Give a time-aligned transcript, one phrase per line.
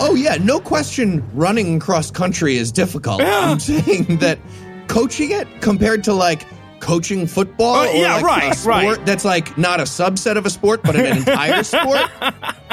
[0.00, 1.22] Oh yeah, no question.
[1.34, 3.20] Running cross country is difficult.
[3.20, 3.50] Yeah.
[3.50, 4.38] I'm saying that
[4.88, 6.46] coaching it compared to like
[6.80, 9.06] coaching football, Uh, or yeah, like right, a sport right.
[9.06, 12.08] that's like not a subset of a sport, but an entire sport,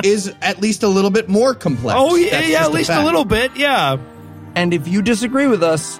[0.03, 1.95] is at least a little bit more complex.
[1.99, 3.55] Oh yeah, That's yeah, just at least a little bit.
[3.55, 3.97] Yeah.
[4.55, 5.99] And if you disagree with us,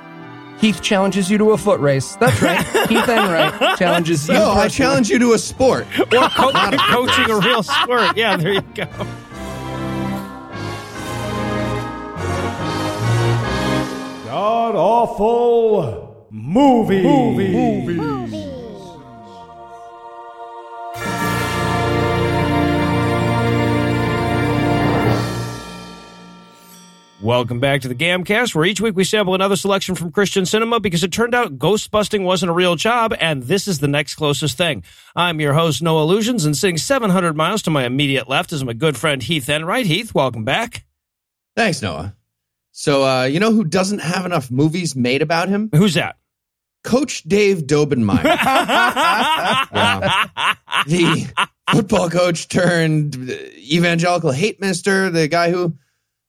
[0.62, 2.16] Heath challenges you to a foot race.
[2.16, 2.64] That's right.
[2.88, 4.36] Heath Enright challenges you.
[4.36, 5.86] No, I challenge you to a sport.
[6.00, 8.16] Or co- coaching a real sport.
[8.16, 8.88] Yeah, there you go.
[14.36, 17.04] God awful movie.
[27.22, 30.82] Welcome back to the Gamcast, where each week we sample another selection from Christian cinema
[30.82, 34.16] because it turned out ghost busting wasn't a real job, and this is the next
[34.16, 34.84] closest thing.
[35.16, 38.74] I'm your host, Noah Lugeons, and sitting 700 miles to my immediate left is my
[38.74, 39.86] good friend Heath Enright.
[39.86, 40.84] Heath, welcome back.
[41.56, 42.18] Thanks, Noah.
[42.78, 45.70] So, uh, you know who doesn't have enough movies made about him?
[45.74, 46.18] Who's that?
[46.84, 48.22] Coach Dave Daubenmire.
[50.88, 50.88] Yeah.
[50.88, 51.28] the
[51.72, 55.74] football coach turned evangelical hate minister, the guy who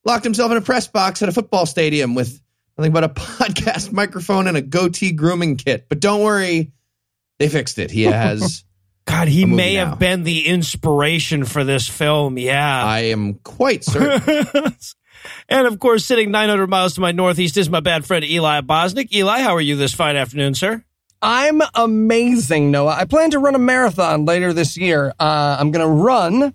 [0.04, 2.40] locked himself in a press box at a football stadium with
[2.78, 5.86] nothing but a podcast microphone and a goatee grooming kit.
[5.88, 6.70] But don't worry,
[7.40, 7.90] they fixed it.
[7.90, 8.64] He has,
[9.04, 9.86] God, he may now.
[9.86, 12.38] have been the inspiration for this film.
[12.38, 12.84] Yeah.
[12.84, 14.76] I am quite certain.
[15.48, 19.12] And of course, sitting 900 miles to my northeast is my bad friend Eli Bosnick.
[19.12, 20.84] Eli, how are you this fine afternoon, sir?
[21.22, 22.92] I'm amazing, Noah.
[22.98, 25.12] I plan to run a marathon later this year.
[25.18, 26.54] Uh, I'm going to run.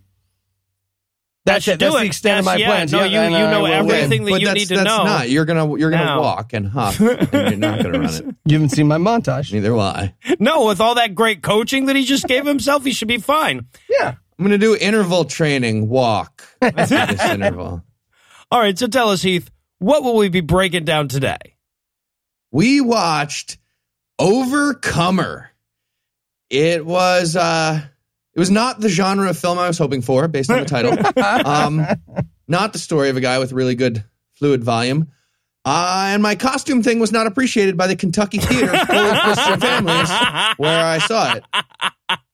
[1.44, 1.80] That's should it.
[1.80, 1.97] That's it.
[2.00, 2.91] the extent of my yeah, plans.
[2.91, 4.25] no, you- you know will- everything.
[4.25, 5.03] that but you that's, need to that's know.
[5.03, 5.28] not.
[5.31, 6.22] You're gonna you're gonna No.
[6.22, 8.25] walk and huff, and you're not gonna run it.
[8.45, 9.52] You haven't seen my montage.
[9.52, 10.13] Neither will I.
[10.39, 13.66] No, with all that great coaching that he just gave himself, he should be fine.
[13.89, 14.13] Yeah.
[14.38, 15.89] I'm gonna do interval training.
[15.89, 17.81] Walk after this interval.
[18.52, 19.49] All right, so tell us, Heath,
[19.80, 21.38] what will we be breaking down today?
[22.51, 23.57] we watched
[24.19, 25.50] Overcomer.
[26.50, 27.81] It was uh
[28.34, 30.97] it was not the genre of film I was hoping for based on the title.
[31.45, 31.85] um
[32.47, 34.03] not the story of a guy with really good
[34.34, 35.07] fluid volume.
[35.63, 39.59] Uh, and my costume thing was not appreciated by the Kentucky theater full of Christian
[39.59, 40.09] families
[40.57, 41.44] where I saw it.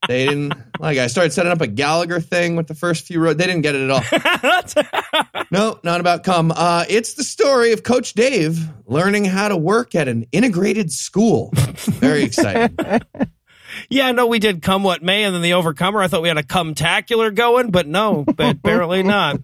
[0.07, 3.35] They didn't like I started setting up a Gallagher thing with the first few rows.
[3.35, 5.23] They didn't get it at all.
[5.51, 6.51] No, not about cum.
[6.53, 11.51] Uh, it's the story of Coach Dave learning how to work at an integrated school.
[11.53, 12.77] Very exciting.
[13.89, 16.01] yeah, no, we did Come What May and then The Overcomer.
[16.01, 19.39] I thought we had a Come Tacular going, but no, but apparently not.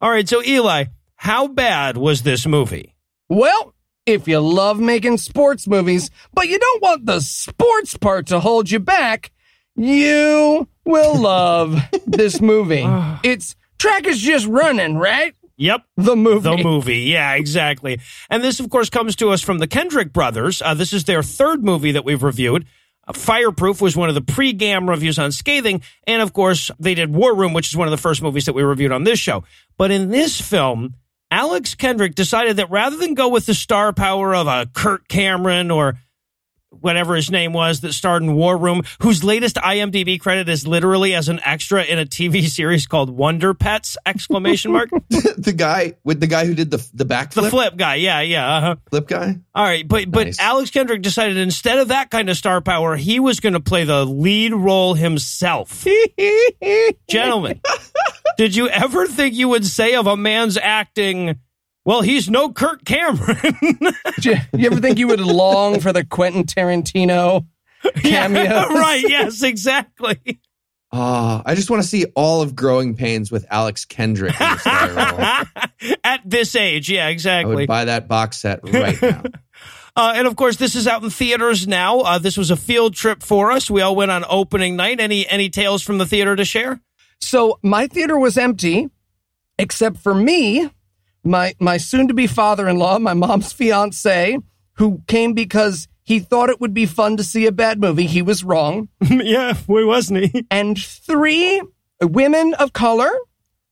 [0.00, 0.86] All right, so Eli,
[1.16, 2.94] how bad was this movie?
[3.28, 3.74] Well,
[4.06, 8.70] if you love making sports movies, but you don't want the sports part to hold
[8.70, 9.32] you back,
[9.76, 12.86] you will love this movie.
[13.22, 15.34] It's track is just running, right?
[15.56, 15.82] Yep.
[15.96, 16.56] The movie.
[16.56, 18.00] The movie, yeah, exactly.
[18.28, 20.60] And this, of course, comes to us from the Kendrick brothers.
[20.60, 22.66] Uh, this is their third movie that we've reviewed.
[23.06, 27.14] Uh, Fireproof was one of the pre-gam reviews on Scathing, and of course, they did
[27.14, 29.44] War Room, which is one of the first movies that we reviewed on this show.
[29.78, 30.94] But in this film,
[31.30, 35.70] Alex Kendrick decided that rather than go with the star power of a Kirk Cameron
[35.70, 35.98] or
[36.80, 41.14] whatever his name was that starred in War Room, whose latest IMDb credit is literally
[41.14, 43.96] as an extra in a TV series called Wonder Pets!
[44.06, 44.90] Exclamation mark.
[45.10, 48.56] the guy with the guy who did the the backflip The flip guy, yeah, yeah.
[48.56, 48.76] Uh-huh.
[48.90, 49.38] flip guy.
[49.54, 50.40] All right, but but Nice.
[50.40, 53.84] Alex Kendrick decided instead of that kind of star power, he was going to play
[53.84, 55.86] the lead role himself.
[57.08, 57.60] Gentlemen,
[58.36, 61.38] did you ever think you would say of a man's acting,
[61.84, 63.36] well, he's no Kirk Cameron?
[64.22, 67.46] you, you ever think you would long for the Quentin Tarantino
[67.96, 68.46] cameos?
[68.70, 70.40] right, yes, exactly.
[70.92, 74.38] Oh, I just want to see all of Growing Pains with Alex Kendrick.
[74.38, 75.46] In the
[75.80, 75.94] role.
[76.04, 77.52] At this age, yeah, exactly.
[77.52, 79.22] I would buy that box set right now.
[79.94, 82.00] Uh, and of course, this is out in theaters now.
[82.00, 83.70] Uh, this was a field trip for us.
[83.70, 85.00] We all went on opening night.
[85.00, 86.80] Any any tales from the theater to share?
[87.20, 88.88] So my theater was empty,
[89.58, 90.70] except for me,
[91.24, 94.38] my my soon to be father in law, my mom's fiance,
[94.74, 98.06] who came because he thought it would be fun to see a bad movie.
[98.06, 98.88] He was wrong.
[99.02, 100.46] yeah, where wasn't he?
[100.50, 101.62] And three
[102.00, 103.10] women of color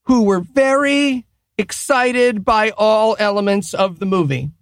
[0.05, 1.25] who were very
[1.57, 4.51] excited by all elements of the movie.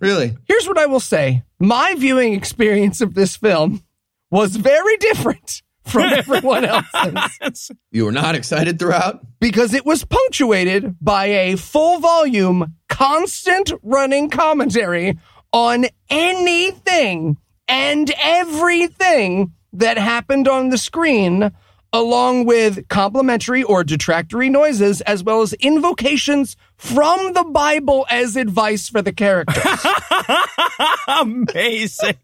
[0.00, 0.36] Really?
[0.44, 1.42] Here's what I will say.
[1.58, 3.82] My viewing experience of this film
[4.30, 7.70] was very different from everyone else's.
[7.90, 9.20] You were not excited throughout?
[9.40, 15.18] because it was punctuated by a full volume, constant running commentary
[15.52, 17.36] on anything
[17.66, 21.50] and everything that happened on the screen
[21.92, 28.88] along with complimentary or detractory noises, as well as invocations from the Bible as advice
[28.90, 29.64] for the characters.
[31.08, 32.16] Amazing.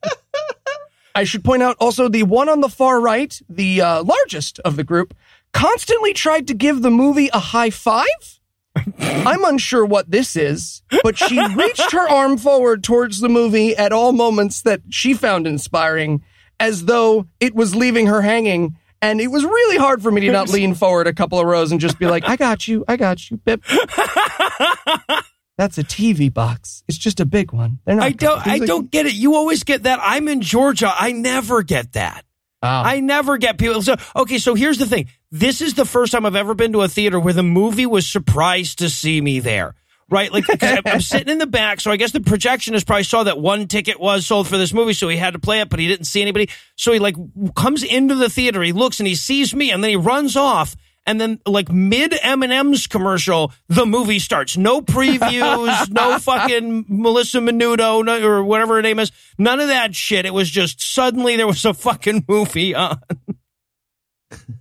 [1.15, 4.77] I should point out also the one on the far right, the uh, largest of
[4.77, 5.15] the group,
[5.53, 8.41] constantly tried to give the movie a high five.
[8.99, 13.93] I'm unsure what this is, but she reached her arm forward towards the movie at
[13.93, 16.25] all moments that she found inspiring,
[16.59, 18.77] as though it was leaving her hanging.
[19.01, 21.71] And it was really hard for me to not lean forward a couple of rows
[21.71, 23.63] and just be like, I got you, I got you, Bip.
[25.57, 26.83] That's a TV box.
[26.89, 27.79] It's just a big one.
[27.85, 29.15] They're not I don't I don't get it.
[29.15, 30.01] You always get that.
[30.03, 30.93] I'm in Georgia.
[30.93, 32.25] I never get that.
[32.65, 32.67] Oh.
[32.67, 33.83] I never get people.
[33.83, 35.09] So, okay, so here's the thing.
[35.31, 38.09] This is the first time I've ever been to a theater where the movie was
[38.09, 39.75] surprised to see me there.
[40.09, 40.33] Right?
[40.33, 41.81] Like, I'm sitting in the back.
[41.81, 44.95] So I guess the projectionist probably saw that one ticket was sold for this movie.
[44.95, 46.49] So he had to play it, but he didn't see anybody.
[46.77, 47.17] So he like
[47.55, 48.63] comes into the theater.
[48.63, 50.75] He looks and he sees me and then he runs off.
[51.07, 54.57] And then like mid M&M's commercial, the movie starts.
[54.57, 59.13] No previews, no fucking Melissa Menudo no, or whatever her name is.
[59.37, 60.25] None of that shit.
[60.25, 63.01] It was just suddenly there was a fucking movie on.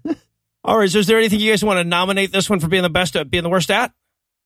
[0.66, 0.90] All right.
[0.90, 3.16] So is there anything you guys want to nominate this one for being the best
[3.16, 3.94] at being the worst at?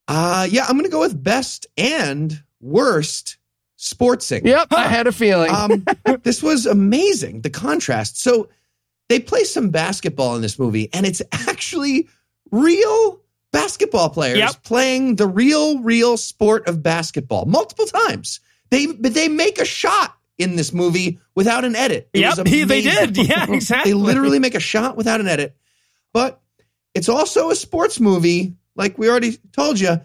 [0.07, 3.37] Uh, yeah, I'm going to go with best and worst
[3.77, 4.45] sportsing.
[4.45, 5.51] Yep, I had a feeling.
[5.51, 5.85] um,
[6.23, 7.41] this was amazing.
[7.41, 8.19] The contrast.
[8.21, 8.49] So
[9.09, 12.07] they play some basketball in this movie, and it's actually
[12.51, 13.21] real
[13.51, 14.63] basketball players Yep.
[14.63, 18.39] playing the real, real sport of basketball multiple times.
[18.69, 22.09] They but they make a shot in this movie without an edit.
[22.13, 23.17] It Yep, he- they did.
[23.17, 23.91] Yeah, exactly.
[23.91, 25.55] they literally make a shot without an edit.
[26.13, 26.41] But
[26.93, 30.01] it's also a sports movie, like we already told you.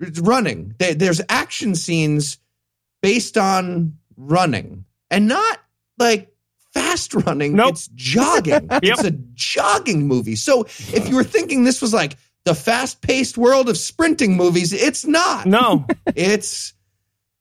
[0.00, 0.74] It's running.
[0.78, 2.38] There- There's action scenes
[3.02, 5.58] based on running, and not
[5.98, 6.31] like
[6.72, 7.54] fast running.
[7.54, 7.70] Nope.
[7.72, 8.68] It's jogging.
[8.82, 10.36] It's a jogging movie.
[10.36, 15.04] So if you were thinking this was like the fast-paced world of sprinting movies, it's
[15.06, 15.46] not.
[15.46, 15.86] No.
[16.16, 16.72] It's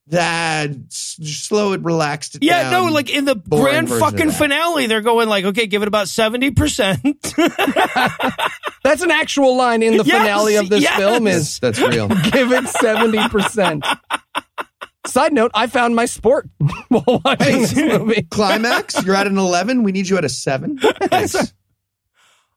[0.07, 2.87] that slow it, relaxed it Yeah, down.
[2.87, 6.07] no, like in the boring grand fucking finale, they're going like, okay, give it about
[6.07, 6.99] 70%.
[8.83, 10.97] That's an actual line in the Yes, finale of this yes.
[10.97, 12.07] film is that's real.
[12.09, 13.83] give it 70%.
[15.07, 16.47] Side note, I found my sport
[16.89, 18.21] while watching this movie.
[18.29, 19.03] climax.
[19.03, 19.83] You're at an 11.
[19.83, 20.77] We need you at a seven.
[21.03, 21.53] Thanks.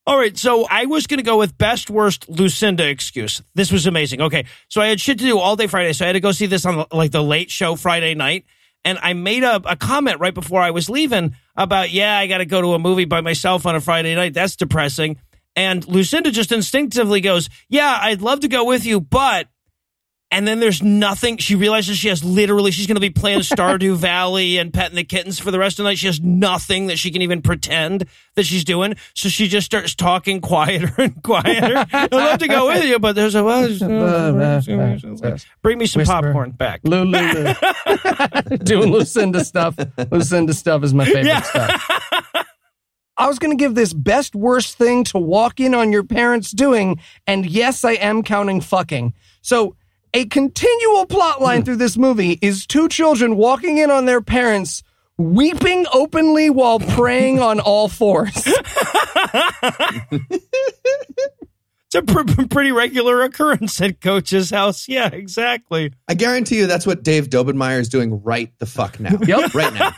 [0.06, 3.41] All right, so I was going to go with best worst Lucinda excuse.
[3.55, 4.20] This was amazing.
[4.20, 6.31] Okay, so I had shit to do all day Friday, so I had to go
[6.32, 8.44] see this on like the late show Friday night,
[8.85, 12.38] and I made a, a comment right before I was leaving about yeah, I got
[12.38, 14.35] to go to a movie by myself on a Friday night.
[14.35, 15.17] That's depressing.
[15.56, 19.49] And Lucinda just instinctively goes, "Yeah, I'd love to go with you, but."
[20.31, 21.37] And then there's nothing.
[21.37, 25.05] She realizes she has literally, she's going to be playing Stardew Valley and petting the
[25.05, 25.99] kittens for the rest of the night.
[25.99, 28.97] She has nothing that she can even pretend that she's doing.
[29.15, 31.87] So she just starts talking quieter and quieter.
[31.93, 33.69] I'd love to go with you, but there's a, well,
[35.62, 36.12] bring me some Whisper.
[36.23, 36.81] popcorn back.
[36.85, 37.55] Lulu.
[38.65, 39.76] Doing Lucinda stuff.
[40.11, 41.43] Lucinda stuff is my favorite Yeah.
[41.43, 42.47] stuff.
[43.17, 46.50] I was going to give this best worst thing to walk in on your parents
[46.50, 46.99] doing,
[47.29, 49.15] and yes, I am counting fucking.
[49.41, 49.76] So,
[50.14, 54.82] a continual plot line through this movie is two children walking in on their parents,
[55.19, 58.49] weeping openly while praying on all fours.
[61.94, 64.88] It's a pr- pretty regular occurrence at Coach's house.
[64.88, 65.92] Yeah, exactly.
[66.09, 69.16] I guarantee you that's what Dave Daubenmire is doing right the fuck now.
[69.25, 69.54] Yep.
[69.54, 69.92] Right now.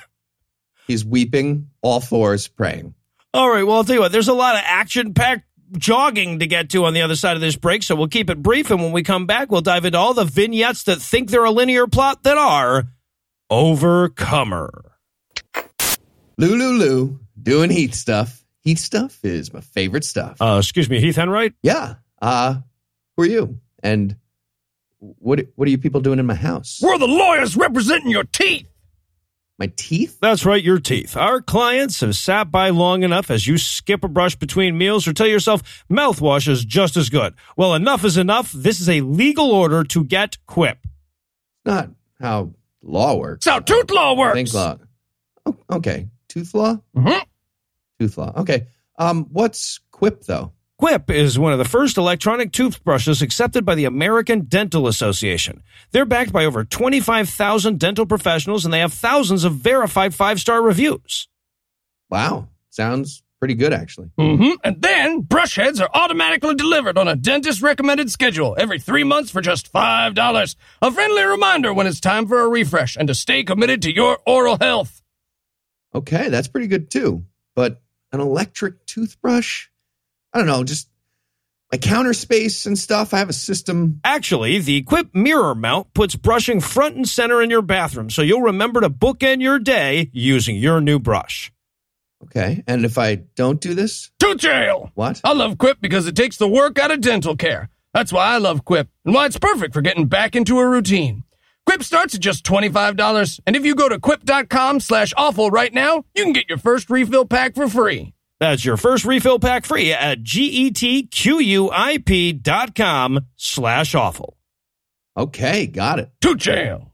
[0.87, 2.95] He's weeping, all fours, praying.
[3.33, 3.63] All right.
[3.63, 6.85] Well, I'll tell you what, there's a lot of action packed jogging to get to
[6.85, 7.83] on the other side of this break.
[7.83, 8.71] So we'll keep it brief.
[8.71, 11.51] And when we come back, we'll dive into all the vignettes that think they're a
[11.51, 12.85] linear plot that are
[13.51, 14.93] Overcomer.
[16.39, 18.45] Lulu doing heat stuff.
[18.61, 20.41] Heat stuff is my favorite stuff.
[20.41, 21.55] Uh, excuse me, Heath Enright?
[21.63, 21.95] yeah.
[22.21, 22.57] Uh,
[23.17, 23.61] who are you?
[23.83, 24.17] And
[24.99, 26.81] what what are you people doing in my house?
[26.83, 28.67] We're the lawyers representing your teeth.
[29.59, 30.19] My teeth?
[30.21, 31.17] That's right, your teeth.
[31.17, 35.15] Our clients have sat by long enough as you skip a brush between meals or
[35.15, 37.35] tell yourself mouthwash is just as good.
[37.57, 38.53] Well, enough is enough.
[38.53, 40.79] This is a legal order to get quip.
[41.65, 41.89] Not
[42.21, 43.47] how law works.
[43.47, 44.35] That's how tooth law works.
[44.35, 44.77] think law.
[45.47, 46.09] Oh, okay.
[46.29, 46.77] Tooth law?
[46.95, 47.23] Mhm.
[47.99, 48.33] Tooth law.
[48.37, 48.67] Okay.
[48.99, 50.53] Um, what's quip though?
[50.79, 55.63] Quip is one of the first electronic toothbrushes accepted by the American Dental Association.
[55.93, 60.61] They're backed by over 25,000 dental professionals and they have thousands of verified five star
[60.61, 61.29] reviews.
[62.11, 62.49] Wow.
[62.69, 64.11] Sounds pretty good actually.
[64.19, 69.05] hmm And then brush heads are automatically delivered on a dentist recommended schedule every three
[69.05, 70.57] months for just $5.
[70.83, 74.19] A friendly reminder when it's time for a refresh and to stay committed to your
[74.27, 75.01] oral health.
[75.95, 77.25] Okay, that's pretty good too.
[77.55, 77.81] But
[78.13, 79.69] an electric toothbrush?
[80.37, 80.91] I don't know, just
[81.73, 83.15] my counter space and stuff.
[83.15, 84.01] I have a system.
[84.05, 88.43] Actually, the Quip mirror mount puts brushing front and center in your bathroom, so you'll
[88.43, 91.51] remember to bookend your day using your new brush.
[92.25, 92.63] Okay.
[92.67, 94.91] And if I don't do this, To jail!
[94.95, 95.23] what?
[95.25, 97.71] I love Quip because it takes the work out of dental care.
[97.95, 101.25] That's why I love Quip and why it's perfect for getting back into a routine.
[101.65, 106.05] Quip starts at just $25, and if you go to quip.com slash awful right now,
[106.15, 108.13] you can get your first refill pack for free.
[108.39, 110.23] That's your first refill pack free at E
[110.71, 114.37] G-E-T-Q-U-I-P dot com slash awful.
[115.17, 115.67] Okay.
[115.67, 116.11] Got it.
[116.21, 116.93] To jail.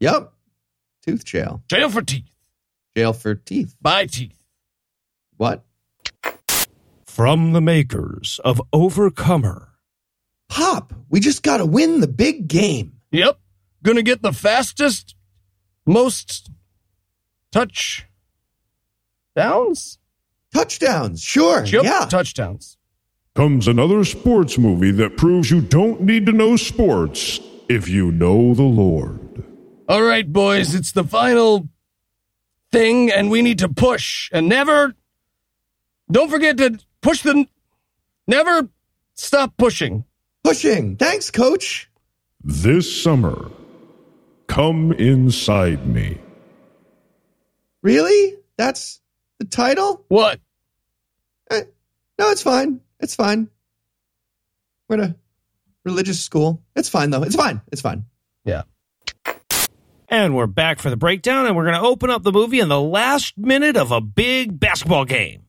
[0.00, 0.32] Yep.
[1.06, 1.62] Tooth jail.
[1.68, 2.30] Jail for teeth.
[2.96, 3.74] Jail for teeth.
[3.80, 4.38] Buy teeth.
[5.36, 5.64] What?
[7.06, 9.68] From the makers of Overcomer.
[10.48, 12.94] Pop, we just got to win the big game.
[13.10, 13.38] Yep.
[13.82, 15.14] Gonna get the fastest,
[15.86, 16.50] most
[17.52, 18.06] touch
[19.36, 19.98] downs?
[20.54, 21.22] Touchdowns.
[21.22, 21.64] Sure.
[21.64, 21.84] Yep.
[21.84, 22.06] Yeah.
[22.08, 22.76] Touchdowns.
[23.34, 28.54] Comes another sports movie that proves you don't need to know sports if you know
[28.54, 29.44] the Lord.
[29.88, 31.68] All right, boys, it's the final
[32.72, 34.94] thing, and we need to push and never.
[36.10, 37.46] Don't forget to push the.
[38.26, 38.68] Never
[39.14, 40.04] stop pushing.
[40.44, 40.96] Pushing.
[40.96, 41.90] Thanks, coach.
[42.42, 43.50] This summer,
[44.46, 46.18] come inside me.
[47.82, 48.36] Really?
[48.56, 49.00] That's
[49.38, 50.04] the title?
[50.08, 50.40] What?
[51.50, 51.62] Eh,
[52.18, 52.80] no, it's fine.
[53.00, 53.48] It's fine.
[54.88, 55.16] We're at a
[55.84, 56.62] religious school.
[56.76, 57.22] It's fine, though.
[57.22, 57.60] It's fine.
[57.70, 58.04] It's fine.
[58.44, 58.62] Yeah.
[60.08, 62.68] And we're back for the breakdown, and we're going to open up the movie in
[62.68, 65.44] the last minute of a big basketball game.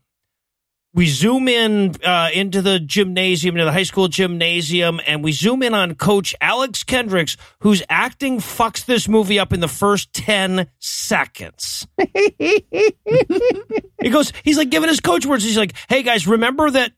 [0.93, 5.61] We zoom in uh, into the gymnasium, into the high school gymnasium, and we zoom
[5.61, 10.67] in on Coach Alex Kendricks, whose acting fucks this movie up in the first 10
[10.79, 11.87] seconds.
[12.17, 15.43] he goes, he's like giving his coach words.
[15.43, 16.93] He's like, hey guys, remember that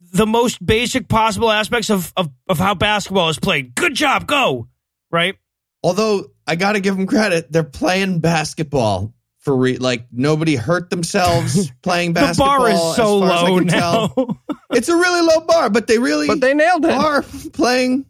[0.00, 3.74] the most basic possible aspects of, of, of how basketball is played.
[3.74, 4.68] Good job, go.
[5.10, 5.36] Right?
[5.82, 10.90] Although I got to give them credit, they're playing basketball for re- like nobody hurt
[10.90, 12.54] themselves playing basketball.
[12.54, 14.12] The bar is so low now.
[14.70, 16.90] It's a really low bar, but they really But they nailed it.
[16.90, 18.04] are playing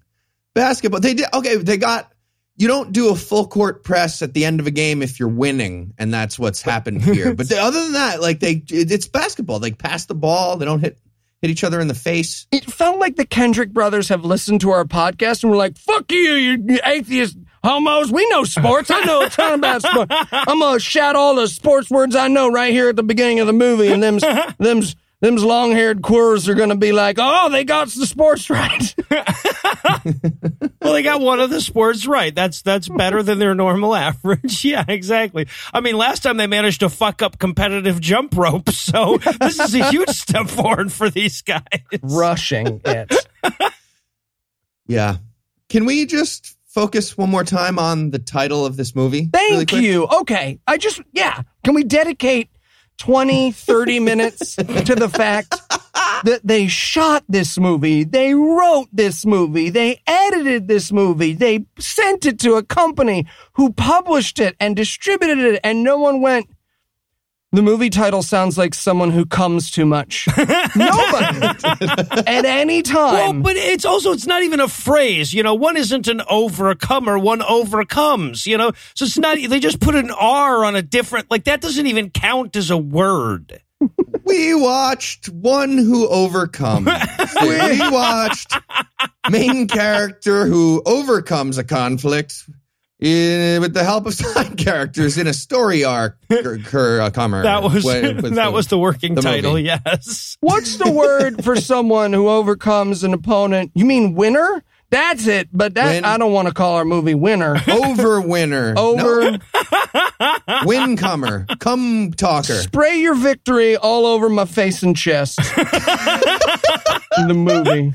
[0.55, 1.01] basketball.
[1.01, 1.57] They did okay.
[1.57, 2.13] They got
[2.57, 5.29] you don't do a full court press at the end of a game if you're
[5.29, 7.33] winning, and that's what's happened here.
[7.37, 9.61] but they, other than that, like they, it- it's basketball.
[9.61, 10.57] They pass the ball.
[10.57, 10.99] They don't hit
[11.41, 12.49] hit each other in the face.
[12.51, 16.11] It felt like the Kendrick brothers have listened to our podcast and were like, fuck
[16.11, 17.37] you, you atheist
[17.69, 18.11] homos.
[18.11, 18.91] We know sports.
[18.91, 20.15] I know a ton about sports.
[20.33, 23.41] I'm going to shout all the sports words I know right here at the beginning
[23.41, 23.89] of the movie.
[23.93, 24.25] And them's,
[24.59, 28.49] them's, them's long haired queers are going to be like, oh, they got the sports
[28.51, 28.95] right.
[30.81, 32.35] Well, they got one of the sports right.
[32.35, 34.65] That's that's better than their normal average.
[34.69, 35.47] Yeah, exactly.
[35.75, 39.75] I mean, last time they managed to fuck up competitive jump rope, so this is
[39.75, 41.63] a huge step forward for these guys.
[42.01, 43.15] Rushing it.
[44.87, 45.17] Yeah.
[45.69, 49.29] Can we just focus one more time on the title of this movie?
[49.33, 50.07] Thank really you.
[50.21, 50.61] Okay.
[50.67, 51.43] I just, yeah.
[51.65, 52.51] Can we dedicate
[52.99, 55.55] 20, 30 minutes to the fact
[56.25, 62.27] that they shot this movie, they wrote this movie, they edited this movie, they sent
[62.27, 66.49] it to a company who published it and distributed it, and no one went,
[67.53, 70.27] the movie title sounds like someone who comes too much.
[70.77, 71.47] Nobody.
[72.27, 73.13] At any time.
[73.13, 73.43] Well, time.
[73.43, 75.33] but it's also it's not even a phrase.
[75.33, 78.47] You know, one isn't an overcomer, one overcomes.
[78.47, 79.39] You know, so it's not.
[79.39, 81.31] They just put an R on a different.
[81.31, 83.63] Like that doesn't even count as a word.
[84.25, 86.91] We watched one who overcomes.
[87.41, 88.55] we watched
[89.31, 92.45] main character who overcomes a conflict
[93.01, 96.17] in, with the help of side characters in a story arc.
[96.31, 99.53] Cur, cur, uh, comer, That was with- with that was the working the title.
[99.53, 99.65] movie.
[99.65, 100.37] Yes.
[100.41, 103.71] What's the word for someone who overcomes an opponent?
[103.75, 104.63] You mean winner?
[104.91, 105.49] That's it.
[105.53, 106.05] But that Win.
[106.07, 107.57] I don't want to call our movie winner.
[107.69, 108.73] over winner.
[108.75, 109.39] Over No,
[110.65, 111.45] win comer.
[111.61, 112.55] Come talker.
[112.55, 115.39] spray your victory all over my face and chest.
[117.19, 117.93] In the movie.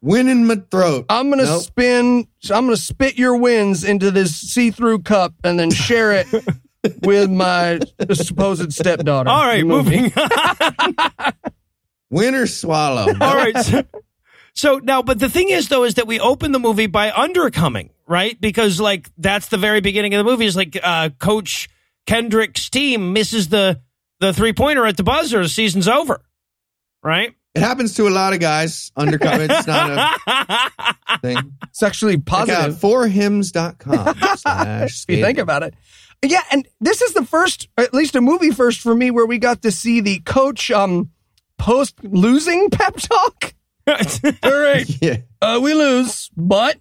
[0.00, 1.06] Win in my throat.
[1.08, 1.62] I'm gonna Nope.
[1.62, 6.26] spin I'm gonna spit your wins into this see-through cup and then share it
[7.02, 7.80] with my
[8.12, 9.28] supposed stepdaughter.
[9.28, 10.00] All right, The movie.
[10.02, 10.12] moving.
[12.10, 13.06] Win or swallow.
[13.20, 13.56] All right.
[13.58, 13.82] So,
[14.54, 17.90] so now, but the thing is, though, is that we open the movie by undercoming,
[18.06, 18.40] right?
[18.40, 20.46] Because like that's the very beginning of the movie.
[20.46, 21.68] Is like uh, Coach
[22.06, 23.80] Kendrick's team misses the
[24.20, 25.42] the three pointer at the buzzer.
[25.42, 26.22] The season's over,
[27.02, 27.34] right?
[27.58, 28.92] It happens to a lot of guys.
[28.96, 29.46] Undercover.
[29.50, 29.90] It's not
[30.26, 31.54] a thing.
[31.72, 32.80] Sexually actually Check out positive.
[32.80, 35.74] forhims.com slash if you think about it.
[36.24, 39.38] Yeah, and this is the first, at least a movie first for me, where we
[39.38, 41.10] got to see the coach um
[41.58, 43.54] post losing pep talk.
[43.86, 43.94] All
[44.62, 45.16] right, Yeah.
[45.40, 46.76] uh, we lose, but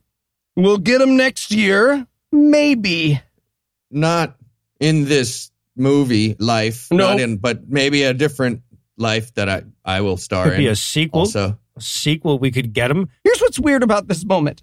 [0.56, 3.22] we'll get them next year, maybe.
[3.90, 4.36] Not
[4.80, 6.88] in this movie life.
[6.92, 7.10] No.
[7.12, 8.62] Not in, but maybe a different
[8.98, 10.60] life that I, I will star Could in.
[10.60, 11.22] be a sequel.
[11.22, 11.58] also.
[11.78, 13.10] A sequel, we could get him.
[13.24, 14.62] Here's what's weird about this moment.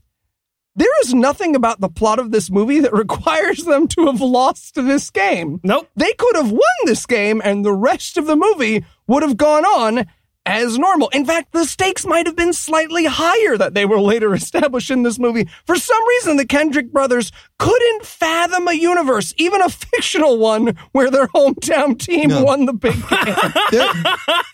[0.77, 4.75] There is nothing about the plot of this movie that requires them to have lost
[4.75, 5.61] this game.
[5.63, 5.89] Nope.
[5.97, 9.65] They could have won this game and the rest of the movie would have gone
[9.65, 10.07] on
[10.47, 11.09] as normal.
[11.09, 15.03] In fact, the stakes might have been slightly higher that they were later established in
[15.03, 15.49] this movie.
[15.67, 21.11] For some reason, the Kendrick brothers couldn't fathom a universe, even a fictional one, where
[21.11, 22.45] their hometown team No.
[22.45, 23.35] won the big game.
[23.71, 23.93] There,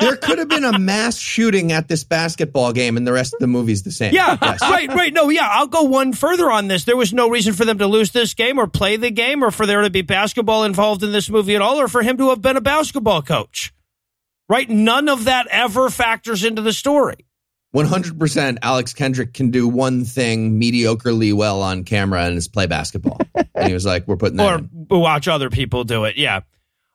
[0.01, 3.41] there could have been a mass shooting at this basketball game, and the rest of
[3.41, 4.15] the movie's the same.
[4.15, 4.61] Yeah, Yes.
[4.63, 5.13] right, right.
[5.13, 6.85] No, yeah, I'll go one further on this.
[6.85, 9.51] There was no reason for them to lose this game or play the game or
[9.51, 12.29] for there to be basketball involved in this movie at all or for him to
[12.31, 13.73] have been a basketball coach.
[14.51, 14.69] Right?
[14.69, 17.25] None of that ever factors into the story.
[17.73, 23.21] 100% Alex Kendrick can do one thing mediocrely well on camera, and it's play basketball.
[23.55, 24.87] and he was like, we're putting that or in.
[24.91, 26.17] watch other people do it.
[26.17, 26.41] Yeah.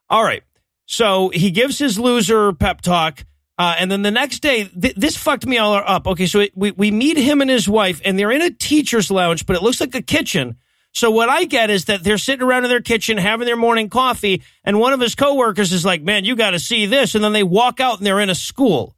[0.10, 0.44] All right.
[0.86, 3.26] So he gives his loser pep talk.
[3.58, 6.08] Uh, and then the next day, th- this fucked me all up.
[6.08, 9.10] Okay, so it, we, we meet him and his wife, and they're in a teacher's
[9.10, 10.58] lounge, but it looks like a kitchen.
[10.96, 13.90] So what I get is that they're sitting around in their kitchen having their morning
[13.90, 17.24] coffee, and one of his coworkers is like, "Man, you got to see this," and
[17.24, 18.96] then they walk out and they're in a school.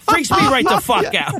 [0.00, 1.34] Freaks me right the fuck out.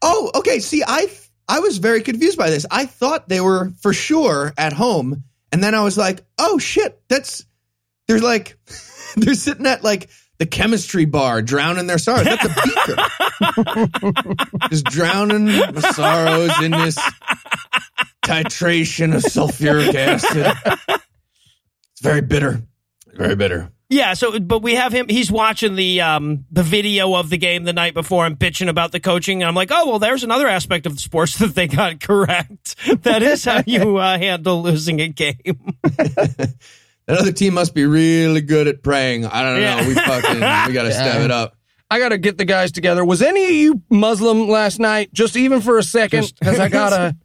[0.00, 0.60] Oh, okay.
[0.60, 1.10] See, I
[1.48, 2.66] I was very confused by this.
[2.70, 7.02] I thought they were for sure at home, and then I was like, oh shit,
[7.08, 7.44] that's
[8.06, 8.56] they're like
[9.16, 10.08] they're sitting at like
[10.42, 12.24] the chemistry bar, drowning their sorrows.
[12.24, 14.24] That's a beaker,
[14.70, 16.98] just drowning my sorrows in this
[18.24, 20.52] titration of sulfuric acid.
[21.92, 22.60] It's very bitter,
[23.14, 23.70] very bitter.
[23.88, 25.06] Yeah, so but we have him.
[25.08, 28.90] He's watching the um the video of the game the night before and bitching about
[28.90, 29.42] the coaching.
[29.42, 32.74] And I'm like, oh well, there's another aspect of the sports that they got correct.
[33.02, 35.76] That is how you uh, handle losing a game.
[37.06, 39.26] That other team must be really good at praying.
[39.26, 39.80] I don't Yeah.
[39.80, 39.88] know.
[39.88, 41.56] We fucking we got to step it up.
[41.90, 43.04] I got to get the guys together.
[43.04, 45.12] Was any of you Muslim last night?
[45.12, 47.16] Just even for a second, because I gotta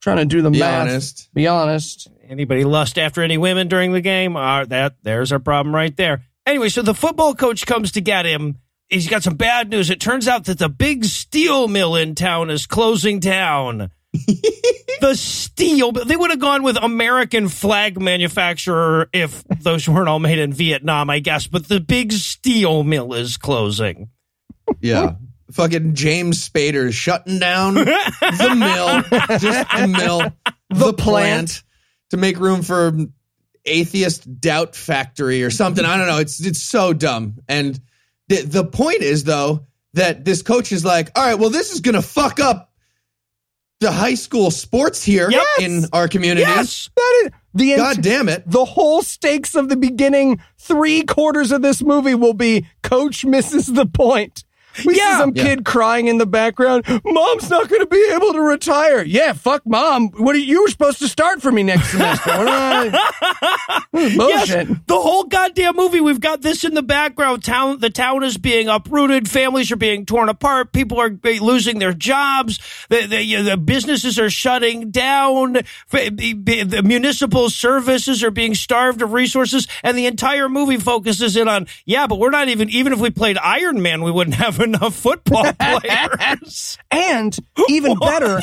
[0.00, 0.82] trying to do the Be math.
[0.88, 1.28] honest.
[1.34, 2.08] Be honest.
[2.28, 4.36] Anybody lust after any women during the game?
[4.36, 6.22] Uh, that there's our problem right there.
[6.44, 8.58] Anyway, so the football coach comes to get him.
[8.88, 9.90] He's got some bad news.
[9.90, 13.90] It turns out that the big steel mill in town is closing down.
[15.00, 20.38] the steel they would have gone with American flag manufacturer if those weren't all made
[20.38, 21.46] in Vietnam, I guess.
[21.46, 24.10] But the big steel mill is closing.
[24.80, 25.14] Yeah.
[25.52, 30.32] Fucking James Spader shutting down the mill, just the mill,
[30.70, 31.62] the, plant.
[32.10, 32.92] to make room for
[33.64, 35.84] atheist doubt factory or something.
[35.84, 36.18] I don't know.
[36.18, 37.38] It's it's so dumb.
[37.48, 37.78] And
[38.28, 41.80] the the point is though that this coach is like, all right, well, this is
[41.80, 42.72] gonna fuck up
[43.80, 45.44] the high school sports here Yes.
[45.60, 46.40] in our community.
[46.42, 46.88] Yes.
[46.96, 48.42] That is the ent- God damn it.
[48.46, 53.66] the whole stakes of the beginning three quarters of this movie will be coach misses
[53.66, 54.44] the point.
[54.84, 55.18] We see Yeah.
[55.18, 55.42] some Yeah.
[55.42, 56.84] kid crying in the background.
[57.04, 59.02] Mom's not going to be able to retire.
[59.02, 60.08] Yeah, fuck mom.
[60.10, 62.30] What are you were supposed to start for me next semester?
[62.30, 62.88] What I-
[63.92, 64.68] hmm, Bullshit.
[64.68, 66.00] Yes, the whole goddamn movie.
[66.00, 67.44] We've got this in the background.
[67.44, 69.28] Town, the town is being uprooted.
[69.28, 70.72] Families are being torn apart.
[70.72, 72.58] People are eh, losing their jobs.
[72.88, 75.54] The, the, you know, the businesses are shutting down.
[75.54, 81.36] The, eh, the municipal services are being starved of resources, and the entire movie focuses
[81.36, 84.36] in on yeah, but we're not even even if we played Iron Man, we wouldn't
[84.44, 86.78] have enough football players.
[86.90, 87.36] And
[87.68, 88.40] even better,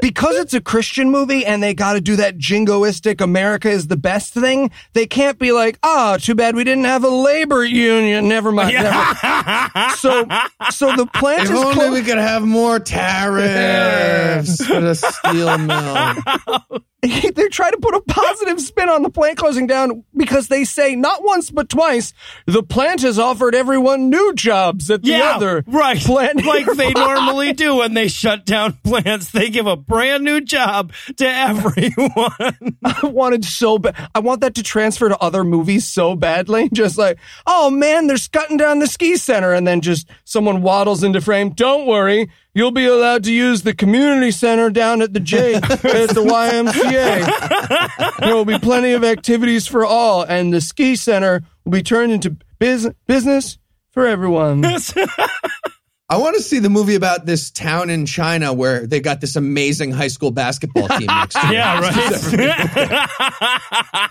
[0.00, 3.96] because it's a Christian movie and they got to do that jingoistic America is the
[3.96, 8.28] best thing, they can't be like, oh, too bad we didn't have a labor union.
[8.28, 8.74] Never mind.
[8.74, 10.26] never- So,
[10.70, 11.92] so the plant If is only closed.
[11.92, 16.82] we could have more tariffs for the steel mill.
[17.02, 20.96] they try to put a positive spin on the plant closing down because they say
[20.96, 22.12] not once but twice
[22.46, 25.96] the plant has offered everyone new jobs at the Yeah, other right.
[25.98, 29.30] plant like they normally do when they shut down plants.
[29.30, 32.76] They give a brand new job to everyone.
[32.84, 33.94] I wanted so bad.
[34.14, 36.68] I want that to transfer to other movies so badly.
[36.72, 41.02] Just like, oh man, they're cutting down the ski center, and then just someone waddles
[41.04, 41.50] into frame.
[41.50, 45.62] Don't worry, you'll be allowed to use the community center down at the J at
[45.70, 48.18] the YMCA.
[48.18, 52.10] There will be plenty of activities for all, and the ski center will be turned
[52.10, 53.58] into biz- business
[53.92, 54.64] for everyone.
[56.10, 59.36] I want to see the movie about this town in China where they got this
[59.36, 64.10] amazing high school basketball team next to yeah, right.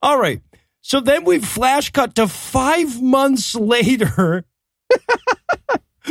[0.00, 0.40] All right.
[0.80, 4.44] So then we flash cut to five months later.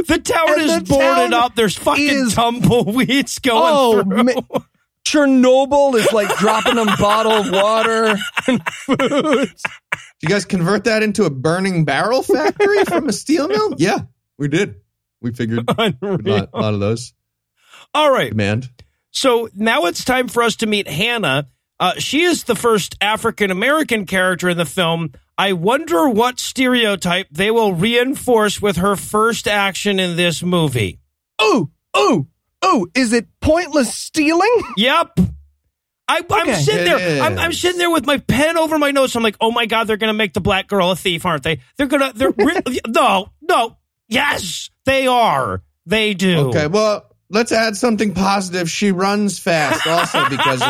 [0.06, 1.56] The town And is the boarded town up.
[1.56, 4.24] There's fucking is- tumbleweeds going Oh, through.
[4.24, 4.60] ma-
[5.06, 9.00] Chernobyl is like dropping them bottled water and food.
[9.00, 9.50] Did
[10.22, 13.76] you guys convert that into a burning barrel factory from a steel mill?
[13.78, 14.00] Yeah,
[14.38, 14.76] we did.
[15.22, 17.14] We figured a lot, a lot of those
[17.94, 18.30] All right.
[18.32, 18.70] demand.
[19.12, 21.48] So now it's time for us to meet Hannah.
[21.80, 25.14] Uh, she is the first African American character in the film.
[25.38, 31.00] I wonder what stereotype they will reinforce with her first action in this movie.
[31.42, 32.28] Ooh, ooh,
[32.66, 32.88] ooh.
[32.96, 34.62] Is it pointless stealing?
[34.78, 35.20] Yep.
[36.10, 36.54] I, I'm Okay.
[36.62, 37.22] sitting there.
[37.22, 39.16] I'm, I'm sitting there with my pen over my nose.
[39.16, 41.60] I'm like, oh my god, they're gonna make the black girl a thief, aren't they?
[41.78, 42.14] They're gonna.
[42.14, 43.78] They're re- no, no.
[44.08, 45.62] Yes, they are.
[45.86, 46.50] They do.
[46.50, 48.70] Okay, well, let's add something positive.
[48.70, 50.68] She runs fast also because of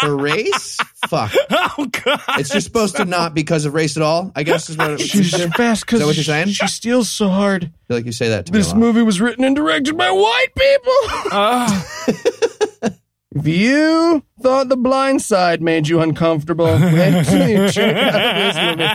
[0.00, 0.78] her race.
[1.08, 1.32] Fuck.
[1.50, 2.20] Oh god.
[2.38, 5.00] It's just supposed to not because of race at all, I guess is what it
[5.00, 6.48] She's I fast because what you're saying?
[6.48, 7.70] she steals so hard.
[7.88, 8.58] feel like you say that to me.
[8.58, 8.80] This a lot.
[8.80, 10.92] movie was written and directed by white people.
[11.32, 12.90] Uh,
[13.34, 18.78] if you thought The Blind Side made you uncomfortable, wait till you check out this
[18.78, 18.88] movie.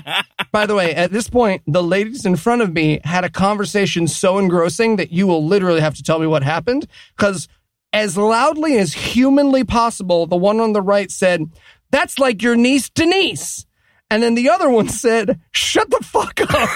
[0.51, 4.07] By the way, at this point, the ladies in front of me had a conversation
[4.07, 6.87] so engrossing that you will literally have to tell me what happened.
[7.17, 7.47] Because
[7.91, 11.43] as loudly as humanly possible, the one on the right said,
[11.91, 13.65] That's like your niece Denise.
[14.09, 16.69] And then the other one said, Shut the fuck up.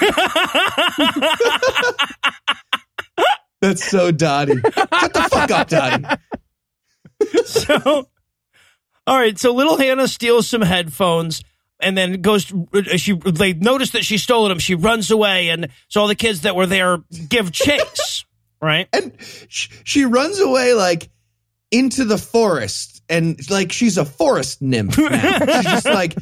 [3.60, 4.60] That's so Dottie.
[4.60, 6.04] Shut the fuck up, Dottie.
[7.44, 8.08] so,
[9.06, 9.38] all right.
[9.38, 11.42] So little Hannah steals some headphones
[11.80, 12.52] and then goes.
[12.52, 14.58] Uh, she they notice that she stole them.
[14.58, 18.24] She runs away, and so all the kids that were there give chase.
[18.62, 18.88] right.
[18.92, 19.12] And
[19.48, 21.10] she, she runs away like
[21.70, 25.38] into the forest and like she's a forest nymph now.
[25.60, 26.16] she just like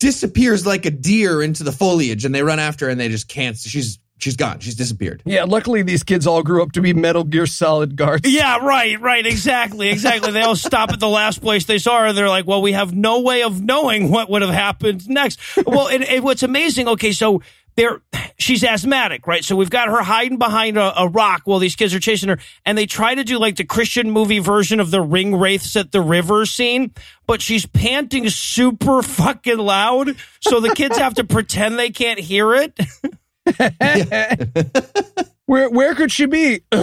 [0.00, 3.28] disappears like a deer into the foliage and they run after her and they just
[3.28, 3.56] can't.
[3.56, 4.60] She's she's gone.
[4.60, 5.22] She's disappeared.
[5.24, 8.28] Yeah, luckily these kids all grew up to be Metal Gear Solid guards.
[8.36, 10.32] Yeah, right, right, exactly, exactly.
[10.32, 12.06] they all stop at the last place they saw her.
[12.06, 15.40] And they're like, "Well, we have no way of knowing what would have happened next."
[15.66, 17.40] Well, and, and what's amazing, okay, so
[17.76, 18.00] there,
[18.38, 19.44] she's asthmatic, right?
[19.44, 22.38] So we've got her hiding behind a, a rock while these kids are chasing her,
[22.64, 25.92] and they try to do like the Christian movie version of the ring wraiths at
[25.92, 26.92] the river scene,
[27.26, 32.54] but she's panting super fucking loud, so the kids have to pretend they can't hear
[32.54, 32.78] it.
[35.46, 36.62] Where where could she be?
[36.72, 36.80] yeah,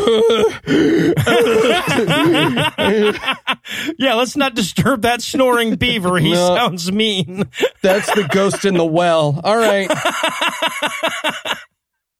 [4.13, 6.17] let's not disturb that snoring beaver.
[6.17, 6.56] He No.
[6.56, 7.43] sounds mean.
[7.82, 9.41] That's the ghost in the well.
[9.43, 9.91] All right.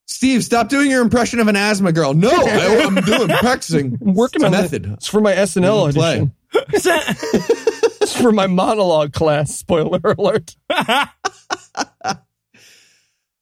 [0.06, 2.14] Steve, stop doing your impression of an asthma girl.
[2.14, 3.98] No, I, am doing practicing.
[4.02, 4.86] I'm working It's on method.
[4.86, 4.92] It.
[4.94, 6.20] It's for my SNL Play.
[6.20, 6.34] audition.
[8.04, 9.56] It's for my monologue class.
[9.58, 10.58] Spoiler alert.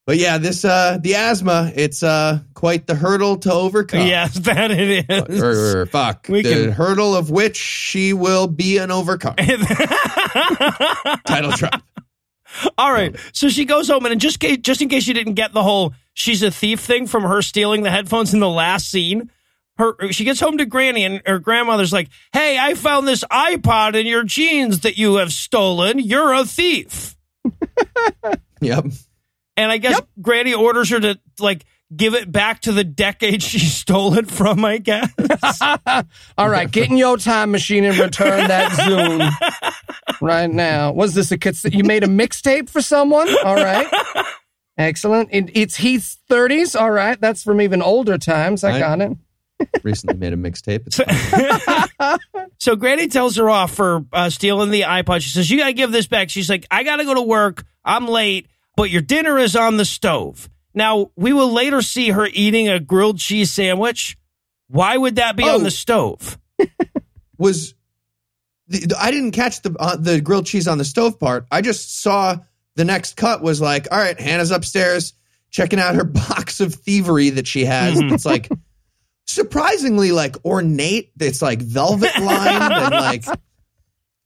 [0.08, 4.08] But yeah, this uh the asthma, it's uh quite the hurdle to overcome.
[4.08, 5.42] yes, that it is.
[5.42, 6.26] Or, or fuck.
[6.28, 9.36] We the can- hurdle of which she will be an overcomer.
[11.26, 11.82] Title drop.
[12.78, 13.16] All right.
[13.32, 15.94] So she goes home, and just case, just in case you didn't get the whole
[16.14, 19.30] she's a thief thing from her stealing the headphones in the last scene,
[19.78, 23.96] her she gets home to Granny, and her grandmother's like, "Hey, I found this iPod
[23.96, 26.00] in your jeans that you have stolen.
[26.00, 27.16] You're a thief."
[28.64, 28.86] Yep.
[29.62, 33.60] And I guess Granny orders her to like give it back to the decade she
[33.60, 34.66] stole it from.
[34.66, 35.12] I guess.
[36.38, 38.72] All right, get in your time machine and return that
[40.10, 40.92] Zoom right now.
[40.94, 41.74] Was this a cassette?
[41.74, 43.28] You made a mixtape for someone?
[43.46, 43.88] All right.
[44.78, 45.30] Excellent.
[45.32, 46.80] It, it's Heath's 30s.
[46.80, 47.20] All right.
[47.22, 48.64] That's from even older times.
[48.64, 49.18] I I- got it.
[49.84, 50.88] Recently made a mixtape.
[50.88, 50.98] It's.
[52.58, 55.22] So Granny tells her off for uh, stealing the iPod.
[55.22, 57.22] She says, "You got to give this back." She's like, "I got to go to
[57.22, 57.64] work.
[57.86, 62.26] I'm late, but your dinner is on the stove." Now we will later see her
[62.32, 64.18] eating a grilled cheese sandwich.
[64.68, 65.56] Why would that be Oh.
[65.56, 66.38] on the stove?
[67.38, 67.74] was
[68.98, 71.46] I didn't catch the uh, the grilled cheese on the stove part.
[71.52, 72.38] I just saw
[72.76, 75.14] the next cut was like, all right, Hannah's upstairs
[75.50, 77.98] checking out her box of thievery that she has.
[78.00, 78.14] Mhm.
[78.14, 78.50] It's like
[79.26, 81.12] surprisingly like ornate.
[81.20, 83.26] It's like velvet lined and like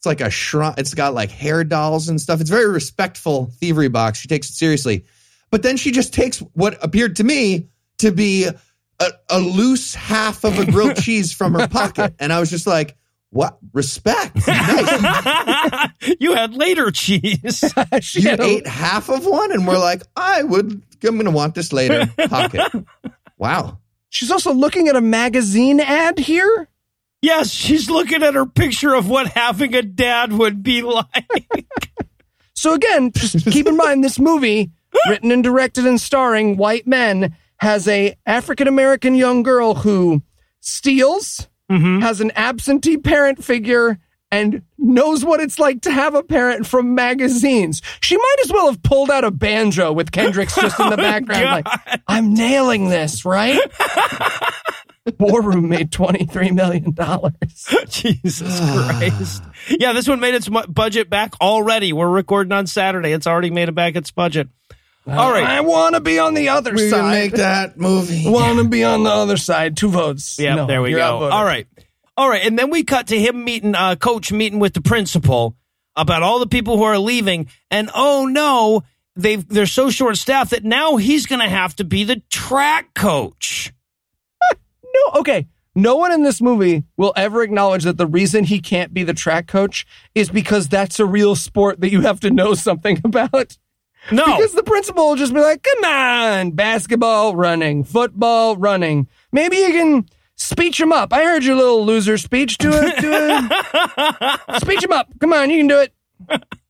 [0.05, 0.75] it's like a shrine.
[0.77, 2.39] It's got like hair dolls and stuff.
[2.39, 4.19] It's very respectful thievery box.
[4.19, 5.05] She takes it seriously,
[5.49, 8.45] but then she just takes what appeared to me to be
[8.99, 12.67] a, a loose half of a grilled cheese from her pocket, and I was just
[12.67, 12.95] like,
[13.31, 14.45] "What respect?
[14.47, 15.89] Nice.
[16.19, 17.63] you had later cheese.
[18.01, 20.83] She You had a- ate half of one, and we're like, I would.
[21.03, 22.05] I'm gonna want this later.
[22.29, 22.85] Pocket.
[23.37, 23.79] Wow.
[24.09, 26.67] She's also looking at a magazine ad here.
[27.25, 31.07] Yes, she's looking at her picture of what having a dad would be like.
[32.57, 34.71] So again, just keep in mind this movie,
[35.09, 40.23] written and directed and starring white men, has a African American young girl who
[40.61, 41.99] steals, mm-hmm.
[41.99, 43.99] has an absentee parent figure,
[44.31, 47.81] and knows what it's like to have a parent from magazines.
[47.99, 50.97] She might as well have pulled out a banjo with Kendricks just in the oh
[50.97, 53.59] background, like, I'm nailing this, right?
[55.19, 56.95] War Room made $23 million.
[57.89, 59.43] Jesus Christ.
[59.69, 61.93] Yeah, this one made its budget back already.
[61.93, 63.11] We're recording on Saturday.
[63.11, 64.47] It's already made it back its budget.
[65.07, 65.43] All right.
[65.43, 67.11] I want to be on the other We're side.
[67.11, 68.23] make that movie.
[68.29, 69.77] want to be on the other side.
[69.77, 70.39] Two votes.
[70.39, 71.01] Yeah, No, there we go.
[71.01, 71.33] outvoted.
[71.33, 71.67] All right.
[72.17, 72.43] All right.
[72.43, 75.55] And then we cut to him meeting, uh, coach meeting with the principal
[75.95, 77.47] about all the people who are leaving.
[77.69, 78.81] And oh no,
[79.15, 82.95] they've, they're so short staffed that now he's going to have to be the track
[82.95, 83.71] coach.
[84.95, 85.47] No, okay.
[85.77, 89.13] No one in this movie will ever acknowledge that the reason he can't be the
[89.13, 93.57] track coach is because that's a real sport that you have to know something about.
[94.11, 94.23] No.
[94.23, 99.07] Because the principal will just be like, come on, basketball, running, football, running.
[99.31, 100.05] Maybe you can
[100.35, 101.11] speech him up.
[101.11, 102.57] I heard your little loser speech.
[102.57, 103.01] Do it.
[103.01, 104.61] Do it.
[104.61, 105.09] speech him up.
[105.19, 105.93] Come on, you can do it.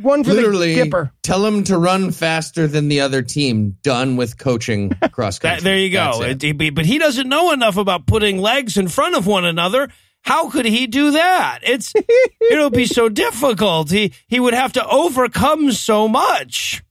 [0.00, 1.10] One for Literally, the Gipper.
[1.22, 3.76] tell him to run faster than the other team.
[3.82, 5.62] Done with coaching cross country.
[5.62, 6.22] There you go.
[6.22, 6.42] It.
[6.42, 9.88] It- but he doesn't know enough about putting legs in front of one another.
[10.22, 11.60] How could he do that?
[11.62, 11.92] It's
[12.50, 13.90] it'll be so difficult.
[13.90, 16.82] He he would have to overcome so much.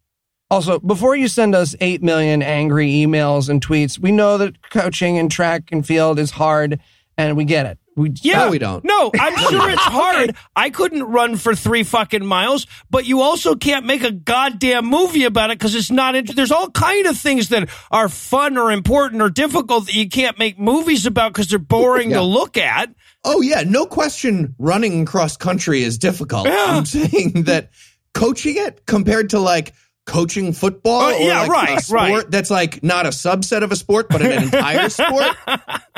[0.51, 5.17] Also, before you send us 8 million angry emails and tweets, we know that coaching
[5.17, 6.79] and track and field is hard
[7.17, 7.79] and we get it.
[7.95, 8.83] We Yeah, No, we don't.
[8.83, 10.35] No, I'm sure it's hard.
[10.55, 15.25] I couldn't run for three fucking miles, but you also can't make a goddamn movie
[15.25, 16.15] about it because it's not.
[16.15, 20.09] Int- There's all kind of things that are fun or important or difficult that you
[20.09, 22.17] can't make movies about because they're boring Yeah.
[22.17, 22.89] to look at.
[23.23, 24.55] Oh yeah, no question.
[24.57, 26.47] Running cross country is difficult.
[26.47, 26.65] Yeah.
[26.67, 27.69] I'm saying that
[28.13, 29.73] coaching it compared to like
[30.05, 32.31] coaching football, Oh, or yeah, like right, a sport right.
[32.31, 35.35] that's like not a subset of a sport, but an entire sport,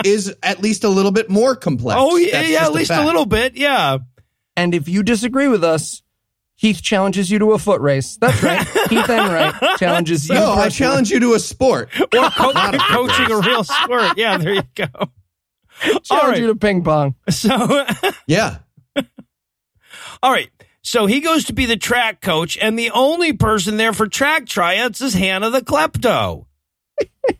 [0.03, 1.97] is at least a little bit more complex.
[1.99, 3.05] Oh yeah, That's yeah, just at least a fact.
[3.07, 3.55] little bit.
[3.57, 3.97] Yeah.
[4.55, 6.01] And if you disagree with us,
[6.57, 8.15] Heath challenges you to a foot race.
[8.15, 8.65] That's right.
[8.89, 10.35] Heath Enright challenges you.
[10.35, 11.89] No, I challenge you to a sport.
[11.99, 14.17] or co- coaching a real sport.
[14.17, 14.85] Yeah, there you go.
[15.81, 16.39] Challenge All right.
[16.39, 17.15] you to ping pong.
[17.29, 17.85] So,
[18.27, 18.59] Yeah.
[20.23, 20.49] all right.
[20.85, 24.45] So he goes to be the track coach, and the only person there for track
[24.45, 26.45] tryouts is Hannah the klepto.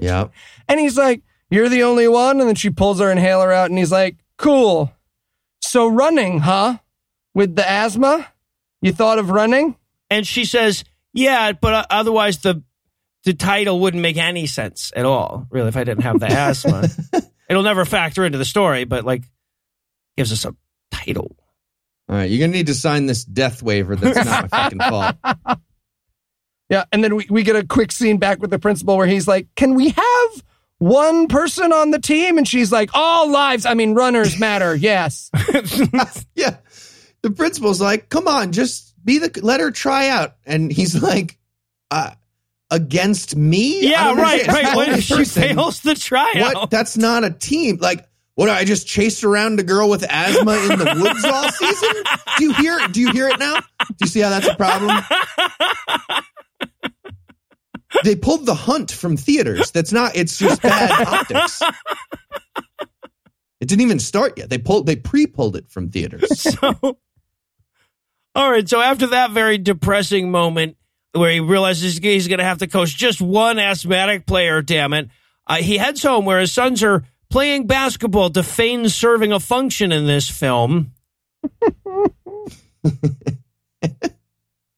[0.00, 0.28] Yeah.
[0.68, 2.38] And he's like, You're the only one.
[2.38, 4.92] And then she pulls her inhaler out and he's like, Cool.
[5.62, 6.78] So running, huh?
[7.34, 8.28] With the asthma?
[8.82, 9.74] You thought of running?
[10.08, 12.62] And she says, "Yeah, but uh, otherwise the
[13.24, 15.48] the title wouldn't make any sense at all.
[15.50, 16.88] Really, if I didn't have the asthma,
[17.48, 18.84] it'll never factor into the story.
[18.84, 19.24] But like,
[20.16, 20.54] gives us a
[20.92, 21.36] title.
[22.10, 22.28] All right.
[22.28, 23.94] You're gonna need to sign this death waiver.
[23.96, 25.16] That's not my fucking fault.
[26.68, 26.84] Yeah.
[26.92, 29.48] And then we, we get a quick scene back with the principal where he's like,
[29.56, 30.44] Can we have
[30.78, 32.38] one person on the team?
[32.38, 34.74] And she's like, All lives, I mean, runners matter.
[34.80, 35.30] Yes.
[36.36, 36.58] yeah.
[37.22, 40.36] The principal's like, come on, just be the let her try out.
[40.46, 41.38] And he's like,
[41.90, 42.12] uh,
[42.70, 43.90] against me?
[43.90, 44.66] Yeah, right, right.
[44.66, 45.42] It's What if she person.
[45.42, 46.54] fails the tryout?
[46.54, 46.70] What?
[46.70, 47.78] That's not a team.
[47.80, 48.06] Like,
[48.40, 48.48] what?
[48.48, 51.92] I just chased around a girl with asthma in the woods all season.
[52.38, 52.88] Do you hear?
[52.88, 53.56] Do you hear it now?
[53.56, 54.96] Do you see how that's a problem?
[58.02, 59.72] They pulled the hunt from theaters.
[59.72, 60.16] That's not.
[60.16, 61.60] It's just bad optics.
[63.60, 64.48] It didn't even start yet.
[64.48, 64.86] They pulled.
[64.86, 66.40] They pre-pulled it from theaters.
[66.40, 66.96] so,
[68.34, 68.66] all right.
[68.66, 70.78] So after that very depressing moment
[71.12, 75.10] where he realizes he's going to have to coach just one asthmatic player, damn it,
[75.46, 79.92] uh, he heads home where his sons are playing basketball to feign serving a function
[79.92, 80.92] in this film.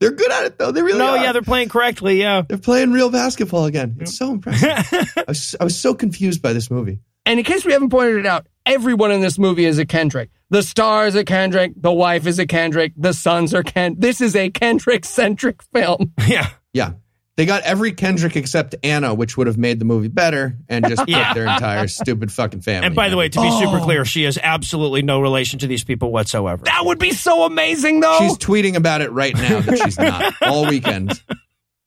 [0.03, 0.73] They're good at it though.
[0.73, 1.17] They really no, are.
[1.19, 2.21] yeah, they're playing correctly.
[2.21, 2.43] Yeah.
[2.43, 3.99] They're playing real basketball again.
[4.01, 5.13] It's so impressive.
[5.17, 6.99] I, was, I was so confused by this movie.
[7.25, 10.31] And in case we haven't pointed it out, everyone in this movie is a Kendrick.
[10.51, 11.75] The star is a Kendrick.
[11.77, 12.95] The wife is a Kendrick.
[12.97, 13.95] The sons are Ken.
[13.97, 16.13] This is a Kendrick centric film.
[16.27, 16.49] Yeah.
[16.73, 16.95] Yeah.
[17.37, 21.09] They got every Kendrick except Anna, which would have made the movie better, and just
[21.09, 21.29] Yeah.
[21.29, 22.87] put their entire stupid fucking family.
[22.87, 23.61] And by the way, to be Oh.
[23.61, 26.63] super clear, she has absolutely no relation to these people whatsoever.
[26.67, 28.19] That would be so amazing, though.
[28.21, 31.19] she's tweeting about it right now that she's not all weekend.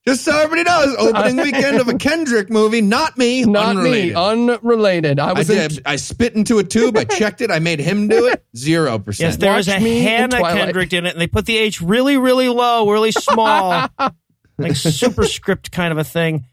[0.08, 4.10] Just so everybody knows, opening weekend of a Kendrick movie, not me, not unrelated.
[4.10, 5.20] me, unrelated.
[5.20, 5.82] I I was in- did.
[5.86, 6.96] I spit into a tube.
[6.98, 7.50] I checked it.
[7.52, 8.44] I made him do it.
[8.56, 9.30] Zero percent.
[9.30, 11.58] Yes, there is a Watch me in Hannah Kendrick in it, and they put the
[11.58, 13.88] H really, really low, really small,
[14.58, 16.46] like superscript kind of a thing.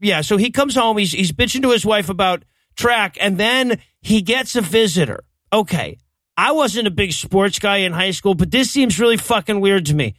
[0.00, 2.44] Yeah, so he comes home, he's he's bitching to his wife about
[2.76, 5.24] track, and then he gets a visitor.
[5.52, 5.98] Okay,
[6.36, 9.86] I wasn't a big sports guy in high school, but this seems really fucking weird
[9.86, 10.14] to me.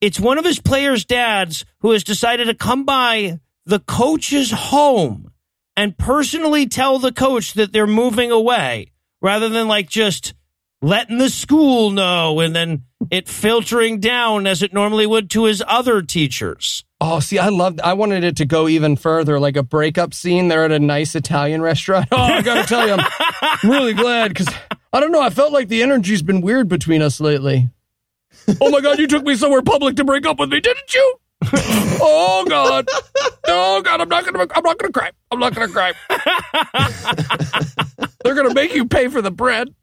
[0.00, 5.32] It's one of his players' dads who has decided to come by the coach's home
[5.76, 10.34] and personally tell the coach that they're moving away rather than like just
[10.82, 15.62] letting the school know and then it filtering down as it normally would to his
[15.66, 16.84] other teachers.
[17.00, 17.80] Oh, see, I loved.
[17.82, 20.48] I wanted it to go even further, like a breakup scene.
[20.48, 22.08] They're at a nice Italian restaurant.
[22.12, 23.06] Oh, I gotta tell you, I'm
[23.70, 24.48] really glad because
[24.92, 25.20] I don't know.
[25.20, 27.68] I felt like the energy's been weird between us lately.
[28.60, 31.14] oh my god, you took me somewhere public to break up with me, didn't you?
[31.52, 32.88] oh god,
[33.46, 35.10] oh god, I'm not gonna, I'm not gonna cry.
[35.30, 35.92] I'm not gonna cry.
[38.24, 39.74] They're gonna make you pay for the bread.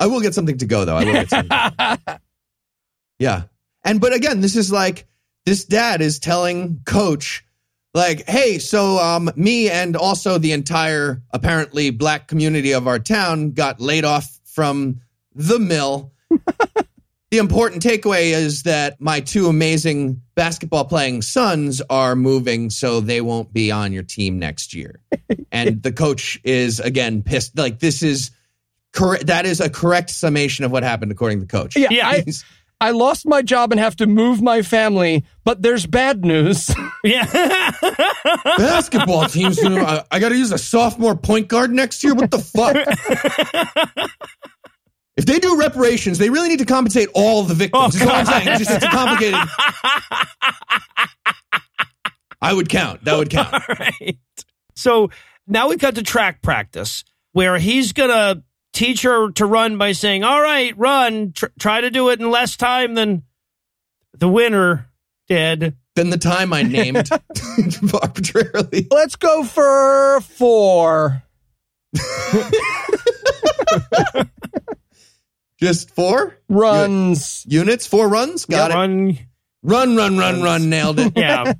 [0.00, 0.96] I will get something to go though.
[0.96, 1.98] I will get something.
[3.18, 3.42] yeah.
[3.84, 5.06] And but again, this is like
[5.44, 7.44] this dad is telling coach
[7.94, 13.52] like, "Hey, so um me and also the entire apparently black community of our town
[13.52, 15.00] got laid off from
[15.34, 16.12] the mill."
[17.30, 23.20] the important takeaway is that my two amazing basketball playing sons are moving so they
[23.20, 25.00] won't be on your team next year.
[25.52, 28.30] and the coach is again pissed like this is
[28.92, 31.76] correct that is a correct summation of what happened according to the coach.
[31.76, 32.08] Yeah, Yeah.
[32.08, 32.24] I,
[32.80, 36.70] I lost my job and have to move my family, but there's bad news.
[37.04, 37.26] Yeah.
[38.56, 42.12] Basketball teams gonna I, I got to use a sophomore point guard next year.
[42.12, 42.74] What the fuck?
[45.16, 47.94] if they do reparations, they really need to compensate all the victims.
[47.94, 48.48] Oh, is what I'm saying.
[48.48, 49.38] It's just it's complicated.
[52.40, 53.04] I would count.
[53.04, 53.52] That would count.
[53.54, 54.18] All right.
[54.76, 55.10] So
[55.46, 58.42] now we cut to track practice where he's going to
[58.78, 61.32] teach her to run by saying, All right, run.
[61.32, 63.24] Tr- try to do it in less time than
[64.16, 64.88] the winner
[65.26, 65.76] did.
[65.96, 67.10] Than the time I named
[68.02, 68.86] arbitrarily.
[68.90, 71.24] Let's go for four.
[75.60, 77.44] Just four Runs.
[77.48, 78.44] units, four runs.
[78.44, 78.74] Got it.
[78.74, 79.18] Run.
[79.64, 80.70] Run, run, run, run.
[80.70, 81.14] Nailed it.
[81.16, 81.54] Yeah.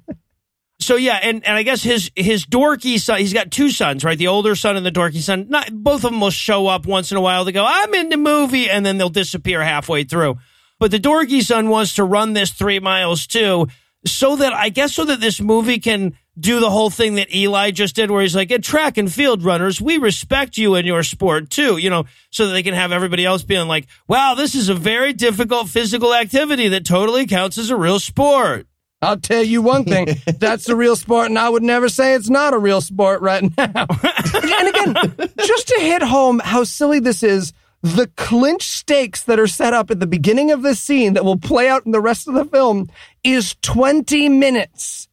[0.81, 4.17] So yeah, and, and I guess his his dorky son, he's got two sons, right?
[4.17, 5.47] The older son and the dorky son.
[5.49, 8.11] Not both of them will show up once in a while to go, I'm in
[8.11, 10.39] the movie, and then they'll disappear halfway through.
[10.79, 13.67] But the dorky son wants to run this three miles too,
[14.07, 17.73] so that I guess so that this movie can do the whole thing that Eli
[17.73, 21.03] just did, where he's like, at track and field runners, we respect you in your
[21.03, 24.55] sport too, you know, so that they can have everybody else being like, wow, this
[24.55, 28.69] is a very difficult physical activity that totally counts as a real sport.
[29.01, 30.09] I'll tell you one thing.
[30.39, 33.43] That's a real sport, and I would never say it's not a real sport right
[33.57, 33.87] now.
[34.35, 39.47] and again, just to hit home how silly this is, the clinch stakes that are
[39.47, 42.27] set up at the beginning of this scene that will play out in the rest
[42.27, 42.89] of the film
[43.23, 45.07] is 20 minutes.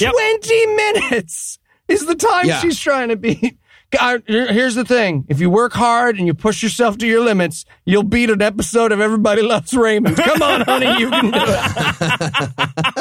[0.00, 0.12] Yep.
[0.12, 2.58] 20 minutes is the time Yeah.
[2.60, 3.56] she's trying to beat.
[4.26, 5.24] Here's the thing.
[5.28, 8.92] If you work hard and you push yourself to your limits, you'll beat an episode
[8.92, 10.16] of Everybody Loves Raymond.
[10.16, 12.99] Come on, honey, you can do it.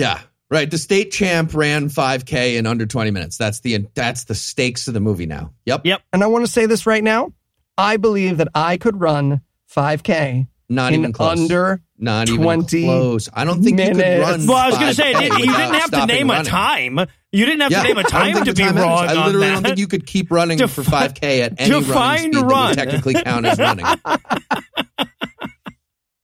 [0.00, 0.20] Yeah.
[0.50, 0.68] Right.
[0.68, 3.36] The state champ ran 5K in under 20 minutes.
[3.36, 5.52] That's the that's the stakes of the movie now.
[5.66, 5.82] Yep.
[5.84, 6.02] Yep.
[6.12, 7.32] And I want to say this right now.
[7.78, 11.38] I believe that I could run 5K Not in even close.
[11.38, 13.28] under Not 20 even close.
[13.32, 14.46] I don't think you could run.
[14.46, 16.98] Well, I was going to say, you didn't have to stopping name a time.
[17.32, 18.82] You didn't have Yeah, to name a I don't time to be time matters.
[18.88, 19.52] wrong I on literally that.
[19.54, 22.44] don't think you could keep running Defi- for 5K at any running define speed that
[22.44, 22.68] run.
[22.70, 23.86] would technically count as running.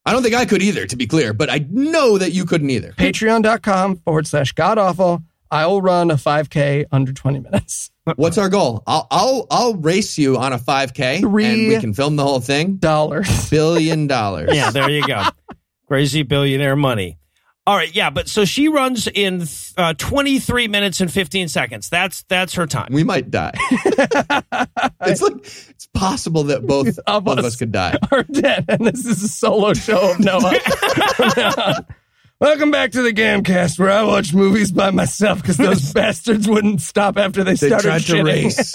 [0.07, 2.71] I don't think I could either, to be clear, but I know that you couldn't
[2.71, 2.93] either.
[2.93, 5.23] Patreon.com forward slash God awful.
[5.51, 7.91] I will run a 5K under 20 minutes.
[8.17, 8.83] What's our goal?
[8.87, 12.41] I'll I'll I'll race you on a 5K Three- and we can film the whole
[12.41, 12.77] thing.
[12.77, 13.51] Dollars.
[13.51, 14.51] Billion dollars.
[14.55, 15.25] yeah, there you go.
[15.89, 17.19] Crazy billionaire money.
[17.69, 19.43] All right, yeah, but so she runs in
[19.77, 21.89] uh, 23 minutes and 15 seconds.
[21.89, 22.93] That's that's her time.
[22.93, 23.55] We might die.
[25.01, 25.35] it's like
[25.71, 27.55] it's possible that both Of both of us.
[27.55, 27.99] us could die.
[28.13, 30.55] Are dead, and this is a solo show of Noah.
[32.41, 36.83] Welcome back to the Gamecast, where I watch movies by myself because those bastards wouldn't
[36.83, 38.75] stop after they, They started tried to race.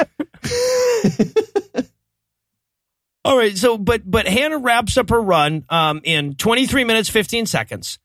[3.24, 7.46] All right, so but but Hannah wraps up her run um, in 23 minutes 15
[7.46, 8.00] seconds.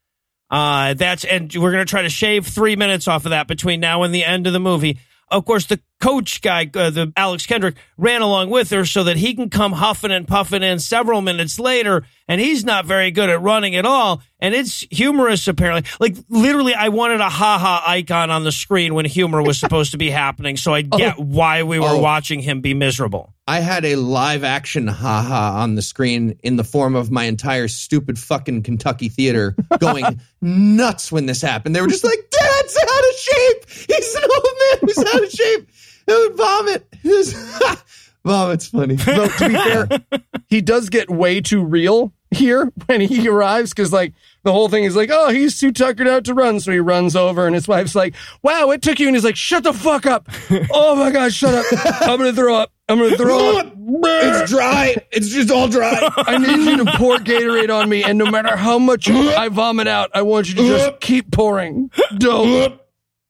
[0.51, 4.03] Uh, that's and we're gonna try to shave three minutes off of that between now
[4.05, 4.99] and the end of the movie.
[5.29, 9.17] Of course, the coach guy, uh, the Alex Kendrick, ran along with her so that
[9.17, 13.29] he can come huffing and puffing in several minutes later, and he's not very good
[13.29, 14.23] at running at all.
[14.39, 15.91] And it's humorous, apparently.
[15.99, 19.91] Like literally, I wanted a ha ha icon on the screen when humor was supposed
[19.91, 21.99] to be happening, so I get why we were Oh.
[21.99, 23.35] watching him be miserable.
[23.49, 27.69] I had a live action haha on the screen in the form of my entire
[27.69, 31.77] stupid fucking Kentucky theater going nuts when this happened.
[31.77, 33.71] They were just like, Dad's out of shape.
[33.89, 35.69] He's an old man who's out of shape.
[36.09, 36.87] It would vomit.
[38.25, 38.97] Vomit's funny.
[38.97, 43.93] Though, to be fair, he does get way too real here when he arrives because,
[43.93, 46.59] like, the whole thing is like, oh, he's too tuckered out to run.
[46.59, 49.07] So he runs over, and his wife's like, wow, it took you.
[49.07, 50.29] And he's like, shut the fuck up.
[50.73, 51.67] Oh my God, shut up.
[52.03, 52.73] I'm going to throw up.
[52.89, 53.73] I'm going to throw up.
[53.77, 54.95] It's dry.
[55.11, 56.09] It's just all dry.
[56.17, 58.05] I need you to pour Gatorade on me.
[58.05, 61.91] And no matter how much I vomit out, I want you to just keep pouring.
[62.17, 62.81] Don't.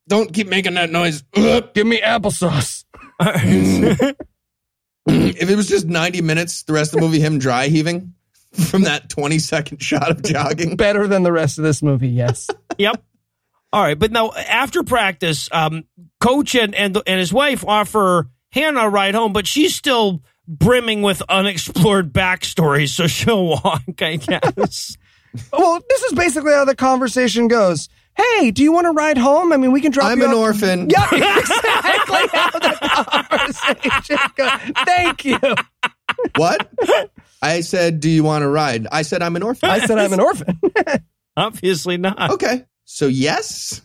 [0.09, 1.23] Don't keep making that noise.
[1.33, 2.85] Give me applesauce.
[5.09, 8.15] If it was just 90 minutes, the rest of the movie, him dry heaving
[8.53, 10.77] from that 20 second shot of jogging.
[10.77, 12.49] Better than the rest of this movie, yes.
[12.79, 13.03] Yep.
[13.73, 15.85] All right, but now after practice, um,
[16.21, 21.03] coach and, and and his wife offer Hannah a ride home, but she's still brimming
[21.03, 24.97] with unexplored backstories, so she'll walk, I guess.
[25.53, 27.89] well, this is basically how the conversation goes.
[28.17, 29.53] Hey, do you want to ride home?
[29.53, 30.89] I mean, we can drop I'm you an off- orphan.
[30.89, 33.53] Yeah, exactly how the
[33.93, 34.85] conversation goes.
[34.87, 35.39] Thank you.
[36.37, 36.71] What?
[37.43, 38.87] I said, Do you want to ride?
[38.91, 39.69] I said, I'm an orphan.
[39.69, 40.59] I said I'm an orphan.
[41.37, 42.31] Obviously not.
[42.31, 42.65] Okay.
[42.87, 43.83] So, yes.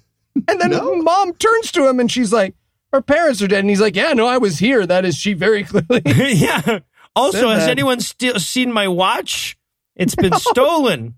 [0.47, 0.95] And then No.
[1.01, 2.55] mom turns to him and she's like,
[2.91, 3.59] her parents are dead.
[3.59, 4.85] And he's like, yeah, no, I was here.
[4.85, 6.01] That is she very clearly.
[6.05, 6.79] yeah.
[7.15, 7.69] Also, has that.
[7.71, 9.57] anyone still seen my watch?
[9.95, 11.15] It's been stolen.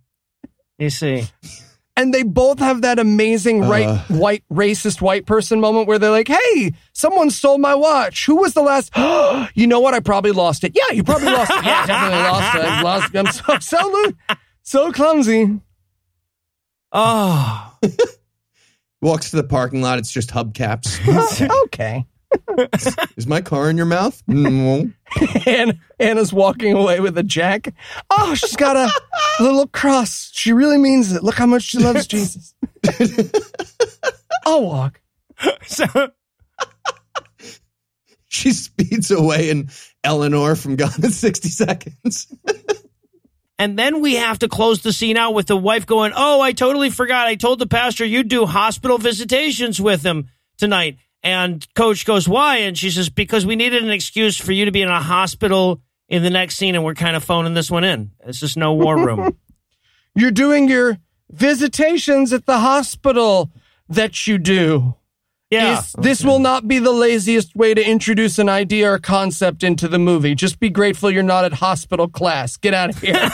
[0.80, 1.26] You see.
[1.96, 3.98] and they both have that amazing right Uh.
[4.10, 8.26] white racist white person moment where they're like, "Hey, someone stole my watch.
[8.26, 8.92] Who was the last?
[9.56, 9.94] you know what?
[9.94, 10.72] I probably lost it.
[10.76, 11.64] Yeah, you probably lost it.
[11.64, 12.62] Yeah, definitely lost it.
[12.66, 13.16] I lost.
[13.16, 14.12] I'm so so
[14.64, 15.60] so clumsy.
[16.92, 17.78] Oh.
[19.04, 20.00] Walks to the parking lot.
[20.00, 20.98] It's just hubcaps.
[21.52, 22.06] Oh, okay.
[23.18, 24.24] Is my car in your mouth?
[24.28, 24.90] No.
[25.46, 27.74] And Hannah's walking away with a jack.
[28.10, 28.90] Oh, she's got a
[29.44, 30.32] little cross.
[30.34, 31.22] She really means it.
[31.22, 32.56] Look how much she loves Jesus.
[34.46, 35.00] I'll walk.
[35.68, 35.86] So,
[38.30, 39.70] She speeds away and
[40.04, 42.34] Eleanor from Gone in 60 Seconds.
[43.60, 46.52] And then we have to close the scene out with the wife going, Oh, I
[46.54, 47.28] totally forgot.
[47.28, 50.98] I told the pastor you'd do hospital visitations with him tonight.
[51.22, 52.58] And coach goes, Why?
[52.58, 55.82] And she says, Because we needed an excuse for you to be in a hospital
[56.10, 58.12] in the next scene, and we're kind of phoning this one in.
[58.26, 59.38] It's just no war room.
[60.16, 60.98] You're doing your
[61.30, 63.52] visitations at the hospital
[63.90, 64.96] that you do.
[65.54, 65.76] Yeah.
[65.76, 69.88] This, this will not be the laziest way to introduce an idea or concept into
[69.88, 70.36] the movie.
[70.36, 72.58] Just be grateful you're not at hospital class.
[72.58, 73.14] Get out of here.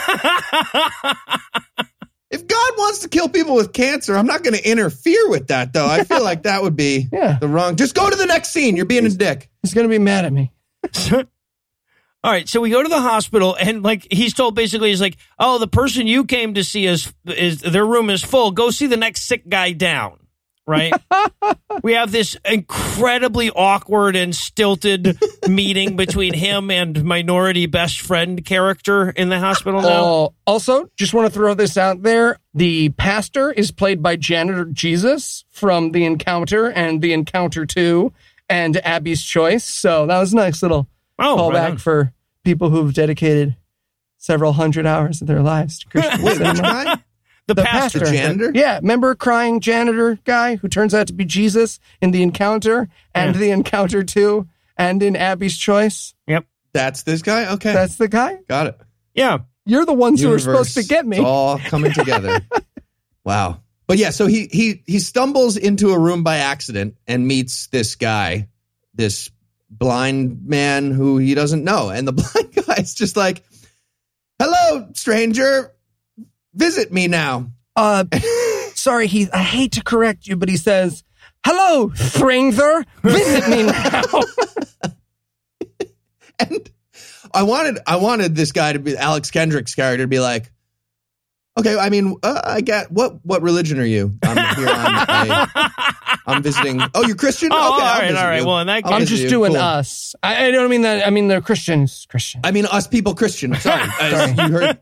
[2.32, 5.74] If God wants to kill people with cancer, I'm not going to interfere with that,
[5.74, 5.88] though.
[5.88, 7.40] I feel like that would be Yeah.
[7.42, 7.76] the wrong.
[7.76, 8.76] Just go to the next scene.
[8.76, 9.50] You're being a dick.
[9.64, 10.52] He's going to be mad at me.
[11.12, 15.18] All right, so we go to the hospital, and like he's told, basically, he's like,
[15.40, 18.52] "Oh, the person you came to see is is their room is full.
[18.52, 20.19] Go see the next sick guy down."
[20.70, 20.94] Right?
[21.84, 25.18] we have this incredibly awkward and stilted
[25.48, 29.90] meeting between him and minority best friend character in the hospital now.
[29.90, 32.38] Oh, also, just want to throw this out there.
[32.54, 38.14] The pastor is played by Janitor Jesus from The Encounter and The Encounter 2
[38.48, 39.66] and Abby's Choice.
[39.66, 42.14] So that was a nice little Oh, callback right for
[42.44, 43.56] people who've dedicated
[44.18, 46.62] several hundred hours of their lives to Christian Wait, which cinema.
[46.62, 46.98] guy?
[47.50, 48.00] The, The pastor.
[48.00, 48.16] pastor.
[48.16, 48.52] Janitor?
[48.54, 53.36] Yeah, remember crying janitor guy who turns out to be Jesus in The Encounter and
[53.36, 53.40] Yeah.
[53.40, 54.48] The Encounter 2
[54.78, 56.14] and in Abby's Choice?
[56.28, 56.46] Yep.
[56.74, 57.54] That's this guy?
[57.54, 57.74] Okay.
[57.74, 58.38] That's the guy?
[58.48, 58.80] Got it.
[59.14, 59.40] Yeah.
[59.66, 61.18] You're the ones who are supposed to get me.
[61.18, 62.40] It's all coming together.
[63.26, 63.62] wow.
[63.88, 67.96] But yeah, so he he he stumbles into a room by accident and meets this
[67.96, 68.48] guy,
[68.94, 69.30] this
[69.70, 71.90] blind man who he doesn't know.
[71.90, 73.44] And the blind guy's just like,
[74.40, 75.74] Hello, stranger.
[76.54, 77.52] Visit me now.
[77.76, 78.06] Uh,
[78.74, 79.30] sorry, he.
[79.32, 81.04] I hate to correct you, but he says,
[81.46, 84.02] "Hello, stranger, visit me now."
[86.40, 86.70] And
[87.34, 90.50] I wanted I wanted this guy to be Alex Kendrick's character to be like,
[91.58, 94.18] okay, I mean, uh, I get what what religion are you?
[94.24, 95.72] I'm here on a,
[96.26, 96.82] I'm visiting.
[96.96, 97.50] Oh, you're Christian?
[97.52, 98.40] Oh, okay, all I'll right, visit all right.
[98.42, 98.48] you.
[98.48, 99.30] Well, in that I'll I'm just you.
[99.30, 99.62] doing Cool.
[99.62, 100.16] us.
[100.24, 101.06] I, I don't mean that.
[101.06, 102.08] I mean they're Christians.
[102.10, 102.40] Christian.
[102.46, 103.54] I mean, us people Christian.
[103.56, 104.80] Sorry, Uh, you heard?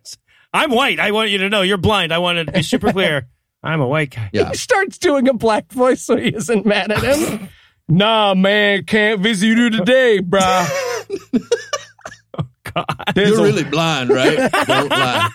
[0.53, 0.99] I'm white.
[0.99, 2.13] I want you to know you're blind.
[2.13, 3.27] I want to be super clear.
[3.63, 4.29] I'm a white guy.
[4.33, 4.49] Yeah.
[4.51, 7.49] He starts doing a black voice so he isn't mad at him.
[7.89, 10.67] nah, man, can't visit you today, bruh.
[12.37, 12.85] Oh, God.
[13.15, 14.51] There's You're a- really blind, right?
[14.67, 15.29] Don't lie.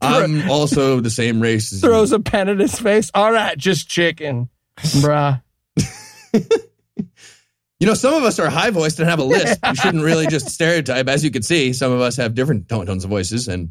[0.00, 1.88] I'm also the same race as you.
[1.88, 3.10] throws a pen at his face.
[3.14, 5.40] All right, just chicken, bruh.
[7.80, 9.58] You know, some of us are high voiced and have a list.
[9.66, 11.08] You shouldn't really just stereotype.
[11.08, 13.70] As you can see, some of us have different tones of voices, and it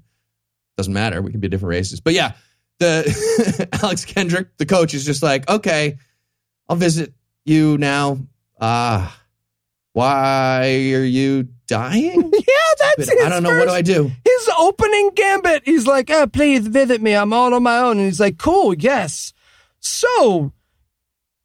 [0.78, 1.22] doesn't matter.
[1.22, 2.00] We can be different races.
[2.02, 2.34] But yeah,
[2.80, 5.98] the Alex Kendrick, the coach, is just like, okay,
[6.70, 7.14] I'll visit
[7.46, 8.20] you now.
[8.60, 9.20] Ah,
[9.94, 12.32] Why are you dying?
[12.48, 13.58] Yeah, that's But I don't know.
[13.58, 14.12] What do I do?
[14.26, 15.64] His opening gambit.
[15.66, 17.14] He's like, oh, please visit me.
[17.14, 17.98] I'm all on my own.
[17.98, 19.34] And he's like, cool, yes.
[19.80, 20.52] So,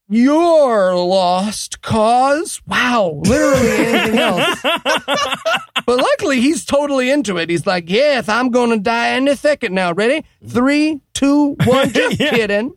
[0.09, 2.61] your lost cause?
[2.67, 4.63] Wow, literally anything else.
[4.63, 7.51] but luckily, he's totally into it.
[7.51, 9.93] He's like, yes, I'm going to die any second now.
[9.93, 10.25] Ready?
[10.47, 11.89] Three, two, one.
[11.93, 12.31] Just Yeah.
[12.31, 12.75] kidding.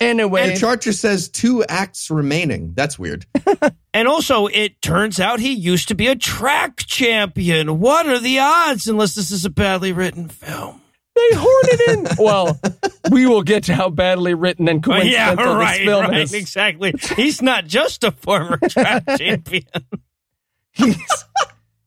[0.00, 0.50] Anyway.
[0.50, 2.72] And Charger says two acts remaining.
[2.74, 3.26] That's weird.
[3.92, 7.80] And also, it turns out he used to be a track champion.
[7.80, 8.86] What are the odds?
[8.86, 10.80] Unless this is a badly written film.
[11.30, 12.06] They horn it in.
[12.24, 12.60] Well,
[13.10, 16.34] we will get to how badly written and Oh, yeah, right, this film right, is.
[16.34, 16.94] exactly.
[17.16, 19.64] He's not just a former track champion.
[20.72, 20.96] He's,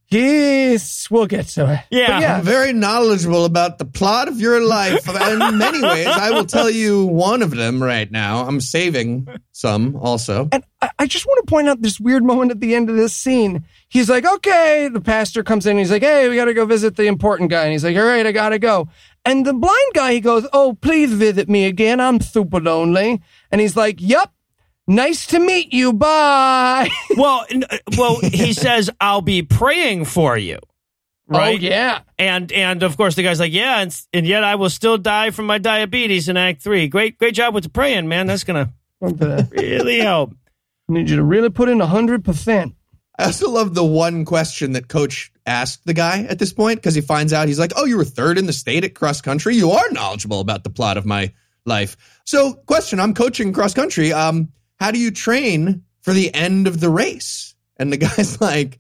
[0.08, 1.80] he's, we'll get to it.
[1.92, 2.08] Yeah.
[2.08, 2.38] But yeah.
[2.38, 5.08] I'm very knowledgeable about the plot of your life.
[5.08, 8.46] In many ways, I will tell you one of them right now.
[8.46, 10.50] I'm saving some also.
[10.52, 12.96] And I, I just want to point out this weird moment at the end of
[12.96, 13.66] this scene.
[13.88, 15.78] He's like, okay, the pastor comes in.
[15.78, 17.64] He's like, hey, we got to go visit the important guy.
[17.64, 18.90] And he's like, all right, I got to go.
[19.26, 22.00] And the blind guy, he goes, oh, please visit me again.
[22.02, 23.22] I'm super lonely.
[23.52, 24.32] And he's like, yep,
[24.88, 25.94] nice to meet you.
[25.94, 26.90] Bye.
[27.18, 30.58] Well, n- uh, well, he says, "I'll be praying for you."
[31.28, 31.60] Right?
[31.60, 32.02] Oh, yeah.
[32.18, 35.30] And and of course the guy's like, "Yeah," and, and yet I will still die
[35.30, 36.88] from my diabetes in Act Three.
[36.88, 38.26] Great, great job with the praying, man.
[38.26, 40.34] That's gonna really help.
[40.90, 42.74] I need you to really put in 100%.
[43.20, 46.96] I also love the one question that Coach asked the guy at this point because
[46.96, 49.56] he finds out he's like, "Oh, you were third in the state at cross country.
[49.56, 51.34] You are knowledgeable about the plot of my
[51.66, 54.14] life." So, question: I'm coaching cross country.
[54.14, 57.56] Um, how do you train for the end of the race?
[57.78, 58.80] And the guy's like,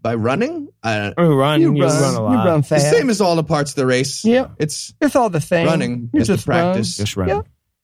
[0.00, 2.30] "By running." Uh, Oh, run, You you, run, run, a lot.
[2.32, 4.24] you run the same as all the parts of the race.
[4.24, 4.48] Yeah.
[4.58, 5.66] it's It's all the same.
[5.66, 6.58] running You is the just run.
[6.72, 6.96] practice.
[6.96, 7.28] Just run.
[7.28, 7.40] Yeah.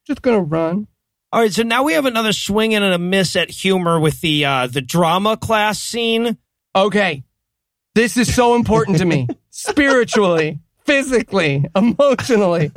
[0.07, 0.87] Just gonna run.
[1.33, 4.45] All right, so now we have another swing and a miss at humor with the
[4.45, 6.37] uh, the drama class scene.
[6.76, 7.24] Okay.
[7.95, 9.28] This is so important to me.
[9.51, 12.72] Spiritually, physically, emotionally.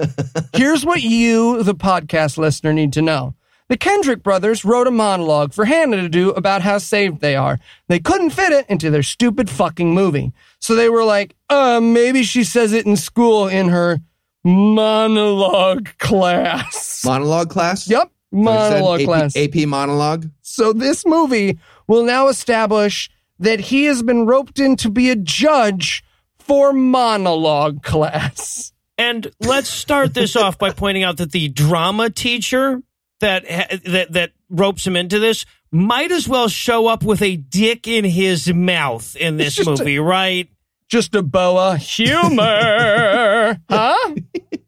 [0.53, 3.33] Here's what you, the podcast listener, need to know.
[3.69, 7.59] The Kendrick brothers wrote a monologue for Hannah to do about how saved they are.
[7.87, 10.33] They couldn't fit it into their stupid fucking movie.
[10.59, 14.01] So they were like, uh, maybe she says it in school in her
[14.43, 17.03] monologue class.
[17.05, 17.89] monologue class.
[17.89, 18.11] Yep.
[18.31, 19.37] So Monologue AP, class.
[19.37, 20.29] AP monologue.
[20.41, 21.57] So this movie
[21.87, 23.09] will now establish
[23.39, 26.03] that he has been roped in to be a judge
[26.39, 28.71] for monologue class.
[28.97, 32.81] And let's start this off by pointing out that the drama teacher
[33.19, 33.45] that
[33.85, 38.05] that that ropes him into this might as well show up with a dick in
[38.05, 40.49] his mouth in this just a- movie, right?
[40.87, 43.59] Just a boa humor.
[43.69, 44.15] huh?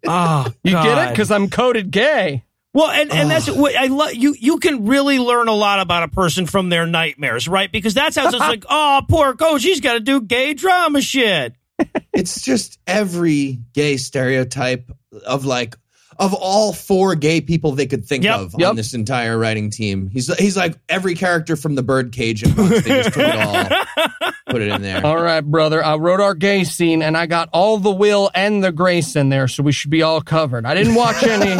[0.08, 1.10] Oh, You get it?
[1.12, 2.44] Because I'm coded gay.
[2.78, 4.14] Well, and, and that's what I love.
[4.14, 7.72] You you can really learn a lot about a person from their nightmares, right?
[7.72, 11.56] Because that's how it's like, oh, poor coach, he's got to do gay drama shit.
[12.14, 14.92] it's just every gay stereotype
[15.26, 15.76] of like
[16.20, 18.70] of all four gay people they could think Yep, of yep.
[18.70, 20.08] on this entire writing team.
[20.08, 24.62] He's he's like every character from the Birdcage and They just took it all, put
[24.62, 25.04] it in there.
[25.04, 25.84] All right, brother.
[25.84, 29.30] I wrote our gay scene and I got all the will and the grace in
[29.30, 30.68] there, so we should be all covered.
[30.68, 31.60] I didn't watch any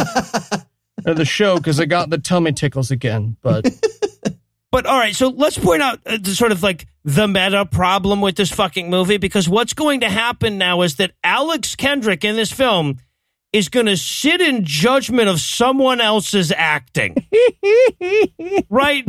[1.04, 3.66] of the show because I got the tummy tickles again, but
[4.70, 8.20] But all right, so let's point out uh, the sort of like the meta problem
[8.20, 12.36] with this fucking movie because what's going to happen now is that Alex Kendrick in
[12.36, 12.98] this film
[13.52, 17.14] is going to sit in judgment of someone else's acting.
[18.68, 19.06] right?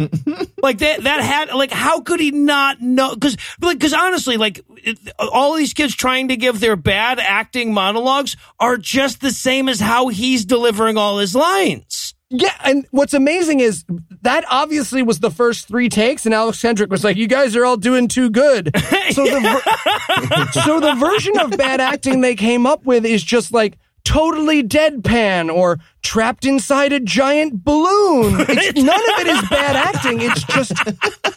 [0.62, 4.62] like that that had like how could he not know cuz like cuz honestly like
[4.78, 9.68] it, all these kids trying to give their bad acting monologues are just the same
[9.68, 12.14] as how he's delivering all his lines.
[12.32, 13.86] Yeah, and what's amazing is
[14.22, 17.66] that obviously was the first three takes, and Alex Kendrick was like, "You guys are
[17.66, 18.72] all doing too good."
[19.10, 23.52] So the ver- so the version of bad acting they came up with is just
[23.52, 23.80] like
[24.10, 28.38] totally deadpan or trapped inside a giant balloon.
[28.50, 30.22] It's, none of it is bad acting.
[30.22, 30.74] It's just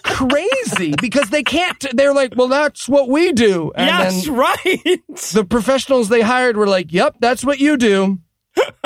[0.03, 1.85] crazy because they can't.
[1.93, 4.57] They're like, "Well, that's what we do," and yes, right.
[5.35, 8.19] the professionals they hired were like, "Yep, that's what you do."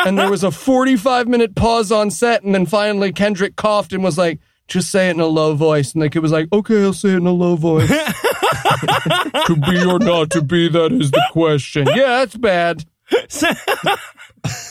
[0.04, 4.02] and there was a 45 minute pause on set, and then finally Kendrick coughed and
[4.02, 6.82] was like, "Just say it in a low voice." And the kid was like, "Okay,
[6.82, 7.88] I'll say it in a low voice."
[9.46, 11.86] to be or not to be, that is the question.
[11.94, 12.84] Yeah, that's bad.
[13.12, 13.98] I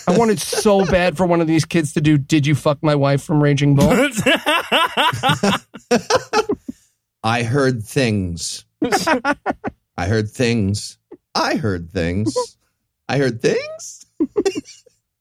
[0.09, 3.23] wanted so bad for one of these kids to do "Did you fuck my wife"
[3.23, 3.89] from Raging Bull.
[7.23, 8.65] I heard things.
[9.97, 10.97] I heard things.
[11.33, 12.57] I heard things.
[13.07, 14.05] I heard things.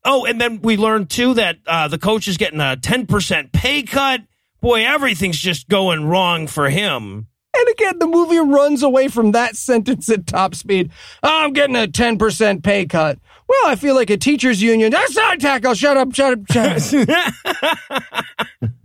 [0.05, 3.53] Oh, and then we learned too that uh, the coach is getting a ten percent
[3.53, 4.21] pay cut
[4.65, 7.27] boy, everything's just going wrong for him.
[7.57, 10.91] And again, the movie runs away from that sentence at top speed.
[11.23, 13.19] I'm getting a 10% pay cut.
[13.49, 14.91] Well, I feel like a teacher's union.
[14.91, 15.75] That's not a tackle.
[15.75, 18.71] Shut up, shut up, shut up.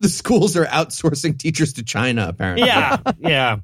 [0.00, 2.66] The schools are outsourcing teachers to China, apparently.
[2.66, 3.56] Yeah, yeah.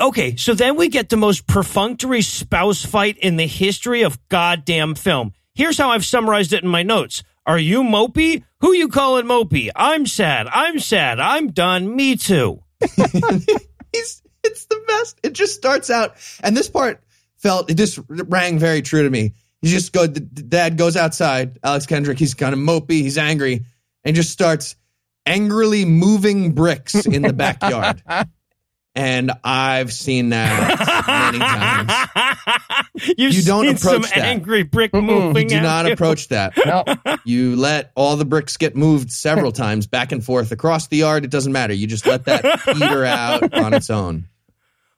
[0.00, 4.94] Okay, so then we get the most perfunctory spouse fight in the history of goddamn
[4.94, 5.32] film.
[5.56, 7.24] Here's how I've summarized it in my notes.
[7.44, 8.44] Are you mopey?
[8.60, 9.70] Who you calling mopey?
[9.74, 10.46] I'm sad.
[10.46, 11.18] I'm sad.
[11.18, 11.96] I'm done.
[11.96, 12.62] Me too.
[13.92, 15.18] He's it's the best.
[15.22, 17.02] It just starts out, and this part
[17.36, 19.34] felt it just rang very true to me.
[19.62, 20.06] He just go.
[20.06, 21.58] Dad goes outside.
[21.64, 22.18] Alex Kendrick.
[22.18, 23.02] He's kind of mopey.
[23.02, 23.64] He's angry,
[24.04, 24.76] and just starts
[25.26, 28.02] angrily moving bricks in the backyard.
[28.98, 33.14] and I've seen that many times.
[33.16, 34.18] You've You don't seen approach some that.
[34.18, 35.04] angry brick Mm-mm.
[35.06, 35.46] moving.
[35.46, 35.92] do not you.
[35.92, 36.52] approach that.
[36.66, 36.84] No.
[37.24, 41.24] You let all the bricks get moved several times back and forth across the yard.
[41.24, 41.72] It doesn't matter.
[41.72, 44.26] You just let that peter out on its own.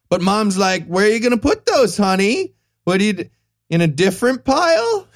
[0.08, 2.54] But mom's like, "Where are you going to put those, honey?
[2.84, 3.30] What do you d-
[3.68, 5.06] in a different pile?"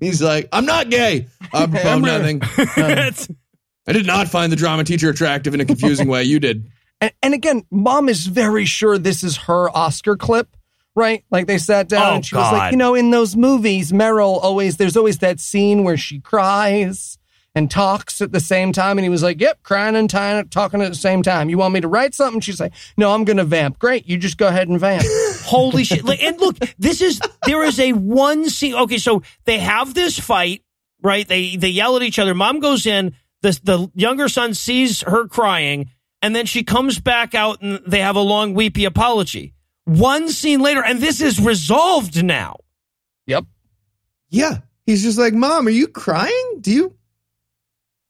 [0.00, 1.26] He's like, "I'm not gay.
[1.52, 2.40] I'm oh, above I'm nothing.
[2.42, 6.24] I did not find the drama teacher attractive in a confusing way.
[6.24, 6.68] You did."
[7.00, 10.56] And, and again, mom is very sure this is her Oscar clip,
[10.94, 11.24] right?
[11.30, 14.42] Like they sat down Oh, and she was like, you know, in those movies, Meryl
[14.42, 17.18] always, there's always that scene where she cries
[17.54, 18.98] and talks at the same time.
[18.98, 21.48] And he was like, yep, crying and ty- talking at the same time.
[21.48, 22.40] You want me to write something?
[22.40, 23.78] She's like, no, I'm going to vamp.
[23.78, 24.06] Great.
[24.08, 25.04] You just go ahead and vamp.
[25.44, 26.06] Holy shit.
[26.20, 28.74] And look, this is, there is a one scene.
[28.74, 30.62] Okay, so they have this fight,
[31.02, 31.26] right?
[31.26, 32.34] They, they yell at each other.
[32.34, 35.90] Mom goes in, the, the younger son sees her crying,
[36.22, 39.54] and then she comes back out and they have a long, weepy apology.
[39.84, 42.56] One scene later, and this is resolved now.
[43.26, 43.44] yep.
[44.30, 44.58] Yeah.
[44.84, 46.58] He's just like, "Mom, are you crying?
[46.60, 46.94] Do you do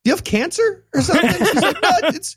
[0.04, 2.36] you have cancer or something?" She's like, "No, it's,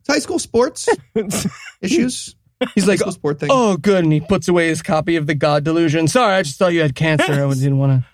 [0.00, 0.88] it's high school sports
[1.80, 2.34] issues."
[2.74, 3.50] He's like, sport thing.
[3.52, 4.04] oh, good.
[4.04, 6.08] And he puts away his copy of The God Delusion.
[6.08, 7.32] Sorry, I just thought you had cancer.
[7.44, 8.06] I didn't want to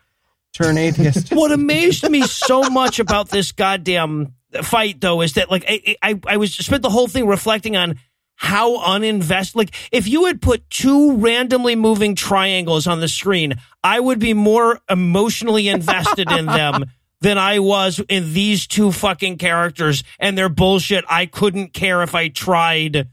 [0.53, 1.32] turn atheist.
[1.32, 6.21] what amazed me so much about this goddamn fight though is that like I, I
[6.27, 7.99] I was spent the whole thing reflecting on
[8.35, 14.01] how uninvested like if you had put two randomly moving triangles on the screen I
[14.01, 16.87] would be more emotionally invested in them
[17.21, 21.05] than I was in these two fucking characters and their bullshit.
[21.07, 23.09] I couldn't care if I tried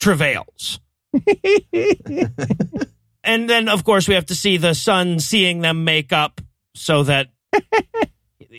[0.00, 0.80] travails.
[3.24, 6.40] And then of course we have to see the son seeing them make up
[6.74, 7.28] so that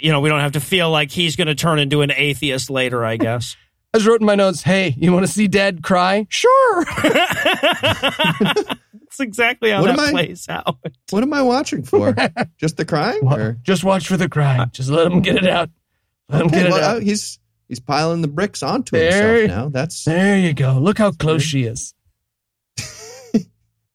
[0.03, 2.69] you know we don't have to feel like he's going to turn into an atheist
[2.69, 3.55] later i guess
[3.95, 6.25] I just wrote in my notes, hey, you want to see dad cry?
[6.27, 6.83] Sure.
[7.03, 10.77] that's exactly how What that am I- plays out
[11.11, 12.15] What am I watching for?
[12.57, 13.19] Just the crying?
[13.23, 13.59] Or?
[13.61, 14.65] Just watch for the cry.
[14.71, 15.69] Just let him get it out.
[16.27, 17.03] Let him Okay, get it well, uh, out.
[17.03, 17.37] he's
[17.67, 19.69] he's piling the bricks onto There- himself now.
[19.69, 20.79] That's There you go.
[20.79, 21.93] Look how close she is.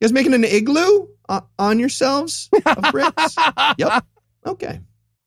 [0.00, 3.34] guys making an igloo on, on yourselves of bricks?
[3.78, 4.04] yep.
[4.46, 4.78] Okay.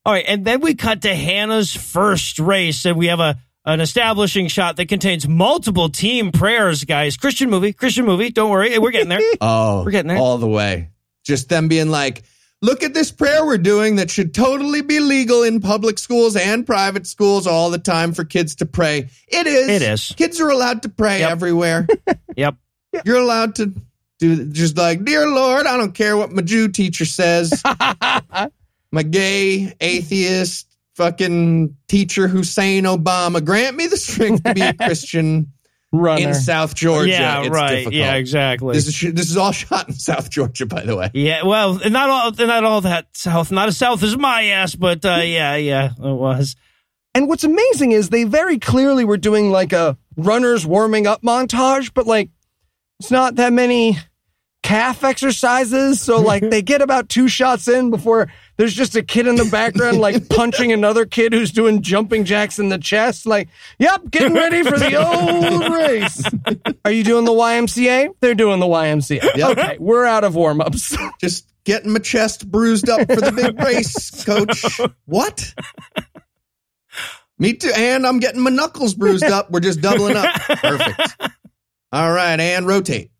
[0.05, 3.79] All right and then we cut to hannah's first race and we have a an
[3.79, 8.91] establishing shot that contains multiple team prayers guys christian movie christian movie don't worry we're
[8.91, 10.17] getting there Oh, We're getting there.
[10.17, 10.89] all the way.
[11.23, 12.23] Just them being like,
[12.63, 16.65] look at this prayer we're doing that should totally be legal in public schools and
[16.65, 19.07] private schools all the time for kids to pray.
[19.27, 19.67] It is.
[19.69, 20.11] It is.
[20.17, 21.29] Kids are allowed to pray Yep.
[21.31, 21.87] everywhere.
[22.35, 22.55] yep
[23.05, 23.71] You're allowed to
[24.17, 27.61] do just like, dear Lord, I don't care what my Jew teacher says.
[28.91, 35.51] my gay atheist fucking teacher Hussein Obama grant me the strength to be a Christian
[35.93, 36.29] Runner.
[36.29, 37.09] in South Georgia.
[37.09, 37.93] yeah It's right difficult.
[37.95, 41.09] yeah exactly This is this is all shot in South Georgia, by the way.
[41.13, 45.03] Yeah, well, not all, not all that south, not as south as my ass, but
[45.03, 46.55] uh, yeah, yeah, it was.
[47.13, 51.91] And what's amazing is they very clearly were doing like a runners warming up montage,
[51.93, 52.29] but like
[53.01, 53.97] it's not that many
[54.63, 56.01] calf exercises.
[56.01, 59.45] So like they get about two shots in before there's just a kid in the
[59.45, 63.25] background like punching another kid who's doing jumping jacks in the chest.
[63.25, 63.49] Like,
[63.79, 66.23] yep, getting ready for the old race.
[66.85, 68.09] Are you doing the YMCA?
[68.19, 69.35] They're doing the YMCA.
[69.35, 69.57] Yep.
[69.57, 70.95] Okay, we're out of warm ups.
[71.19, 74.79] Just getting my chest bruised up for the big race, coach.
[75.05, 75.53] What?
[77.37, 77.71] Me too.
[77.75, 79.49] And I'm getting my knuckles bruised up.
[79.49, 80.31] We're just doubling up.
[80.41, 81.17] Perfect.
[81.91, 83.11] All right, and rotate.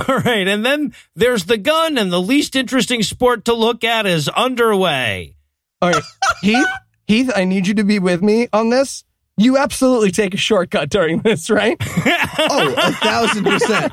[0.08, 4.06] All right, and then there's the gun, and the least interesting sport to look at
[4.06, 5.36] is underway.
[5.80, 6.02] All right,
[6.42, 6.66] Heath,
[7.06, 9.04] Heath, I need you to be with me on this.
[9.36, 11.76] You absolutely take a shortcut during this, right?
[12.36, 13.92] Oh, a thousand percent.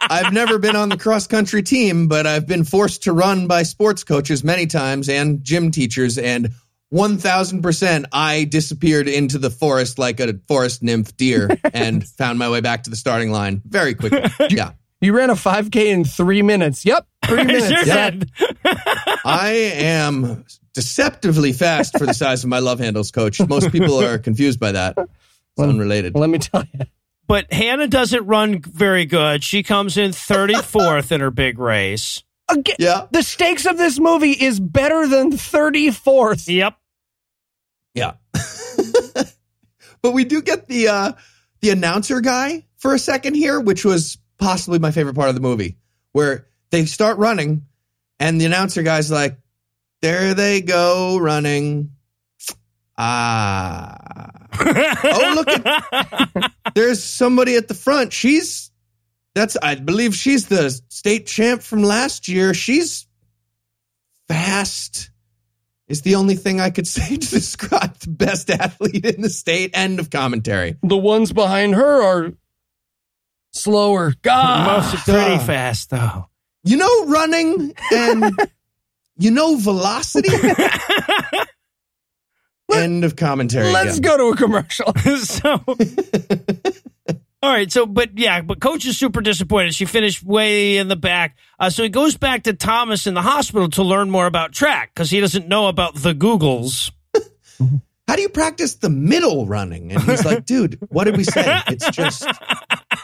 [0.00, 3.62] I've never been on the cross country team, but I've been forced to run by
[3.62, 6.18] sports coaches many times and gym teachers.
[6.18, 6.52] And
[6.92, 12.60] 1000% I disappeared into the forest like a forest nymph deer and found my way
[12.60, 14.30] back to the starting line very quickly.
[14.50, 14.72] Yeah.
[15.00, 16.84] You ran a 5K in three minutes.
[16.84, 17.68] Yep, three minutes.
[17.68, 18.10] Sure Yeah.
[18.10, 18.30] did.
[19.24, 20.44] I am
[20.74, 23.40] deceptively fast for the size of my love handles, coach.
[23.46, 24.96] Most people are confused by that.
[24.98, 25.08] It's
[25.60, 26.14] unrelated.
[26.16, 26.86] Let me tell you.
[27.28, 29.44] But Hannah doesn't run very good.
[29.44, 32.22] She comes in 34th in her big race.
[32.48, 33.06] Again, Yeah.
[33.10, 36.48] the stakes of this movie is better than 34th.
[36.52, 36.74] Yep.
[37.94, 38.12] Yeah.
[40.02, 41.12] but we do get the uh
[41.60, 45.40] the announcer guy for a second here, which was possibly my favorite part of the
[45.40, 45.76] movie,
[46.12, 47.66] where they start running
[48.20, 49.38] and the announcer guy's like,
[50.02, 51.92] There they go running.
[52.96, 53.96] Ah.
[54.60, 58.12] oh, look at there's somebody at the front.
[58.12, 58.72] She's
[59.34, 62.54] that's I believe she's the state champ from last year.
[62.54, 63.06] She's
[64.26, 65.10] fast
[65.86, 69.70] is the only thing I could say to describe the best athlete in the state.
[69.74, 70.76] End of commentary.
[70.82, 72.32] The ones behind her are
[73.58, 74.14] slower.
[74.22, 74.82] God.
[74.82, 76.28] Most pretty fast, though.
[76.64, 78.36] You know running and
[79.16, 80.30] you know velocity.
[82.72, 83.72] End of commentary.
[83.72, 84.10] Let's again.
[84.10, 84.92] go to a commercial.
[85.22, 85.64] so,
[87.42, 87.72] all right.
[87.72, 89.74] So, but yeah, but coach is super disappointed.
[89.74, 91.38] She finished way in the back.
[91.58, 94.90] Uh, so he goes back to Thomas in the hospital to learn more about track
[94.94, 96.90] because he doesn't know about the Googles.
[98.06, 99.92] How do you practice the middle running?
[99.92, 101.60] And he's like, dude, what did we say?
[101.68, 102.26] It's just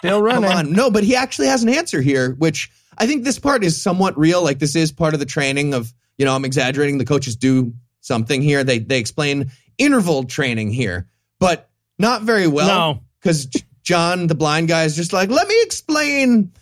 [0.04, 0.72] Still come on.
[0.72, 4.18] No, but he actually has an answer here, which I think this part is somewhat
[4.18, 4.42] real.
[4.42, 6.98] Like this is part of the training of, you know, I'm exaggerating.
[6.98, 8.64] The coaches do something here.
[8.64, 12.66] They they explain interval training here, but not very well.
[12.66, 13.00] No.
[13.20, 13.46] Because
[13.82, 16.52] John, the blind guy, is just like, let me explain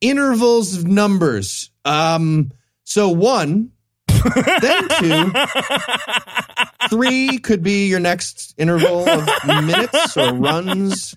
[0.00, 1.70] intervals of numbers.
[1.84, 2.52] Um,
[2.84, 3.72] so one,
[4.62, 5.32] then two,
[6.88, 11.14] three could be your next interval of minutes or runs,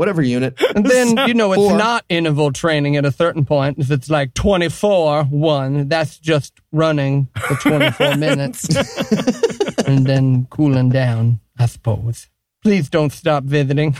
[0.00, 0.58] whatever unit.
[0.74, 1.76] And then, you know, it's Four.
[1.76, 3.78] not interval training at a certain point.
[3.78, 8.64] If it's like 24, 1, that's just running for 24 minutes.
[9.86, 12.30] and then cooling down, I suppose.
[12.62, 13.94] Please don't stop visiting.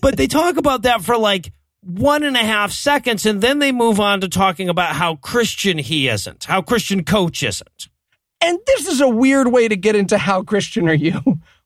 [0.00, 3.72] but they talk about that for like one and a half seconds, and then they
[3.72, 7.88] move on to talking about how Christian he isn't, how Christian coach isn't.
[8.40, 11.20] And this is a weird way to get into how Christian are you,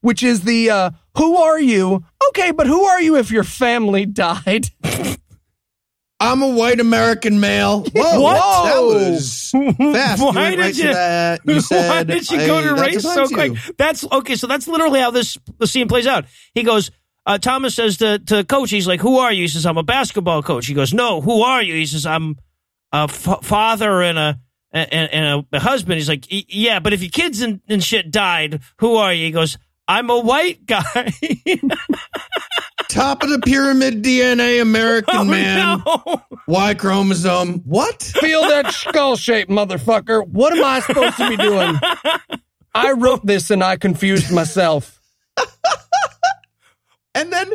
[0.07, 2.05] which is the uh, who are you?
[2.29, 4.67] Okay, but who are you if your family died?
[6.19, 7.81] I'm a white American male.
[7.95, 8.65] Whoa, What?
[8.65, 10.23] That was fast.
[10.23, 11.41] Why you did right you- that.
[11.45, 13.53] You said, Why did she go to race so quick?
[13.53, 13.75] you.
[13.77, 14.37] That's okay.
[14.37, 16.25] So that's literally how this the scene plays out.
[16.55, 16.91] He goes.
[17.29, 19.83] Uh, Thomas says to to coach, he's like, "Who are you?" He says, "I'm a
[19.83, 22.37] basketball coach." He goes, "No, who are you?" He says, "I'm
[22.93, 24.39] a f- father and a
[24.71, 28.13] and, and a, a husband." He's like, "Yeah, but if your kids and, and shit
[28.13, 29.59] died, who are you?" He goes,
[29.89, 31.13] "I'm a white guy."
[32.89, 35.83] Top of the pyramid DNA American oh, man.
[35.85, 36.23] no.
[36.47, 37.61] Y chromosome.
[37.61, 38.03] What?
[38.03, 40.27] Feel that skull shape, motherfucker.
[40.27, 41.79] What am I supposed to be doing?
[42.75, 45.01] I wrote this and I confused myself.
[47.17, 47.55] And then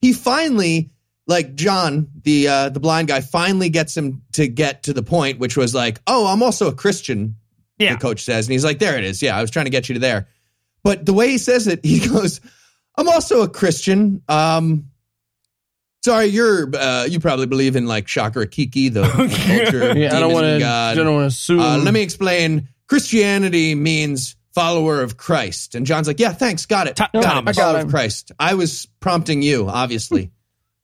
[0.00, 0.90] he finally,
[1.26, 5.40] like John, the uh, the blind guy, finally gets him to get to the point,
[5.40, 7.36] which was like, "Oh, I'm also a Christian."
[7.78, 7.94] Yeah.
[7.94, 9.20] the coach says, and he's like, "There it is.
[9.20, 10.28] Yeah, I was trying to get you to there."
[10.82, 12.40] But the way he says it, he goes,
[12.96, 14.90] "I'm also a Christian." Um,
[16.04, 19.98] sorry, you're uh, you probably believe in like Chakra Kiki, the culture.
[19.98, 20.66] Yeah, I don't want to.
[20.66, 21.60] I don't want to assume.
[21.60, 22.68] Uh, let me explain.
[22.88, 25.74] Christianity means follower of Christ.
[25.74, 26.66] And John's like, yeah, thanks.
[26.66, 26.96] Got it.
[26.96, 27.56] Th- got Thomas.
[27.56, 27.60] it.
[27.60, 28.32] Follower of Christ.
[28.38, 30.32] I was prompting you, obviously.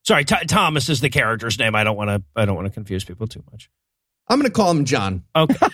[0.04, 1.74] Sorry, Th- Thomas is the character's name.
[1.74, 2.22] I don't want to.
[2.40, 3.68] I don't want to confuse people too much.
[4.28, 5.22] I'm going to call him John.
[5.34, 5.54] Okay.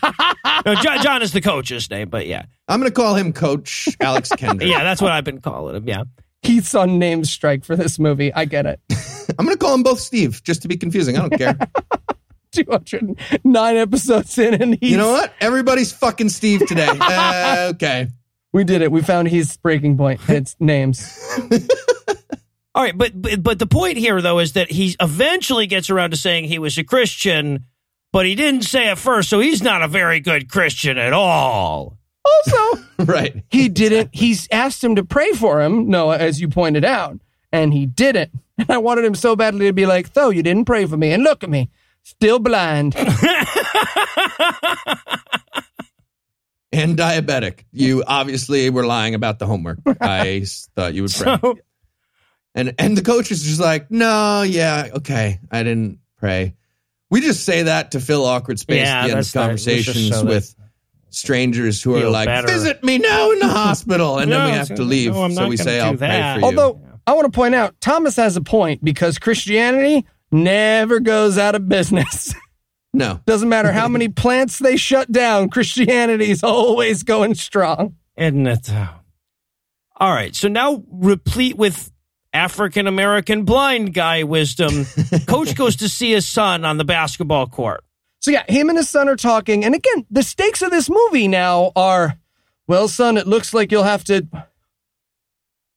[0.66, 3.88] no, John, John is the coach's name, but yeah, I'm going to call him Coach
[4.00, 4.68] Alex Kendrick.
[4.68, 5.88] yeah, that's what I've been calling him.
[5.88, 6.04] Yeah.
[6.42, 8.32] He's on name strike for this movie.
[8.34, 8.80] I get it.
[9.38, 11.16] I'm going to call him both Steve, just to be confusing.
[11.16, 11.56] I don't care.
[12.52, 15.32] 209 episodes in, and he's, you know what?
[15.40, 16.88] Everybody's fucking Steve today.
[16.90, 18.08] Uh, okay.
[18.52, 18.92] we did it.
[18.92, 20.20] We found his breaking point.
[20.28, 21.18] It's names.
[22.74, 26.12] All right, but, but but the point here though is that he eventually gets around
[26.12, 27.66] to saying he was a Christian,
[28.12, 31.98] but he didn't say it first, so he's not a very good Christian at all.
[32.24, 33.42] Also, Right.
[33.50, 34.10] he didn't.
[34.12, 37.18] He's asked him to pray for him, Noah, as you pointed out,
[37.50, 38.30] and he didn't.
[38.58, 41.10] And I wanted him so badly to be like, "Though you didn't pray for me,
[41.12, 41.70] and look at me,
[42.04, 42.94] still blind."
[46.74, 47.64] And diabetic.
[47.70, 49.78] You obviously were lying about the homework.
[50.00, 51.36] I thought you would pray.
[51.42, 51.58] So
[52.54, 56.54] And and the coach is just like, no, yeah, okay, I didn't pray.
[57.12, 59.64] We just say that to fill awkward space Yeah, at the end of not- let's
[59.64, 60.54] just conversations show with
[61.10, 62.48] strangers who are like, better.
[62.48, 64.18] visit me now in the hospital.
[64.18, 65.12] And then we have to leave.
[65.12, 66.34] no, I'm so not we gonna say, do I'll pray that.
[66.34, 66.44] for you.
[66.46, 71.54] Although I want to point out, Thomas has a point because Christianity never goes out
[71.54, 72.34] of business.
[72.94, 73.20] no.
[73.26, 77.96] Doesn't matter how many plants they shut down, Christianity's always going strong.
[78.16, 78.70] Isn't it?
[79.96, 80.34] All right.
[80.34, 81.91] So now, replete with
[82.32, 84.86] African American blind guy wisdom,
[85.26, 87.84] coach goes to see his son on the basketball court.
[88.20, 89.64] So yeah, him and his son are talking.
[89.64, 92.18] And again, the stakes of this movie now are,
[92.66, 94.26] well, son, it looks like you'll have to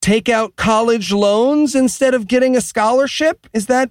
[0.00, 3.48] take out college loans instead of getting a scholarship.
[3.52, 3.90] Is that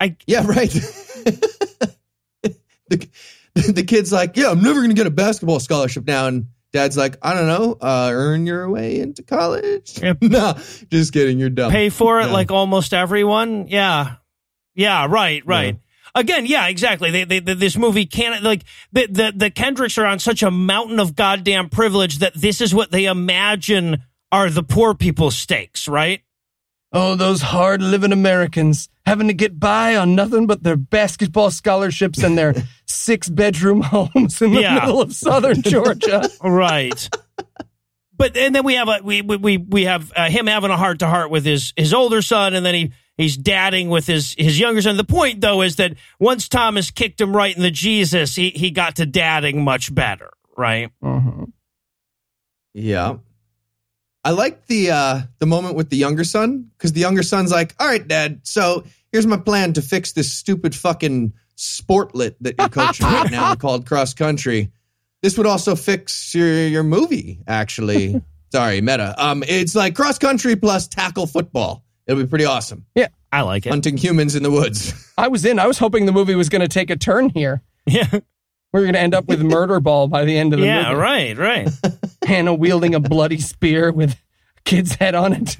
[0.00, 0.70] I Yeah, right.
[2.88, 3.08] the,
[3.54, 6.26] the kid's like, yeah, I'm never going to get a basketball scholarship now.
[6.26, 6.46] And
[6.78, 10.00] dad's like, I don't know, uh, earn your way into college.
[10.02, 10.18] Yep.
[10.22, 10.54] no,
[10.90, 11.38] just kidding.
[11.38, 11.70] You're dumb.
[11.72, 12.32] pay for it No.
[12.32, 13.66] like almost everyone.
[13.68, 14.16] Yeah.
[14.74, 15.78] Yeah, right, right.
[16.14, 17.10] Again, yeah, exactly.
[17.10, 18.62] They, they, this movie can't like
[18.92, 22.74] the, the the Kendricks are on such a mountain of goddamn privilege that this is
[22.74, 24.02] what they imagine
[24.32, 26.20] are the poor people's stakes, right?
[26.92, 32.22] Oh, those hard living Americans having to get by on nothing but their basketball scholarships
[32.22, 32.54] and their
[32.86, 34.74] six bedroom homes in the Yeah.
[34.76, 36.28] middle of southern Georgia.
[36.42, 37.08] Right.
[38.16, 40.76] but and then we have a we we we, we have uh, him having a
[40.78, 44.34] heart to heart with his his older son, and then he he's dadding with his
[44.38, 44.96] his younger son.
[44.96, 48.70] The point though is that once Thomas kicked him right in the Jesus, he he
[48.70, 50.90] got to dadding much better, right?
[52.74, 53.16] Yeah.
[54.24, 57.74] I like the uh the moment with the younger son because the younger son's like,
[57.78, 58.40] "All right, Dad.
[58.42, 63.54] So here's my plan to fix this stupid fucking sportlet that you're coaching right now
[63.56, 64.70] called cross country.
[65.22, 67.40] This would also fix your your movie.
[67.46, 69.14] Actually, sorry, meta.
[69.18, 71.84] Um, it's like cross country plus tackle football.
[72.06, 72.86] It'll be pretty awesome.
[72.94, 73.70] Yeah, I like it.
[73.70, 75.12] Hunting humans in the woods.
[75.18, 75.58] I was in.
[75.58, 77.62] I was hoping the movie was going to take a turn here.
[77.86, 80.66] Yeah, we are going to end up with murder ball by the end of the
[80.66, 81.00] yeah, movie.
[81.00, 81.68] right, right.
[82.28, 85.56] Hannah wielding a bloody spear with a kid's head on it.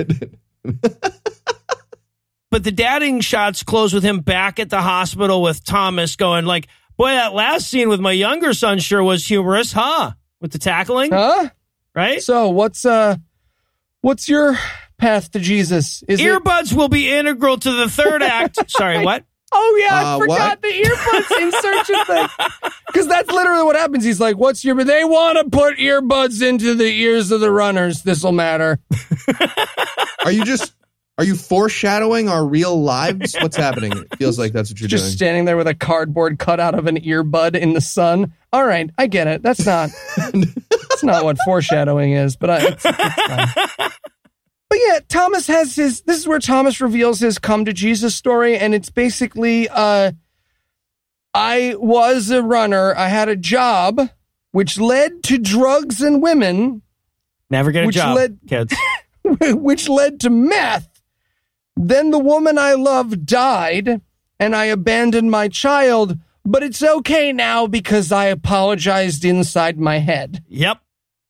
[2.50, 6.66] But the dadding shots close with him back at the hospital with Thomas going like,
[6.96, 11.10] "Boy, that last scene with my younger son sure was humorous, huh?" With the tackling,
[11.12, 11.50] Huh?
[11.94, 12.22] right?
[12.22, 13.16] So what's uh,
[14.00, 14.56] what's your
[14.96, 16.02] path to Jesus?
[16.08, 16.24] Is it?
[16.24, 18.58] Earbuds will be integral to the third act.
[18.70, 19.24] Sorry, what?
[19.50, 20.62] Oh yeah, I Uh, forgot what?
[20.62, 22.28] the earbuds insertion thing.
[22.88, 24.02] Because that's literally what happens.
[24.02, 28.02] He's like, "What's your?" They want to put earbuds into the ears of the runners.
[28.02, 28.78] This will matter.
[30.24, 30.72] Are you just
[31.18, 33.34] are you foreshadowing our real lives?
[33.40, 33.92] What's happening?
[33.92, 35.08] It feels like that's what you're Just doing.
[35.08, 38.32] Just standing there with a cardboard cutout of an earbud in the sun.
[38.52, 39.42] All right, I get it.
[39.42, 39.90] That's not.
[40.16, 42.36] that's not what foreshadowing is.
[42.36, 42.58] But I.
[42.68, 43.90] It's, it's fine.
[44.70, 46.02] But yeah, Thomas has his.
[46.02, 50.12] This is where Thomas reveals his come to Jesus story, and it's basically, uh,
[51.32, 52.94] I was a runner.
[52.94, 54.10] I had a job,
[54.52, 56.82] which led to drugs and women,
[57.50, 58.74] Never get a Which job, led- kids.
[59.40, 61.00] which led to meth.
[61.76, 64.00] Then the woman I loved died,
[64.38, 66.18] and I abandoned my child.
[66.44, 70.42] But it's okay now because I apologized inside my head.
[70.48, 70.78] Yep.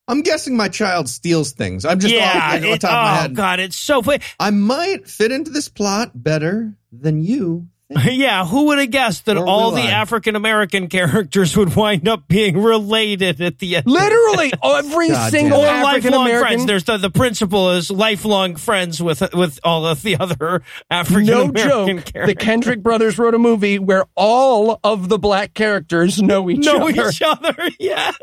[0.08, 1.84] I'm guessing my child steals things.
[1.84, 2.32] I'm just yeah.
[2.34, 3.34] off, on it- top of my oh.
[3.34, 4.20] God, it's so funny.
[4.40, 7.68] I might fit into this plot better than you.
[8.04, 8.44] yeah.
[8.44, 12.28] Who would have guessed that Or all will the African American characters would wind up
[12.28, 13.86] being related at the end?
[13.86, 15.86] Literally, every God single or damn.
[15.86, 16.40] African American.
[16.40, 16.66] friends.
[16.66, 21.54] There's the the principal is lifelong friends with with all of the other African American.
[21.54, 22.26] No American joke.
[22.26, 22.34] The.
[22.34, 27.08] Kendrick brothers wrote a movie where all of the black characters know each know other.
[27.08, 27.54] each other.
[27.78, 28.18] Yes.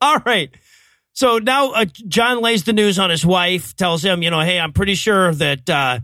[0.00, 0.50] All right.
[1.12, 4.58] So now uh, John lays the news on his wife, tells him, you know, hey,
[4.58, 6.00] I'm pretty sure that uh,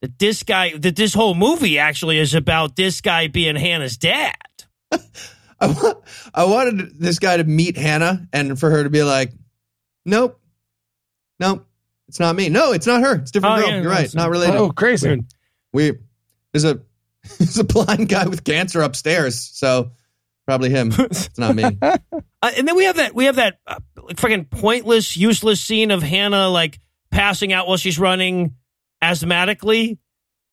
[0.00, 4.34] that this guy, that this whole movie actually is about this guy being Hannah's dad.
[5.60, 5.94] I, wa-
[6.34, 9.32] I wanted this guy to meet Hannah and for her to be like,
[10.04, 10.38] nope,
[11.40, 11.66] nope,
[12.08, 12.48] it's not me.
[12.48, 13.16] No, it's not her.
[13.16, 13.70] It's a different Oh, girl.
[13.70, 14.14] yeah, You're right.
[14.14, 14.56] Not related.
[14.56, 15.08] Oh, crazy.
[15.08, 15.24] Weird.
[15.72, 15.98] We
[16.52, 16.80] there's a
[17.38, 19.90] there's a blind guy with cancer upstairs, so
[20.46, 20.92] probably him.
[20.98, 21.64] It's not me.
[21.82, 21.98] Uh,
[22.56, 26.02] and then we have that we have that uh, like fucking pointless, useless scene of
[26.02, 26.78] Hannah like
[27.10, 28.54] passing out while she's running
[29.02, 29.98] asthmatically,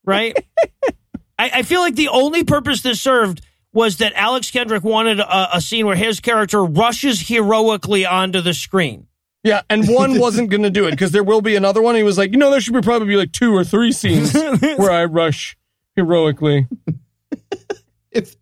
[0.05, 0.35] right?
[1.39, 3.41] I, I feel like the only purpose this served
[3.73, 8.53] was that Alex Kendrick wanted a, a scene where his character rushes heroically onto the
[8.53, 9.07] screen.
[9.43, 11.95] Yeah, and one wasn't going to do it because there will be another one.
[11.95, 14.33] He was like, you know, there should be probably be like two or three scenes
[14.33, 15.57] where I rush
[15.95, 16.67] heroically.
[18.11, 18.35] if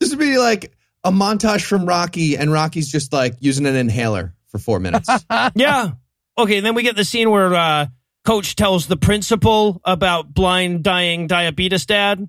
[0.00, 0.72] this would be like
[1.04, 5.08] a montage from Rocky, and Rocky's just like using an inhaler for four minutes.
[5.54, 5.90] yeah.
[6.38, 7.86] Okay, and then we get the scene where uh,
[8.24, 12.28] Coach tells the principal about blind dying diabetes dad.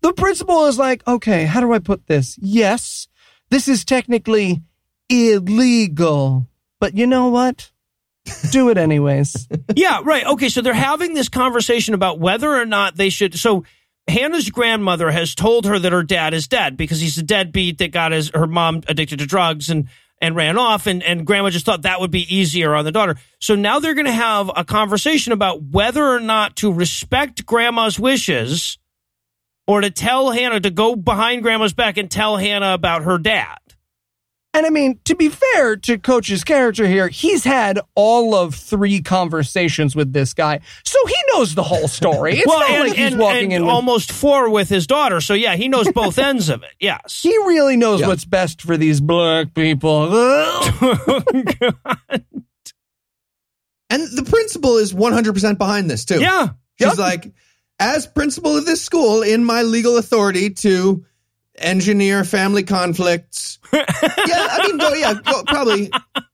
[0.00, 2.36] the principal is like, okay, how do I put this?
[2.40, 3.08] Yes,
[3.50, 4.62] this is technically
[5.08, 6.48] illegal,
[6.80, 7.70] but you know what?
[8.50, 9.48] Do it anyways.
[9.76, 10.26] yeah, right.
[10.26, 13.38] Okay, so they're having this conversation about whether or not they should.
[13.38, 13.64] So
[14.06, 17.90] Hannah's grandmother has told her that her dad is dead because he's a deadbeat that
[17.90, 19.88] got his her mom addicted to drugs and
[20.20, 23.16] and ran off and and grandma just thought that would be easier on the daughter.
[23.40, 27.98] So now they're going to have a conversation about whether or not to respect grandma's
[27.98, 28.78] wishes
[29.66, 33.56] or to tell Hannah to go behind grandma's back and tell Hannah about her dad.
[34.54, 39.02] And I mean, to be fair to Coach's character here, he's had all of three
[39.02, 42.36] conversations with this guy, so he knows the whole story.
[42.38, 43.62] It's well, not and, like he's and- walking and in.
[43.62, 45.20] With, almost four with his daughter.
[45.20, 46.70] So yeah, he knows both ends of it.
[46.80, 47.20] Yes.
[47.20, 48.06] he really knows Yeah.
[48.08, 50.06] what's best for these black people.
[53.90, 56.20] And the principal is 100% behind this too.
[56.20, 56.48] yeah.
[56.80, 56.98] She's Yep.
[56.98, 57.32] like,
[57.78, 61.04] as principal of this school, in my legal authority to
[61.56, 63.58] engineer family conflicts.
[63.72, 65.90] yeah, I mean, go, yeah, go, probably,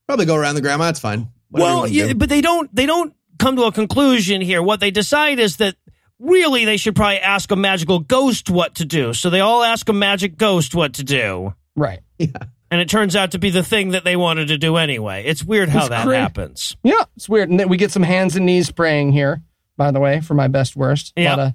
[0.07, 0.89] probably go around the grandma.
[0.89, 1.29] It's fine.
[1.49, 4.61] Whatever Well, yeah, but they don't they don't come to a conclusion here.
[4.61, 5.75] What they decide is that
[6.19, 9.13] really they should probably ask a magical ghost what to do.
[9.13, 11.53] So they all ask a magic ghost what to do.
[11.75, 11.99] right.
[12.19, 12.27] yeah.
[12.69, 15.25] And it turns out to be the thing that they wanted to do anyway.
[15.25, 16.77] It's weird how It's that cra- happens.
[16.83, 17.49] Yeah, it's weird.
[17.49, 19.41] And then we get some hands and knees praying here,
[19.75, 21.11] by the way, for my best worst.
[21.17, 21.21] Yeah.
[21.21, 21.37] A Yep.
[21.37, 21.53] lot of,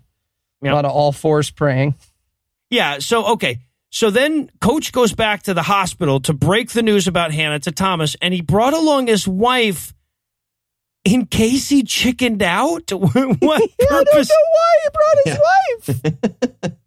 [0.63, 0.75] Yep.
[0.75, 1.95] lot of all fours praying.
[2.71, 2.99] Yeah.
[2.99, 3.61] So, okay.
[3.91, 7.73] So then Coach goes back to the hospital to break the news about Hannah to
[7.73, 9.95] Thomas, and he brought along his wife
[11.05, 12.91] in case he chickened out.
[12.93, 13.11] what
[13.43, 14.29] I don't purpose?
[14.29, 16.73] know why he brought his wife.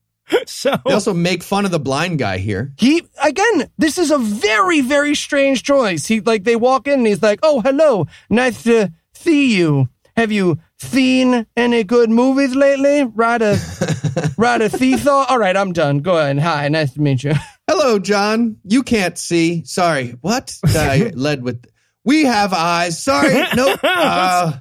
[0.46, 2.72] So, They also make fun of the blind guy here.
[2.78, 6.06] He again, this is a very, very strange choice.
[6.06, 9.90] He like they walk in and he's like, "Oh, hello, nice to see you.
[10.20, 13.05] Have you seen any good movies lately?
[13.05, 13.57] Ride a
[14.38, 15.28] ride a seesaw.
[15.30, 15.99] All right, I'm done.
[15.99, 16.39] Go ahead.
[16.39, 17.32] Hi, nice to meet you.
[17.70, 18.57] Hello, John.
[18.65, 19.63] You can't see.
[19.63, 20.17] Sorry.
[20.20, 20.59] What?
[20.65, 21.65] I led with.
[22.03, 23.01] We have eyes.
[23.01, 23.45] Sorry.
[23.55, 23.80] Nope.
[23.82, 24.57] Uh,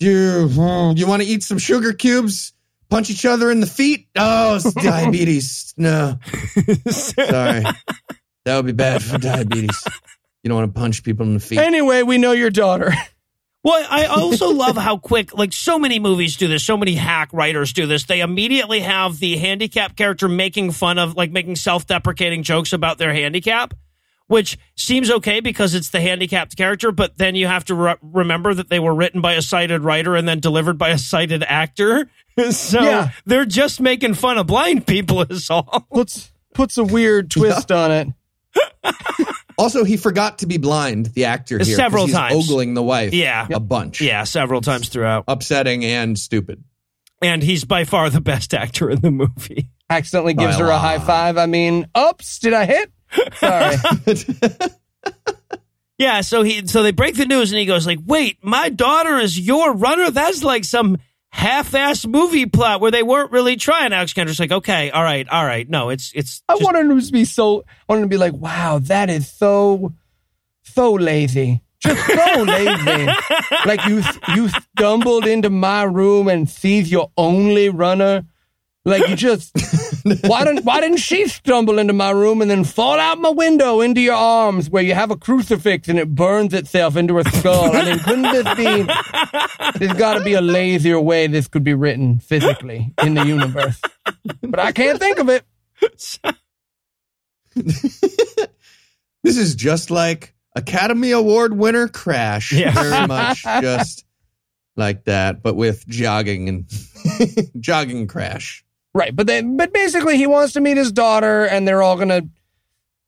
[0.00, 0.48] you
[0.96, 2.52] you want to eat some sugar cubes?
[2.90, 4.08] Punch each other in the feet?
[4.16, 5.74] Oh, it's diabetes.
[5.76, 6.18] No.
[6.90, 7.62] Sorry.
[8.44, 9.80] That would be bad for diabetes.
[10.42, 11.60] You don't want to punch people in the feet.
[11.60, 12.92] Anyway, we know your daughter.
[13.66, 17.30] Well, I also love how quick, like so many movies do this, so many hack
[17.32, 18.04] writers do this.
[18.04, 22.98] They immediately have the handicapped character making fun of, like making self deprecating jokes about
[22.98, 23.74] their handicap,
[24.28, 28.54] which seems okay because it's the handicapped character, but then you have to re- remember
[28.54, 32.08] that they were written by a sighted writer and then delivered by a sighted actor.
[32.52, 33.10] so Yeah.
[33.24, 35.88] they're just making fun of blind people, is all.
[35.92, 38.08] Puts puts a weird twist on it.
[39.58, 42.34] Also, he forgot to be blind, the actor here Several he's times.
[42.34, 43.14] ogling the wife.
[43.14, 43.46] Yeah.
[43.50, 44.00] A bunch.
[44.00, 45.24] Yeah, several times throughout.
[45.28, 46.62] Upsetting and stupid.
[47.22, 49.70] And he's by far the best actor in the movie.
[49.88, 50.78] Accidentally gives her a wow.
[50.78, 51.38] high five.
[51.38, 52.92] I mean, oops, did I hit?
[53.38, 53.76] Sorry.
[55.98, 59.16] Yeah, so he so they break the news and he goes like, "Wait, my daughter
[59.16, 60.10] is your runner?
[60.10, 60.98] That's like some
[61.36, 65.44] half-ass movie plot where they weren't really trying." Alex Kendrick's like, "Okay, all right, all
[65.44, 65.68] right.
[65.68, 67.60] No, it's it's I wanted him to be so.
[67.60, 69.92] I wanted him to be like, wow, that is so,
[70.62, 73.06] so lazy, just so lazy.
[73.64, 74.02] Like you,
[74.34, 78.24] you stumbled into my room and sees your only runner.
[78.86, 79.52] Like you just,
[80.26, 83.80] why didn't why didn't she stumble into my room and then fall out my window
[83.80, 87.76] into your arms where you have a crucifix and it burns itself into a skull?
[87.76, 89.78] I mean, couldn't this be?
[89.78, 93.80] There's got to be a lazier way this could be written physically in the universe,
[94.40, 95.44] but I can't think of it.
[99.26, 102.52] This is just like Academy Award winner Crash.
[102.52, 102.70] Yeah.
[102.70, 104.04] Very much just
[104.76, 106.70] like that, but with jogging and
[107.58, 108.64] jogging Crash.
[108.96, 112.22] Right, but then, but basically, he wants to meet his daughter, and they're all gonna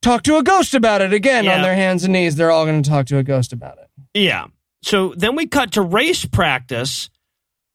[0.03, 1.57] talk to a ghost about it again Yeah.
[1.57, 2.37] on their hands and knees.
[2.37, 3.89] They're all gonna talk to a ghost about it.
[4.13, 4.49] Yeah.
[4.83, 7.09] So then we cut to race practice,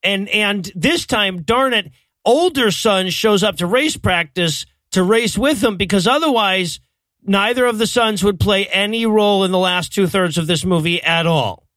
[0.04, 1.90] and and this time, darn it,
[2.24, 6.80] older son shows up to race practice to race with them because otherwise,
[7.24, 10.64] neither of the sons would play any role in the last two thirds of this
[10.64, 11.68] movie at all.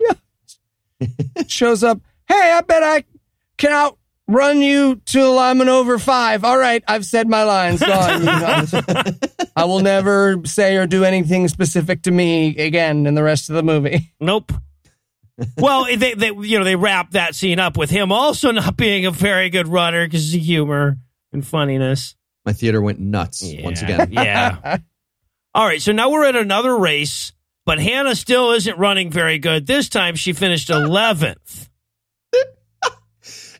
[0.00, 1.06] Yeah.
[1.48, 2.00] shows up.
[2.26, 3.04] Hey, I bet I
[3.58, 3.72] can
[4.32, 6.44] outrun you till I'm an over five.
[6.44, 7.80] All right, I've said my lines.
[7.80, 8.74] Go on, you guys.
[9.56, 13.56] I will never say or do anything specific to me again in the rest of
[13.56, 14.12] the movie.
[14.20, 14.52] Nope.
[15.58, 19.06] well, they, they you know they wrap that scene up with him also not being
[19.06, 20.98] a very good runner because of humor
[21.32, 22.14] and funniness.
[22.44, 24.08] My theater went nuts once again.
[24.12, 24.78] Yeah.
[25.54, 27.32] All right, so now we're at another race,
[27.66, 29.66] but Hannah still isn't running very good.
[29.66, 31.68] This time she finished 11th.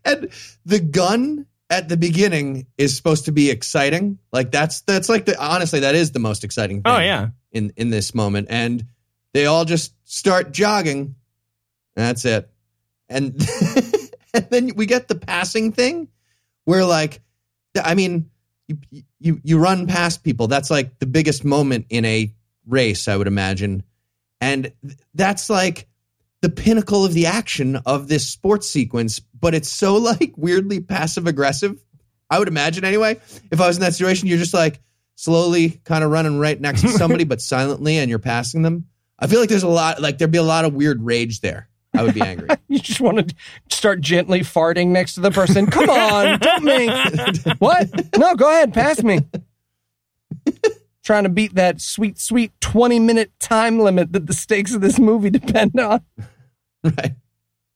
[0.05, 0.31] And
[0.65, 4.19] the gun at the beginning is supposed to be exciting.
[4.31, 7.01] Like that's that's like the honestly that is the most exciting oh, thing.
[7.01, 7.29] Oh, yeah.
[7.51, 8.87] in in this moment, and
[9.33, 11.15] they all just start jogging.
[11.97, 12.51] That's it,
[13.09, 13.41] and
[14.35, 16.09] and then we get the passing thing,
[16.65, 17.23] where like,
[17.83, 18.31] I mean,
[18.69, 18.79] you
[19.19, 20.49] you you run past people.
[20.49, 22.35] That's like the biggest moment in a
[22.67, 23.83] race, I would imagine,
[24.43, 24.73] and
[25.15, 25.89] that's like
[26.43, 31.27] the pinnacle of the action of this sports sequence, but it's so like weirdly passive
[31.27, 31.83] aggressive.
[32.29, 33.21] I would imagine anyway.
[33.51, 34.81] If I was in that situation, you're just like
[35.15, 38.87] slowly kind of running right next to somebody, but silently, and you're passing them.
[39.19, 41.69] I feel like there's a lot, like there'd be a lot of weird rage there.
[41.95, 42.49] I would be angry.
[42.69, 43.35] You just want to
[43.69, 45.67] start gently farting next to the person.
[45.67, 46.91] Come on, don't make.
[47.59, 48.17] What?
[48.17, 49.21] No, go ahead, pass me.
[51.05, 54.99] Trying to beat that sweet, sweet 20 minute time limit that the stakes of this
[54.99, 56.01] movie depend on.
[56.85, 57.17] right.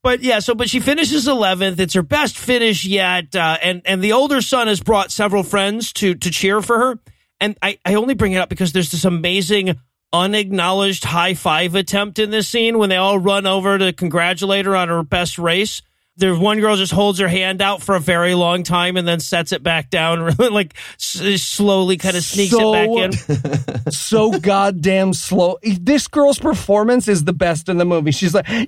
[0.03, 1.81] But yeah, so but she finishes eleventh.
[1.81, 5.91] It's her best finish yet, uh, and and the older son has brought several friends
[5.93, 6.99] to to cheer for her.
[7.41, 9.77] And I I only bring it up because there's this amazing
[10.13, 14.75] unacknowledged high five attempt in this scene when they all run over to congratulate her
[14.75, 15.81] on her best race.
[16.17, 19.19] There's one girl just holds her hand out for a very long time and then
[19.19, 23.73] sets it back down, like s- slowly kind of sneaks So- it back in.
[23.91, 25.57] So goddamn slow.
[25.63, 28.11] This girl's performance is the best in the movie.
[28.11, 28.65] She's like, yeah,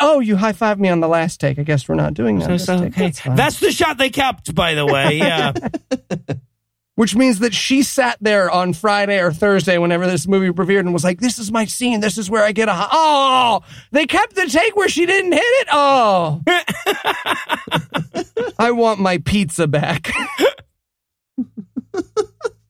[0.00, 1.58] oh, you high fived me on the last take.
[1.58, 2.58] I guess we're not doing that.
[2.60, 3.06] So- so, okay.
[3.10, 3.20] That's.
[3.24, 5.18] That's the shot they kept, by the way.
[5.18, 5.52] Yeah.
[6.96, 10.92] Which means that she sat there on Friday or Thursday, whenever this movie premiered, and
[10.92, 12.00] was like, "This is my scene.
[12.00, 13.60] This is where I get a hi- oh."
[13.90, 15.68] They kept the take where she didn't hit it.
[15.72, 16.42] Oh,
[18.58, 20.10] I want my pizza back.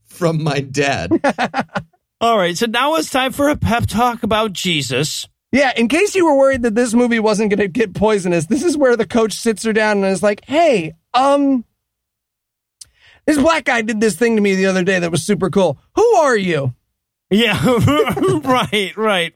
[0.04, 1.10] From my dad.
[2.20, 2.56] All right.
[2.56, 5.26] So now it's time for a pep talk about Jesus.
[5.50, 8.62] yeah, in case you were worried that this movie wasn't going to get poisonous, this
[8.62, 11.64] is where the coach sits her down and is like, "Hey, um."
[13.26, 15.78] This black guy did this thing to me the other day that was super cool.
[15.96, 16.74] Who are you?
[17.30, 17.60] Yeah,
[18.44, 19.34] right, right.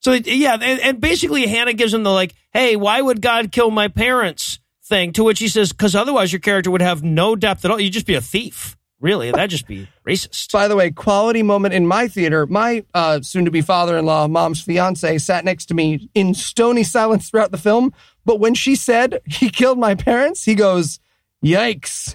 [0.00, 3.70] So yeah, and, and basically Hannah gives him the like, "Hey, why would God kill
[3.70, 4.58] my parents?"
[4.92, 5.12] thing.
[5.12, 7.80] To which he says, "Because otherwise your character would have no depth at all.
[7.80, 8.76] You'd just be a thief.
[9.00, 12.46] Really, that'd just be racist." By the way, quality moment in my theater.
[12.46, 17.58] My uh, soon-to-be father-in-law, mom's fiance, sat next to me in stony silence throughout the
[17.58, 17.92] film.
[18.24, 21.00] But when she said he killed my parents, he goes,
[21.42, 22.14] "Yikes!"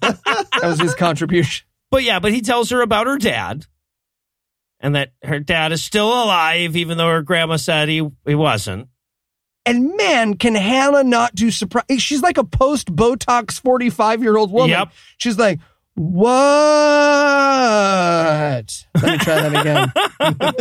[0.00, 1.66] that was his contribution.
[1.90, 3.66] But yeah, but he tells her about her dad,
[4.80, 8.88] and that her dad is still alive, even though her grandma said he he wasn't.
[9.64, 11.84] And man, can Hannah not do surprise?
[11.98, 14.70] She's like a post-Botox forty-five-year-old woman.
[14.70, 14.92] Yep.
[15.18, 15.60] She's like,
[15.94, 16.26] "What?"
[18.94, 19.92] Let me try that again.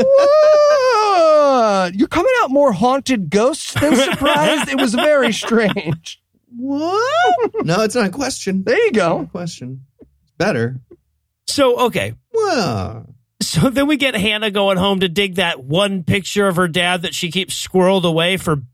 [1.86, 1.96] what?
[1.96, 4.70] You're coming out more haunted ghosts than surprised.
[4.70, 6.22] It was very strange.
[6.58, 7.66] What?
[7.66, 8.64] No, it's not a question.
[8.64, 9.30] There you Not a go.
[9.32, 9.86] question.
[10.00, 10.80] It's better.
[11.48, 16.48] So okay, Well, So then we get Hannah going home to dig that one picture
[16.48, 18.66] of her dad that she keeps squirreled away for b-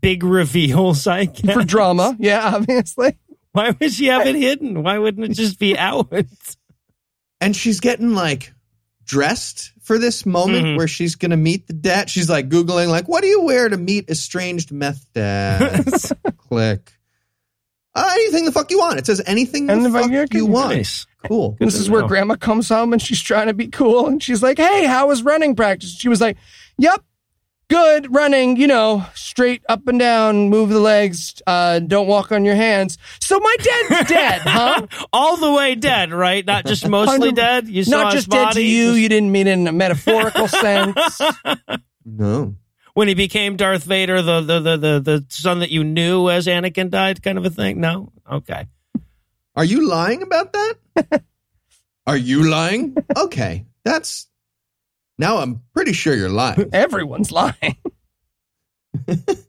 [0.00, 1.06] big reveals.
[1.06, 1.54] I guess.
[1.54, 3.18] For drama, yeah, obviously.
[3.52, 4.82] Why would she have it hidden?
[4.82, 6.12] Why wouldn't it just be out?
[7.40, 8.52] and she's getting like
[9.04, 10.76] dressed for this moment Mhm.
[10.76, 12.10] where she's gonna meet the dad.
[12.10, 15.84] She's like googling like, "What do you wear to meet estranged meth dad?"
[16.48, 16.92] Click.
[17.96, 18.98] Uh, anything the fuck you want.
[18.98, 20.76] It says anything the And the fuck fuck you you want.
[20.76, 21.06] Nice.
[21.26, 21.56] Cool.
[21.58, 22.08] This to is where know.
[22.08, 24.06] grandma comes home and she's trying to be cool.
[24.06, 25.96] And she's like, Hey, how was running practice?
[25.96, 26.36] She was like,
[26.78, 27.02] Yep,
[27.68, 32.44] good running, you know, straight up and down, move the legs, uh, don't walk on
[32.44, 32.98] your hands.
[33.20, 34.86] So my dad's dead, huh?
[35.12, 36.44] All the way dead, right?
[36.46, 37.66] Not just mostly dead.
[37.66, 39.72] You saw Not his just dead to you, just- you didn't mean it in a
[39.72, 41.20] metaphorical sense.
[42.04, 42.54] No.
[42.96, 46.46] When he became Darth Vader, the, the the the the son that you knew as
[46.46, 47.78] Anakin died, kind of a thing.
[47.78, 48.66] No, okay.
[49.54, 51.22] Are you lying about that?
[52.06, 52.96] Are you lying?
[53.16, 53.66] Okay.
[53.84, 54.28] That's
[55.18, 56.70] now I'm pretty sure you're lying.
[56.72, 57.76] Everyone's lying.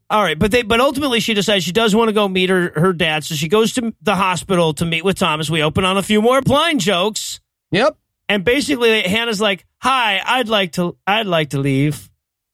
[0.10, 2.74] All right, but they but ultimately she decides she does want to go meet her
[2.76, 5.50] her dad, so she goes to the hospital to meet with Thomas.
[5.50, 7.40] We open on a few more blind jokes,
[7.72, 7.98] Yep.
[8.28, 12.10] and basically Hannah's like, "Hi, I'd like to I'd like to leave."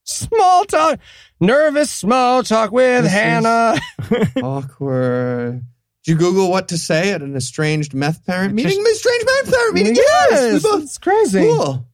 [0.05, 0.99] Small talk.
[1.39, 3.75] Nervous small talk with This Hannah.
[4.43, 5.63] Awkward.
[6.03, 8.71] Did you Google what to say at an estranged meth parent meeting?
[8.83, 9.95] Just- estranged meth parent meeting.
[9.95, 10.31] Yes.
[10.31, 11.41] Yes, both- it's crazy.
[11.41, 11.85] Cool.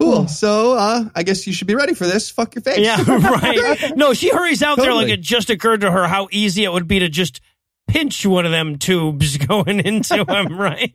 [0.00, 0.28] Cool.
[0.28, 2.28] So uh, I guess you should be ready for this.
[2.30, 2.78] Fuck your face.
[2.80, 3.92] Yeah, right.
[3.96, 6.86] No, she hurries out there like it just occurred to her how easy it would
[6.86, 7.40] be to just
[7.88, 10.92] pinch one of them tubes going into him, right?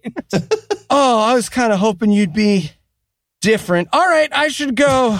[0.90, 2.69] Oh, I was kind of hoping you'd be
[3.41, 3.88] different.
[3.91, 5.18] All right, I should go.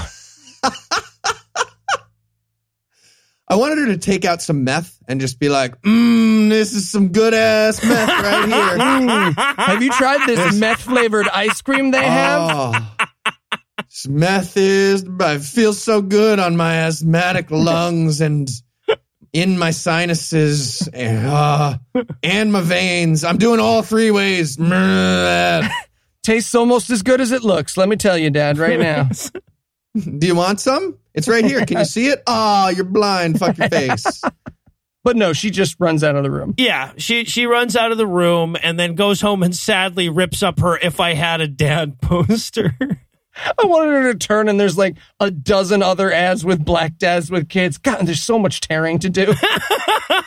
[3.52, 6.90] I wanted her to take out some meth and just be like, mmm, this is
[6.90, 8.78] some good ass meth right here.
[8.78, 9.34] Mm.
[9.57, 12.40] Have you tried this meth flavored ice cream they have?
[12.49, 12.95] Oh,
[13.78, 18.49] this meth is, I feel so good on my asthmatic lungs and
[19.34, 21.78] in my sinuses uh,
[22.23, 23.26] and my veins.
[23.26, 24.57] I'm doing all three ways.
[26.23, 27.76] Tastes almost as good as it looks.
[27.76, 29.10] Let me tell you, Dad, right now.
[29.94, 30.98] Do you want some?
[31.13, 31.65] It's right here.
[31.65, 32.23] Can you see it?
[32.27, 33.39] Ah, oh, you're blind.
[33.39, 34.21] Fuck your face.
[35.03, 36.53] But no, she just runs out of the room.
[36.57, 40.43] Yeah, she she runs out of the room and then goes home and sadly rips
[40.43, 42.75] up her "If I Had a Dad" poster.
[43.35, 47.31] I wanted her to turn and there's like a dozen other ads with black dads
[47.31, 47.77] with kids.
[47.77, 49.33] God, there's so much tearing to do.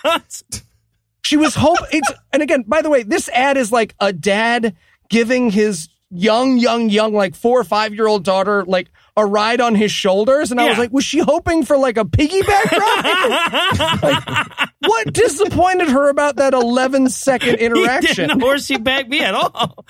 [1.23, 4.75] she was hope it's and again, by the way, this ad is like a dad
[5.09, 9.61] giving his young, young, young, like four or five year old daughter like a ride
[9.61, 10.51] on his shoulders.
[10.51, 14.01] And I was like, was she hoping for like a piggyback ride?
[14.03, 18.29] Like, what disappointed her about that 11 second He interaction?
[18.29, 19.85] didn't horsey back me at all.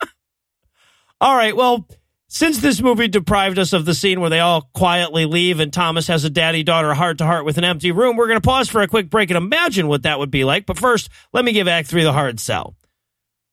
[1.20, 1.86] all right, well,
[2.28, 6.06] since this movie deprived us of the scene where they all quietly leave and Thomas
[6.06, 8.70] has a daddy daughter heart to heart with an empty room, we're going to pause
[8.70, 10.64] for a quick break and imagine what that would be like.
[10.64, 12.74] But first, let me give Act 3 the hard sell.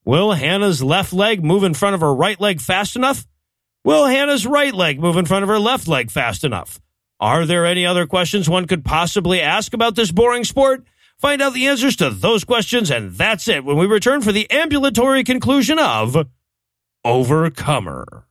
[0.06, 3.28] Will Hannah's left leg move in front of her right leg fast enough?
[3.84, 6.80] Will Hannah's right leg move in front of her left leg fast enough?
[7.20, 10.84] Are there any other questions one could possibly ask about this boring sport?
[11.18, 14.50] Find out the answers to those questions, and that's it when we return for the
[14.52, 16.28] ambulatory conclusion of
[17.04, 18.26] Overcomer.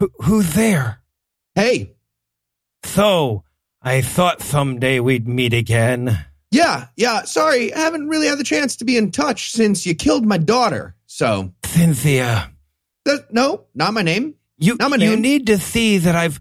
[0.00, 1.00] Who, who there?
[1.54, 1.92] Hey,
[2.84, 3.44] So,
[3.82, 6.24] I thought someday we'd meet again.
[6.50, 7.22] yeah, yeah.
[7.24, 10.38] Sorry, I haven't really had the chance to be in touch since you killed my
[10.38, 10.94] daughter.
[11.06, 12.50] So, Cynthia,
[13.04, 14.34] that, no, not my name.
[14.58, 15.10] you, Not my name.
[15.10, 16.40] you need to see that I've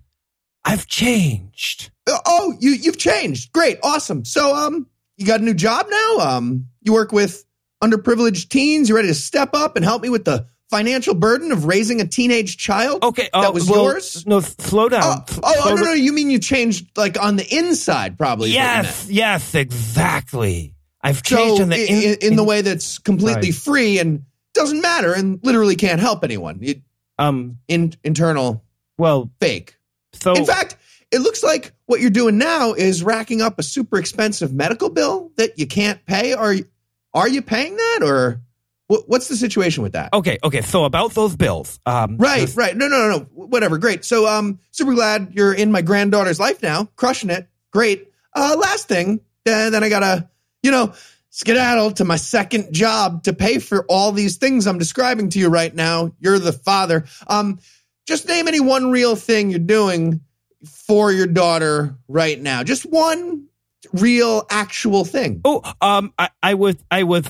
[0.63, 1.91] I've changed.
[2.07, 3.51] Uh, Oh, you you've changed.
[3.53, 4.25] Great, awesome.
[4.25, 6.17] So, um, you got a new job now.
[6.19, 7.43] Um, you work with
[7.83, 8.89] underprivileged teens.
[8.89, 12.07] You ready to step up and help me with the financial burden of raising a
[12.07, 13.03] teenage child?
[13.03, 14.25] Okay, uh, that was well, yours.
[14.27, 15.01] No, slow down.
[15.03, 18.49] Oh, oh, slow oh, no, no, you mean you changed like on the inside, probably.
[18.51, 18.85] is what you meant.
[18.87, 20.75] Yes, yes, exactly.
[21.03, 23.55] I've changed So in the in, in, in the way that's completely Right.
[23.55, 24.23] free and
[24.53, 26.59] doesn't matter and literally can't help anyone.
[26.61, 26.81] It,
[27.19, 27.57] um.
[27.67, 28.63] in internal
[28.97, 29.75] Well, fake.
[30.13, 30.77] so In fact,
[31.11, 35.31] it looks like what you're doing now is racking up a super expensive medical bill
[35.37, 36.33] that you can't pay.
[36.33, 36.65] Are you,
[37.13, 38.41] are you paying that or
[38.87, 40.13] what, what's the situation with that?
[40.13, 40.61] okay, okay.
[40.61, 42.75] So about those bills, um, Right, the- right.
[42.75, 43.19] No, no, no, no.
[43.33, 43.77] Whatever.
[43.77, 44.03] Great.
[44.05, 47.47] So, um, super glad you're in my granddaughter's life now, crushing it.
[47.71, 48.09] Great.
[48.35, 50.29] Uh, last thing, uh, then I gotta,
[50.63, 50.93] you know,
[51.31, 55.49] skedaddle to my second job to pay for all these things I'm describing to you
[55.49, 56.11] right now.
[56.19, 57.05] You're the father.
[57.27, 57.59] Um,
[58.07, 60.21] just name any one real thing you're doing
[60.65, 62.63] for your daughter right now.
[62.63, 63.47] Just one
[63.93, 65.41] real, actual thing.
[65.45, 67.25] Oh, um, I, I was I was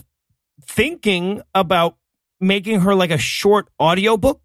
[0.65, 1.97] thinking about
[2.39, 4.41] making her like a short audiobook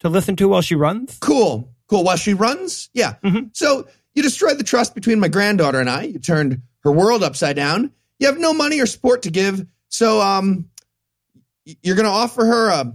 [0.00, 1.18] to listen to while she runs.
[1.20, 1.74] Cool.
[1.88, 2.04] Cool.
[2.04, 2.90] While she runs?
[2.94, 3.14] Yeah.
[3.24, 3.50] Mhm.
[3.56, 6.04] So you destroyed the trust between my granddaughter and I.
[6.04, 7.92] You turned her world upside down.
[8.18, 9.66] You have no money or support to give.
[9.88, 10.68] So um
[11.64, 12.94] you're gonna offer her a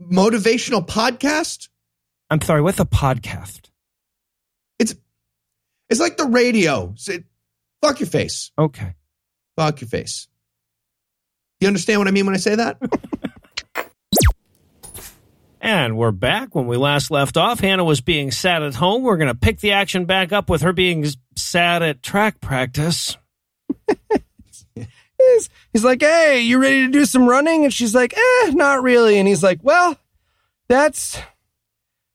[0.00, 1.68] motivational podcast?
[2.30, 3.70] I'm sorry, what's a podcast?
[4.78, 4.94] It's
[5.88, 6.94] it's like the radio.
[7.06, 7.24] It-
[7.82, 8.50] fuck your face.
[8.58, 8.94] Okay.
[9.56, 10.28] Fuck your face.
[11.60, 12.78] You understand what I mean when I say that?
[15.60, 16.54] And we're back.
[16.54, 19.02] When we last left off, Hannah was being sad at home.
[19.02, 21.04] We're going to pick the action back up with her being
[21.36, 23.16] sad at track practice.
[25.18, 27.64] He's, he's like, hey, you ready to do some running?
[27.64, 29.18] And she's like, eh, not really.
[29.18, 29.98] And he's like, well,
[30.68, 31.18] that's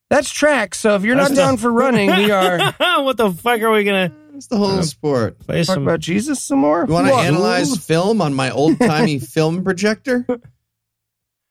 [0.10, 0.76] that's track.
[0.76, 2.60] So if you're That's not the- down for running, we are
[3.04, 5.40] what the fuck are we going to It's the whole sport.
[5.40, 5.84] play talk some?
[5.84, 6.86] about Jesus some more.
[6.88, 10.26] You want to analyze film on my old timey film projector?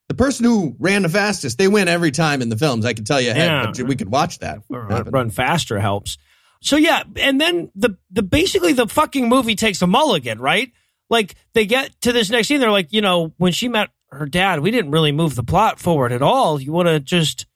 [0.09, 2.85] The person who ran the fastest, they win every time in the films.
[2.85, 3.73] I can tell you ahead, Yeah.
[3.77, 4.61] but we could watch that.
[4.69, 6.19] Run, run faster helps.
[6.61, 10.71] So yeah, and then the the basically the fucking movie takes a mulligan, right?
[11.13, 14.25] Like they get to this next scene, they're like, you know, when she met her
[14.25, 16.59] dad, we didn't really move the plot forward at all.
[16.59, 17.47] You want to just?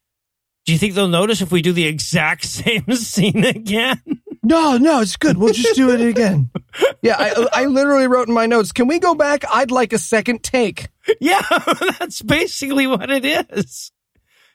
[0.67, 4.03] Do you think they'll notice if we do the exact same scene again?
[4.43, 5.39] No, no, it's good.
[5.39, 6.51] We'll just do it again.
[7.01, 9.45] Yeah, I, I literally wrote in my notes, can we go back?
[9.51, 10.89] I'd like a second take.
[11.19, 11.41] yeah,
[11.99, 13.91] that's basically what it is.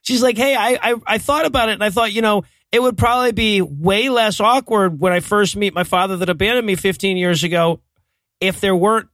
[0.04, 2.82] She's like, hey, I, I I thought about it, and I thought, you know, it
[2.82, 6.76] would probably be way less awkward when I first meet my father that abandoned me
[6.76, 7.82] 15 years ago
[8.42, 9.08] if there weren't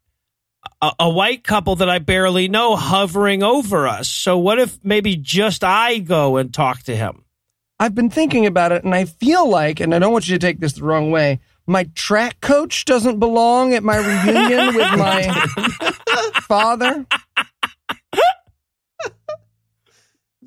[0.81, 4.09] a, a white couple that I barely know hovering over us.
[4.09, 7.25] So what if maybe just I go and talk to him?
[7.79, 10.45] I've been thinking about it and I feel like, and I don't want you to
[10.45, 15.23] take this the wrong way, my track coach doesn't belong at my reunion with my
[16.47, 17.05] father.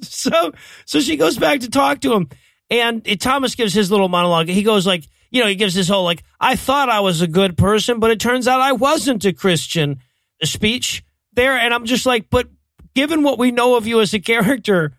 [0.01, 0.53] so
[0.87, 2.29] so she goes back to talk to him
[2.71, 6.05] and thomas gives his little monologue he goes like you know he gives this whole
[6.05, 9.33] like i thought i was a good person but it turns out i wasn't a
[9.33, 9.99] christian
[10.43, 12.49] speech there and i'm just like but
[12.95, 14.93] given what we know of you as a character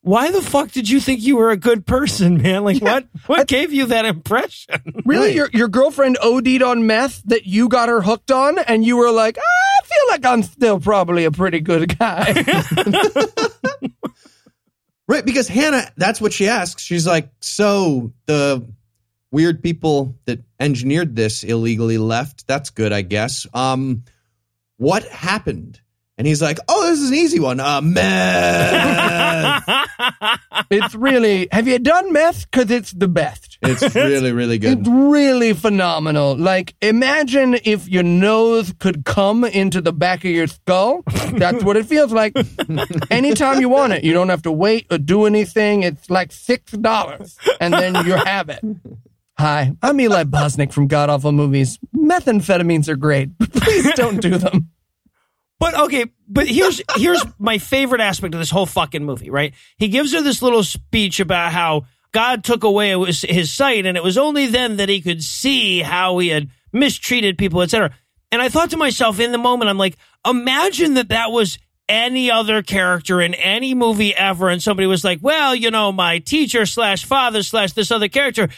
[0.00, 3.46] why the fuck did you think you were a good person man like what what
[3.46, 8.00] gave you that impression Really, your your girlfriend OD'd on meth that you got her
[8.00, 11.60] hooked on, and you were like, ah, I feel like I'm still probably a pretty
[11.60, 12.42] good guy.
[15.06, 16.82] Right, because Hannah, that's what she asks.
[16.82, 18.66] She's like, "So the
[19.34, 22.46] weird people that engineered this illegally left.
[22.46, 23.46] That's good, I guess.
[23.52, 24.04] Um,
[24.78, 25.80] what happened?"
[26.16, 27.58] And he's like, "Oh, this is an easy one.
[27.58, 29.64] Uh, meth.
[30.70, 31.48] it's really.
[31.50, 32.48] Have you done meth?
[32.50, 33.58] Because it's the best.
[33.62, 34.80] it's really, really good.
[34.80, 36.36] It's really phenomenal.
[36.36, 41.02] Like, imagine if your nose could come into the back of your skull.
[41.32, 42.36] That's what it feels like.
[43.10, 45.82] Anytime you want it, you don't have to wait or do anything.
[45.82, 48.62] It's like six dollars, and then you have it.
[49.36, 51.78] Hi, I'm Eli Bosnick from God Awful Movies.
[51.94, 53.36] Methamphetamines are great.
[53.36, 54.70] but Please don't do them.
[55.58, 59.54] But okay, but here's here's my favorite aspect of this whole fucking movie, right?
[59.76, 64.04] He gives her this little speech about how God took away his, sight, and it
[64.04, 67.90] was only then that he could see how he had mistreated people, etc.
[68.30, 71.58] And I thought to myself in the moment, I'm like, imagine that that was
[71.88, 76.18] any other character in any movie ever, and somebody was like, well, you know, my
[76.18, 78.48] teacher slash father slash this other character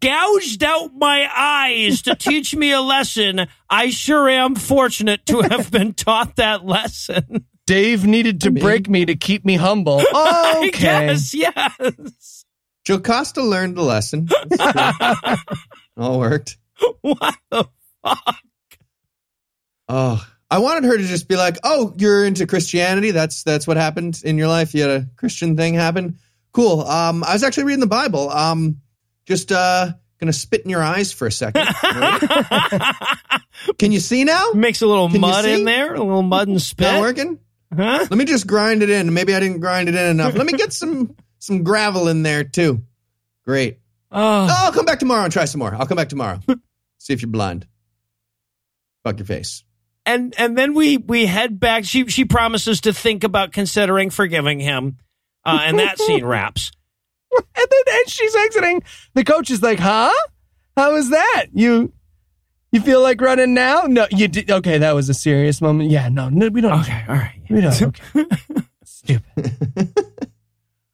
[0.00, 3.46] gouged out my eyes to teach me a lesson.
[3.68, 7.46] I sure am fortunate to have been taught that lesson.
[7.66, 10.00] Dave needed to mean- break me to keep me humble.
[10.14, 11.06] I Okay.
[11.06, 12.44] guess, yes.
[12.84, 14.28] Jocasta learned the lesson.
[15.96, 16.58] All worked.
[17.02, 17.64] What the
[18.04, 18.36] fuck?
[19.88, 23.10] Oh, I wanted her to just be like, "Oh, you're into Christianity.
[23.12, 24.74] That's that's what happened in your life.
[24.74, 26.18] You had a Christian thing happen.
[26.52, 26.80] Cool.
[26.82, 28.30] Um, I was actually reading the Bible.
[28.30, 28.80] Um,
[29.26, 31.66] just uh, gonna spit in your eyes for a second.
[33.78, 34.50] Can you see now?
[34.54, 36.90] Mix a little Can mud in there, a little mud and spit.
[36.92, 37.38] Not working.
[37.74, 38.06] Huh?
[38.10, 39.12] Let me just grind it in.
[39.14, 40.34] Maybe I didn't grind it in enough.
[40.34, 42.82] Let me get some some gravel in there too.
[43.44, 43.78] Great.
[44.10, 44.20] Oh,
[44.50, 45.74] Oh, I'll come back tomorrow and try some more.
[45.74, 46.40] I'll come back tomorrow.
[46.98, 47.66] See if you're blind.
[49.04, 49.64] Fuck your face.
[50.06, 51.84] and and then we we head back.
[51.84, 54.98] She she promises to think about considering forgiving him,
[55.44, 56.72] uh, and that scene wraps.
[57.54, 58.82] And then as she's exiting,
[59.14, 60.12] the coach is like, "Huh?
[60.76, 61.46] How was that?
[61.52, 61.92] You
[62.72, 63.82] you feel like running now?
[63.82, 64.50] No, you did.
[64.50, 65.90] Okay, that was a serious moment.
[65.90, 66.80] Yeah, no, no we don't.
[66.80, 67.40] Okay, all right.
[67.50, 67.82] We don't.
[67.82, 68.02] Okay.
[68.84, 69.92] Stupid.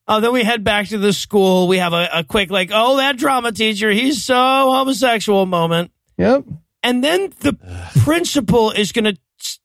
[0.07, 1.69] Uh, then we head back to the school.
[1.69, 5.93] We have a, a quick like, oh, that drama teacher, he's so homosexual moment.
[6.17, 6.47] Yep.
[6.83, 7.57] And then the
[8.01, 9.17] principal is going to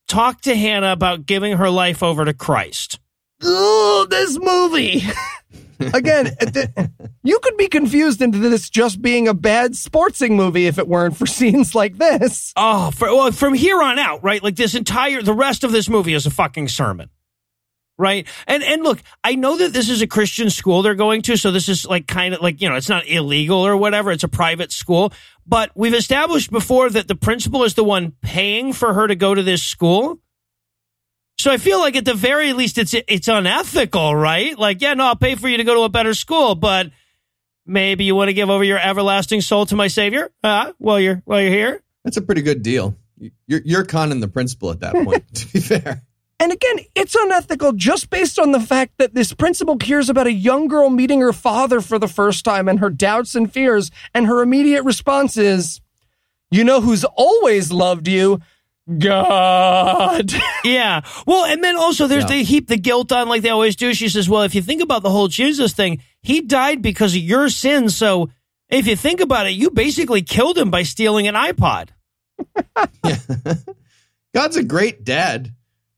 [0.06, 3.00] talk to Hannah about giving her life over to Christ.
[3.42, 5.02] Ugh, this movie.
[5.80, 6.36] Again,
[7.22, 11.16] you could be confused into this just being a bad sportsing movie if it weren't
[11.16, 12.52] for scenes like this.
[12.56, 14.42] Oh, for, well, from here on out, right?
[14.42, 17.10] Like this entire, the rest of this movie is a fucking sermon.
[17.96, 18.26] Right.
[18.48, 21.36] And, and look, I know that this is a Christian school they're going to.
[21.36, 24.10] So this is like kind of like, you know, it's not illegal or whatever.
[24.10, 25.12] It's a private school,
[25.46, 29.32] but we've established before that the principal is the one paying for her to go
[29.32, 30.18] to this school.
[31.38, 34.58] So I feel like at the very least it's, it's unethical, right?
[34.58, 36.90] Like, yeah, no, I'll pay for you to go to a better school, but
[37.66, 40.72] maybe you want to give over your everlasting soul to my savior, huh?
[40.78, 41.82] While you're, while you're here.
[42.04, 42.96] That's a pretty good deal.
[43.46, 45.24] You're you're conning the principal at that point.
[45.34, 46.02] to be fair.
[46.40, 50.32] And again, it's unethical just based on the fact that this principal hears about a
[50.32, 54.26] young girl meeting her father for the first time and her doubts and fears, and
[54.26, 55.80] her immediate response is,
[56.50, 58.40] You know who's always loved you?
[58.98, 60.32] God.
[60.64, 61.02] Yeah.
[61.26, 62.28] Well, and then also there's Yeah.
[62.28, 63.92] they heap the guilt on like they always do.
[63.92, 67.20] She says, "Well, if you think about the whole Jesus thing, he died because of
[67.20, 67.94] your sins.
[67.96, 68.30] So
[68.70, 71.90] if you think about it, you basically killed him by stealing an iPod."
[74.34, 75.52] God's a great dad.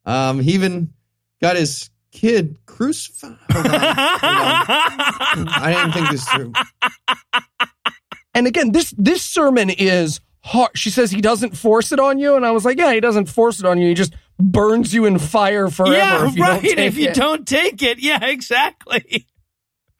[0.04, 0.92] Um, he even
[1.40, 3.36] got his kid crucified.
[3.52, 5.48] Hold on, hold on.
[5.48, 6.52] I didn't think this through.
[8.34, 10.70] And again, this this sermon is hard.
[10.74, 13.26] She says he doesn't force it on you, and I was like, yeah, he doesn't
[13.26, 13.88] force it on you.
[13.88, 16.62] He just burns you in fire forever yeah, if you right.
[16.62, 17.14] don't take if you it.
[17.14, 19.26] don't take it, yeah, exactly.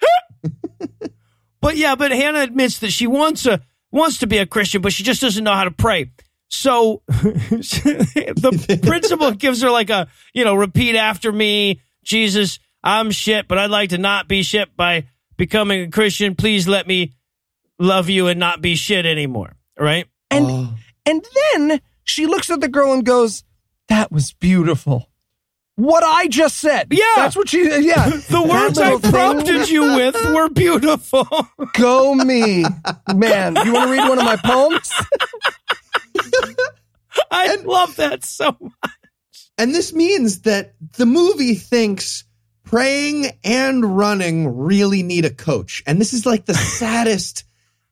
[1.61, 3.61] but yeah, but Hannah admits that she wants a
[3.91, 6.13] wants to be a Christian, but she just doesn't know how to pray.
[6.49, 13.49] So the principal gives her like a you know repeat after me, Jesus, I'm shit,
[13.49, 16.37] but I'd like to not be shit by becoming a Christian.
[16.37, 17.15] Please let me
[17.81, 19.57] love you and not be shit anymore.
[19.79, 20.07] right?
[20.31, 20.75] And Oh.
[21.05, 21.25] and
[21.59, 23.45] then she looks at the girl and goes,
[23.89, 25.09] "That was beautiful."
[25.77, 26.89] What I just said.
[26.91, 27.05] Yeah.
[27.17, 28.09] That's what she yeah.
[28.31, 31.29] The words I little thing- prompted you with were beautiful.
[31.75, 32.65] Go me.
[33.15, 34.91] Man, you want to read one of my poems?
[37.31, 38.73] I love that so much.
[39.59, 42.25] And this means that the movie thinks
[42.65, 45.83] praying and running really need a coach.
[45.87, 47.45] And this is like the saddest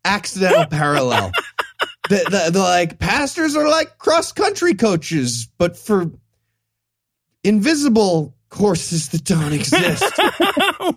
[0.05, 1.32] accidental parallel.
[2.09, 6.10] The, the, the like pastors are like cross country coaches, but for
[7.43, 10.05] invisible courses that don't exist.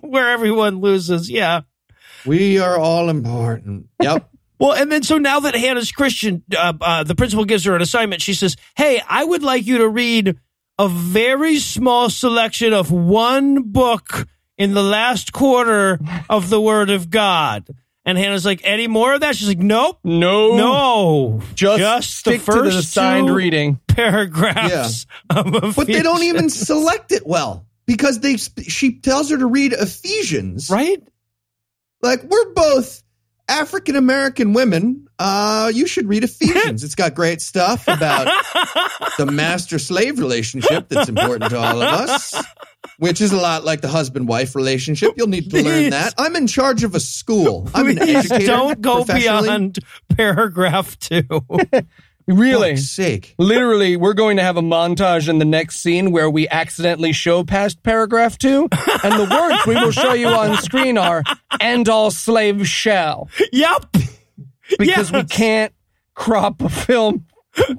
[0.00, 1.30] Where everyone loses.
[1.30, 1.62] Yeah.
[2.26, 3.88] we are all important.
[4.00, 4.30] Yep.
[4.58, 7.82] Well, and then so now that Hannah's Christian, uh, uh, the principal gives her an
[7.82, 8.22] assignment.
[8.22, 10.36] She says, Hey, I would like you to read
[10.78, 14.26] a very small selection of one book
[14.56, 15.98] in the last quarter
[16.28, 17.68] of the Word of God.
[18.08, 19.36] And Hannah's like, Any more of that?
[19.36, 19.98] She's like, Nope.
[20.02, 20.56] No.
[20.56, 21.42] No.
[21.54, 23.80] Just, stick the to the first assigned two reading.
[23.86, 29.46] paragraphs of But they don't even select it well because they she tells her to
[29.46, 30.70] read Ephesians.
[30.70, 31.02] Right?
[32.00, 33.02] like we're both
[33.46, 35.06] African American women.
[35.18, 36.84] Uh, you should read Ephesians.
[36.84, 38.26] it's got great stuff about
[39.18, 42.42] the master slave relationship that's important to all of us,
[42.98, 45.14] which is a lot like the husband wife relationship.
[45.16, 46.14] You'll need to learn that.
[46.18, 47.68] I'm in charge of a school.
[47.74, 48.46] I'm an educator.
[48.46, 49.78] don't go beyond
[50.14, 51.22] paragraph two.
[52.28, 52.76] Really?
[52.76, 53.34] Fuck's sake.
[53.38, 57.42] Literally, we're going to have a montage in the next scene where we accidentally show
[57.42, 58.68] past paragraph two,
[59.02, 61.22] and the words we will show you on screen are
[61.58, 63.86] "and all slaves shall," yep.
[64.78, 65.72] because we can't
[66.14, 67.24] crop a film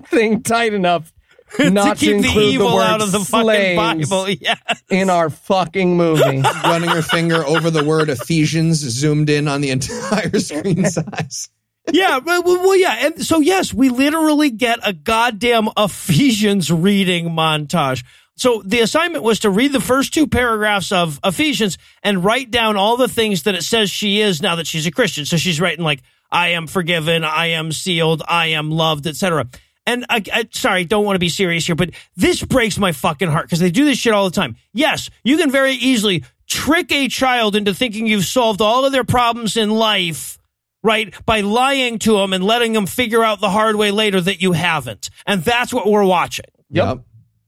[0.08, 1.14] thing tight enough
[1.60, 4.30] not to keep the include evil word out of the fucking slaves Bible.
[4.42, 4.56] Yeah.
[4.90, 6.42] in our fucking movie.
[6.64, 11.50] Running her finger over the word Ephesians, zoomed in on the entire screen size.
[11.92, 17.30] yeah, well, well, well, yeah, and so yes, we literally get a goddamn Ephesians reading
[17.30, 18.04] montage.
[18.36, 22.78] So the assignment was to read the first two paragraphs of Ephesians and write down
[22.78, 25.26] all the things that it says she is now that she's a Christian.
[25.26, 26.02] So she's writing like,
[26.32, 29.50] "I am forgiven, I am sealed, I am loved," etc.
[29.90, 33.28] And I, I sorry, don't want to be serious here, but this breaks my fucking
[33.28, 34.56] heart because they do this shit all the time.
[34.72, 39.04] Yes, you can very easily trick a child into thinking you've solved all of their
[39.04, 40.38] problems in life
[40.82, 41.14] right?
[41.26, 44.54] By lying to them and letting them figure out the hard way later that you
[44.54, 45.10] haven't.
[45.26, 46.46] And that's what we're watching.
[46.70, 47.00] Yep.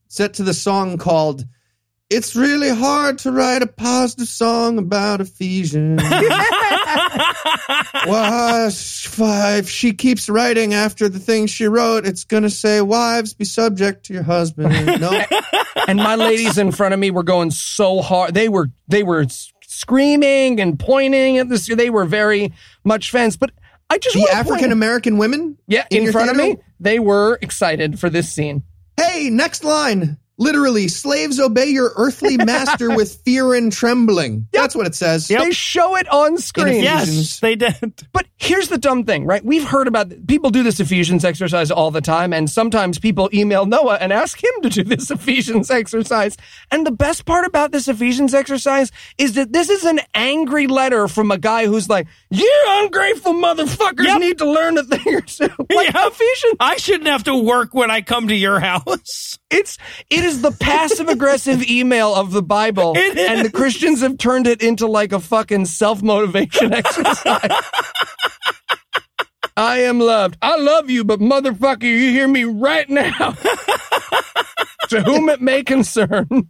[0.10, 1.46] Set to the song called
[2.12, 6.02] It's Really Hard to Write a Positive Song About Ephesians.
[8.04, 8.70] Why,
[9.58, 13.46] if she keeps writing after the things she wrote, it's going to say, Wives, be
[13.46, 15.00] subject to your husband.
[15.00, 15.24] No.
[15.88, 18.34] and my ladies in front of me were going so hard.
[18.34, 19.28] They were they were
[19.66, 21.68] screaming and pointing at this.
[21.68, 22.52] They were very
[22.84, 23.38] much fans.
[23.38, 23.52] But
[23.90, 25.58] I just the African American women?
[25.66, 28.64] yeah, in in, your front of me, they were excited for this scene.
[28.98, 30.18] Hey, next line.
[30.42, 34.48] Literally, slaves obey your earthly master with fear and trembling.
[34.52, 35.30] That's what it says.
[35.30, 35.44] Yep.
[35.44, 36.82] They show it on screen.
[36.82, 37.76] Yes, they did.
[38.12, 39.46] But here's the dumb thing, right?
[39.46, 43.68] We've heard about people do this Ephesians exercise all the time, and sometimes people email
[43.68, 46.38] Noah and ask him to do this Ephesians exercise.
[46.72, 51.08] And the best part about this Ephesians exercise is that this is an angry letter
[51.08, 54.20] from a guy who's like, "You ungrateful motherfuckers Yep.
[54.20, 56.12] need to learn a thing or two." Like Yep.
[56.14, 59.38] Ephesians, I shouldn't have to work when I come to your house.
[59.52, 59.78] It's
[60.10, 64.48] it is the passive aggressive email of the Bible, It and the Christians have turned
[64.48, 67.52] it into like a fucking self motivation exercise.
[69.58, 70.38] I am loved.
[70.42, 73.32] I love you, but motherfucker, you hear me right now.
[74.90, 76.50] to whom it may concern.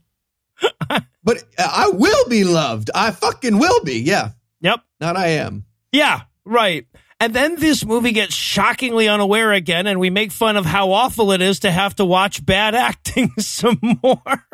[1.23, 2.89] But I will be loved.
[2.93, 3.99] I fucking will be.
[3.99, 4.29] Yeah.
[4.61, 4.81] Yep.
[4.99, 5.65] Not I am.
[5.91, 6.87] Yeah, right.
[7.21, 11.31] And then this movie gets shockingly unaware again, and we make fun of how awful
[11.31, 14.47] it is to have to watch bad acting some more.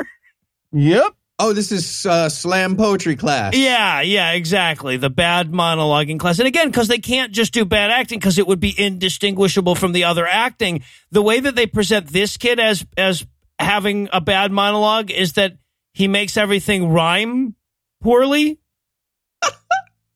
[0.74, 1.14] Yep.
[1.40, 3.56] Oh, this is uh, slam poetry class.
[3.56, 4.98] Yeah, yeah, exactly.
[4.98, 6.40] The bad monologuing class.
[6.40, 9.94] And again, because they can't just do bad acting because it would be indistinguishable from
[9.94, 10.84] the other acting.
[11.12, 13.26] The way that they present this kid as as
[13.60, 15.54] having a bad monologue is that
[15.94, 17.56] he makes everything rhyme
[18.02, 18.60] poorly.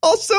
[0.03, 0.35] Also,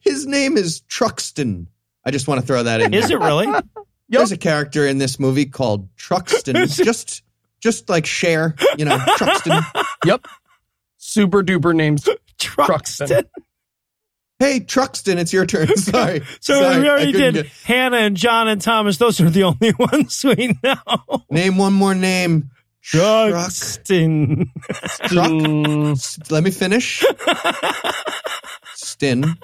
[0.00, 1.66] his name is Truxton.
[2.04, 2.94] I just want to throw that in.
[2.94, 3.18] Is there.
[3.18, 3.46] it really?
[4.08, 6.66] There's a character in this movie called Truxton.
[6.66, 7.22] just,
[7.60, 9.60] just like Cher, you know, Truxton.
[10.04, 10.26] Yep.
[10.98, 12.08] Super duper names.
[12.38, 13.24] Truxton.
[14.40, 15.68] Hey, Truxton, it's your turn.
[15.76, 16.22] Sorry.
[16.40, 18.96] So Sorry, we already did get- Hannah and John and Thomas.
[18.98, 21.22] Those are the only ones we know.
[21.30, 22.50] Name one more name.
[22.82, 23.30] Truck.
[23.30, 24.50] Truxton.
[25.04, 25.30] Truck.
[25.30, 27.04] Mm, Let me finish.
[28.82, 29.36] Stin.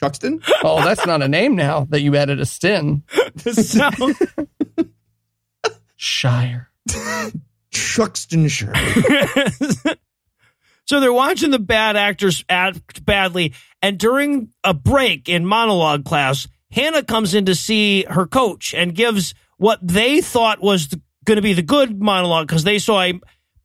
[0.00, 0.40] Truxton?
[0.64, 3.02] Oh, that's not a name now that you added a stin.
[3.36, 3.90] So,
[5.96, 6.70] Shire.
[7.70, 8.74] Truxtonshire.
[10.86, 13.52] so they're watching the bad actors act badly,
[13.82, 18.94] and during a break in monologue class, Hannah comes in to see her coach and
[18.94, 20.88] gives what they thought was
[21.24, 23.20] going to be the good monologue because they saw a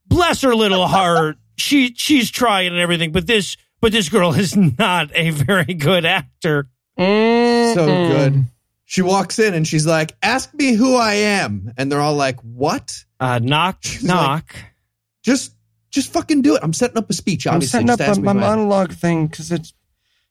[0.06, 1.38] bless her little heart.
[1.58, 6.06] she she's trying and everything, but this but this girl is not a very good
[6.06, 6.68] actor.
[6.98, 8.46] so good.
[8.88, 12.40] She walks in and she's like, "Ask me who I am," and they're all like,
[12.42, 13.04] "What?
[13.20, 14.56] Uh, knock She's knock.
[15.24, 15.56] Just,
[15.90, 17.48] just fucking do it." I'm setting up a speech.
[17.48, 18.58] I'm Obviously, setting up just ask a, me my who I am.
[18.60, 19.74] monologue thing because it's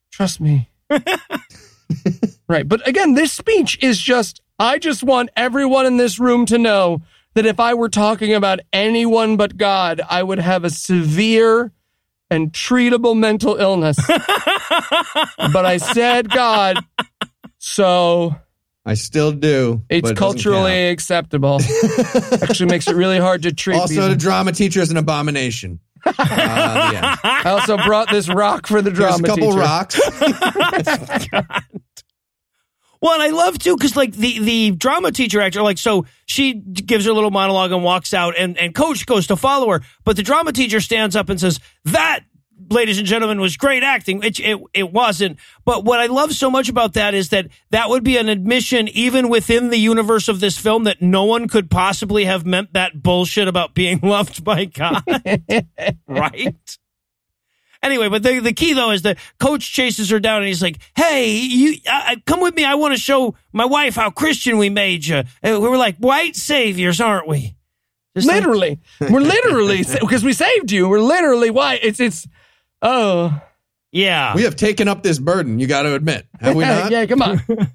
[0.09, 0.69] trust me.
[2.47, 4.41] right, but again, this speech is just.
[4.57, 7.01] I just want everyone in this room to know
[7.33, 11.73] that if I were talking about anyone but God, I would have a severe
[12.29, 13.97] and treatable mental illness.
[14.07, 16.77] but I said God,
[17.57, 18.35] so
[18.85, 19.81] I still do.
[19.89, 21.59] it's but it culturally acceptable.
[22.41, 23.73] Actually, makes it really hard to treat.
[23.73, 23.81] count.
[23.83, 24.09] Also, people.
[24.09, 25.79] the drama teacher is an abomination.
[26.05, 27.05] Uh, the end.
[27.23, 29.59] I also brought this rock for the There's drama a couple teacher.
[29.59, 29.99] rocks.
[33.05, 36.53] Well, and I love too because like the the drama teacher actor, like so she
[36.55, 40.15] gives her little monologue and walks out, and and coach goes to follow her, but
[40.15, 42.21] the drama teacher stands up and says that.
[42.71, 44.23] Ladies and gentlemen, was great acting.
[44.23, 47.89] It, it it wasn't, but what I love so much about that is that that
[47.89, 51.69] would be an admission, even within the universe of this film, that no one could
[51.69, 55.03] possibly have meant that bullshit about being loved by God,
[56.07, 56.77] right?
[57.85, 60.79] Anyway, but the, the key though is the coach chases her down and he's like,
[60.95, 62.65] "Hey, you uh, come with me.
[62.65, 65.17] I want to show my wife how Christian we made you.
[65.17, 65.23] Uh,
[65.61, 67.55] we were like white saviors, aren't we?"
[68.15, 70.89] Just like- literally, we're literally because we saved you.
[70.89, 72.27] We're literally why it's it's.
[72.81, 73.39] Oh,
[73.91, 74.35] yeah.
[74.35, 75.59] we have taken up this burden.
[75.59, 76.91] You got to admit, have we not?
[76.91, 77.41] yeah, come on.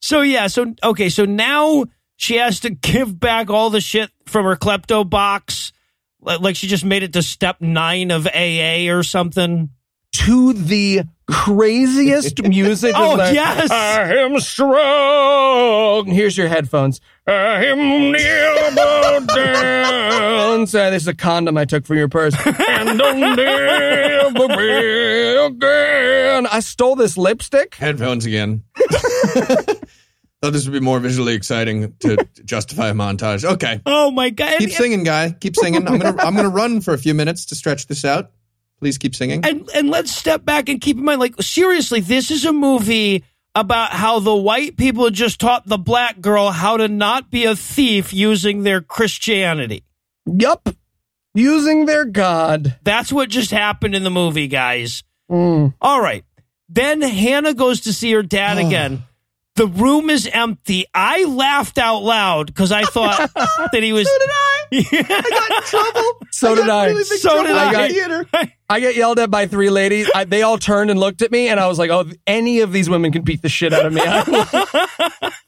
[0.00, 0.46] so yeah.
[0.48, 1.08] So okay.
[1.08, 1.84] So now
[2.16, 5.81] she has to give back all the shit from her klepto box, li-
[6.22, 9.70] like she just made it to step nine of AA or something.
[10.12, 12.92] to the craziest music.
[12.94, 13.70] Oh, of the, yes.
[13.70, 16.06] I am strong.
[16.06, 17.00] Here's your headphones.
[17.26, 20.66] I am never down.
[20.66, 22.34] Sorry, this is a condom I took from your purse.
[22.46, 26.46] and I'll never be again.
[26.46, 27.74] I stole this lipstick.
[27.76, 28.64] Headphones again.
[30.42, 33.44] Thought this would be more visually exciting to to justify a montage.
[33.44, 34.58] Okay, Oh my god!
[34.58, 35.30] keep singing, guy.
[35.30, 35.86] Keep singing.
[35.88, 38.32] I'm gonna I'm gonna run for a few minutes to stretch this out.
[38.80, 39.44] Please keep singing.
[39.44, 43.22] and and let's step back and keep in mind like seriously this is a movie
[43.54, 47.54] about how the white people just taught the black girl how to not be a
[47.54, 49.84] thief using their christianity
[50.26, 50.68] Yup.
[51.34, 52.76] Using their god.
[52.82, 55.72] that's what just happened in the movie guys Mm.
[55.80, 56.24] all right
[56.68, 59.04] then hannah goes to see her dad again
[59.56, 63.30] the room is empty i laughed out loud because i thought
[63.72, 64.58] that he was so did I.
[64.74, 66.26] I got in trouble.
[66.30, 66.86] So did I.
[66.86, 67.72] Really big So did in I.
[67.72, 68.26] got- theater.
[68.70, 70.10] I get yelled at by three ladies.
[70.14, 72.72] I, they all turned and looked at me, and I was like, "Oh, any of
[72.72, 75.32] these women can beat the shit out of me." I-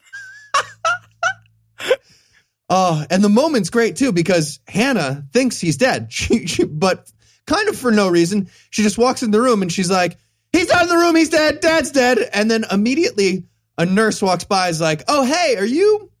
[2.67, 6.11] Oh, uh, and the moment's great too because Hannah thinks he's dead.
[6.11, 7.11] She, she, but
[7.45, 10.17] kind of for no reason, she just walks in the room and she's like,
[10.51, 11.15] "He's out of the room.
[11.15, 11.59] He's dead.
[11.61, 13.43] Dad's dead." And then immediately
[13.77, 16.11] a nurse walks by, is like, "Oh, hey, are you?"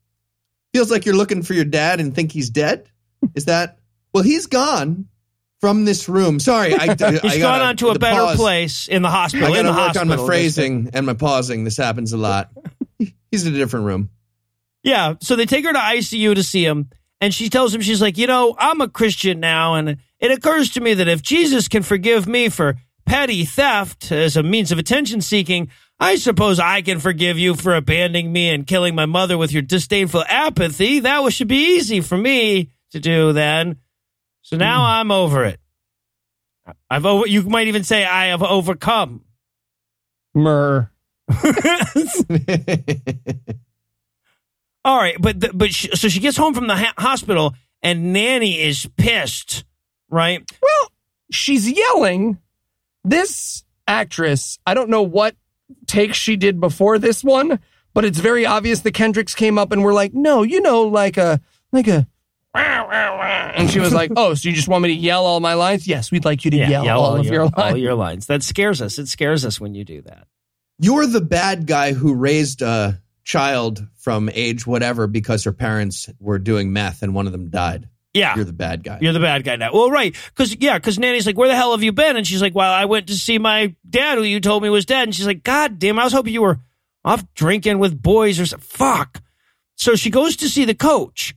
[0.73, 2.89] Feels like you're looking for your dad and think he's dead.
[3.33, 3.79] Is that?
[4.13, 5.07] Well, he's gone
[5.61, 6.39] from this room.
[6.39, 8.35] Sorry, I, I he's gone on to a better pause.
[8.37, 11.13] place in the hospital I in gotta the work hospital on my phrasing and my
[11.13, 11.63] pausing.
[11.63, 12.51] This happens a lot.
[13.31, 14.09] He's in a different room.
[14.83, 15.15] Yeah.
[15.19, 16.89] So they take her to ICU to see him.
[17.19, 19.73] And she tells him, she's like, you know, I'm a Christian now.
[19.73, 22.75] And it occurs to me that if Jesus can forgive me for
[23.05, 25.69] petty theft as a means of attention seeking,
[25.99, 29.61] I suppose I can forgive you for abandoning me and killing my mother with your
[29.61, 30.99] disdainful apathy.
[30.99, 33.77] That should be easy for me to do then.
[34.41, 34.85] So now hmm.
[34.85, 35.59] I'm over it.
[36.89, 39.21] I've over, you might even say I have overcome.
[40.33, 40.89] Myrrh.
[44.83, 48.13] All right, but the, but she, so she gets home from the ha- hospital and
[48.13, 49.63] Nanny is pissed,
[50.09, 50.43] right?
[50.61, 50.91] Well,
[51.31, 52.37] she's yelling.
[53.03, 55.35] This actress, I don't know what
[55.87, 57.59] take she did before this one,
[57.93, 61.17] but it's very obvious the Kendricks came up and were like, "No, you know, like
[61.17, 62.07] a like a."
[63.57, 65.87] And she was like, "Oh, so you just want me to yell all my lines?
[65.87, 68.27] Yes, we'd like you to yell, all, of your, all lines." your lines.
[68.27, 68.97] That scares us.
[68.97, 70.27] It scares us when you do that.
[70.77, 76.39] You're the bad guy who raised a child from age whatever because her parents were
[76.39, 77.89] doing meth and one of them died.
[78.15, 78.35] Yeah.
[78.35, 78.97] You're the bad guy.
[79.01, 79.71] You're the bad guy now.
[79.73, 80.15] Well, right.
[80.29, 82.15] Because, yeah, because Nanny's like, where the hell have you been?
[82.15, 84.85] And she's like, well, I went to see my dad who you told me was
[84.85, 85.03] dead.
[85.03, 86.61] And she's like, God damn, I was hoping you were
[87.03, 88.65] off drinking with boys or something.
[88.65, 89.21] Fuck.
[89.75, 91.35] So she goes to see the coach,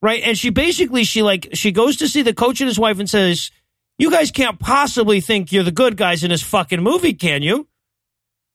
[0.00, 0.22] right?
[0.22, 3.10] And she basically, she like, she goes to see the coach and his wife and
[3.10, 3.50] says,
[3.98, 7.66] you guys can't possibly think you're the good guys in this fucking movie, can you?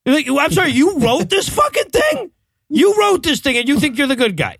[0.06, 2.32] Like, I'm sorry, you wrote this fucking thing?
[2.70, 4.60] You wrote this thing and you think you're the good guy.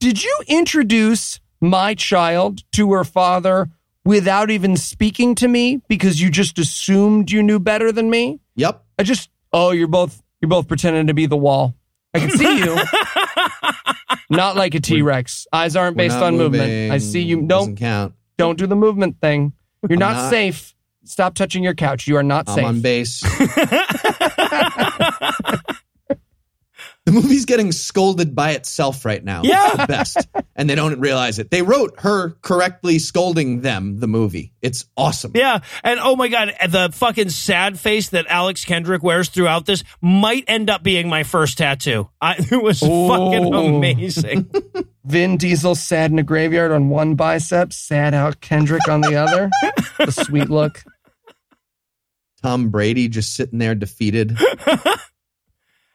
[0.00, 3.68] Did you introduce my child to her father
[4.04, 8.40] without even speaking to me because you just assumed you knew better than me?
[8.56, 8.82] Yep.
[8.98, 11.74] I just, oh, you're both, you're both pretending to be the wall.
[12.14, 12.78] I can see you.
[14.30, 15.46] Not like a T Rex.
[15.52, 16.92] Eyes aren't based on movement.
[16.92, 17.36] I see you.
[17.42, 18.14] Doesn't Don't, count.
[18.36, 19.52] don't do the movement thing.
[19.88, 20.30] You're not, not.
[20.30, 20.74] safe.
[21.04, 22.06] Stop touching your couch.
[22.06, 22.64] You are not I'm safe.
[22.64, 23.22] on base.
[27.10, 29.42] the movie's getting scolded by itself right now.
[29.42, 29.66] Yeah.
[29.66, 30.28] It's the best.
[30.60, 31.50] And they don't realize it.
[31.50, 34.52] They wrote her correctly scolding them, the movie.
[34.60, 35.32] It's awesome.
[35.34, 39.84] Yeah, and oh my god, the fucking sad face that Alex Kendrick wears throughout this
[40.02, 42.10] might end up being my first tattoo.
[42.20, 44.50] I, it was fucking amazing.
[45.04, 49.48] Vin Diesel sad in a graveyard on one bicep, sad out Kendrick on the other.
[49.98, 50.82] the sweet look.
[52.42, 54.36] Tom Brady just sitting there defeated.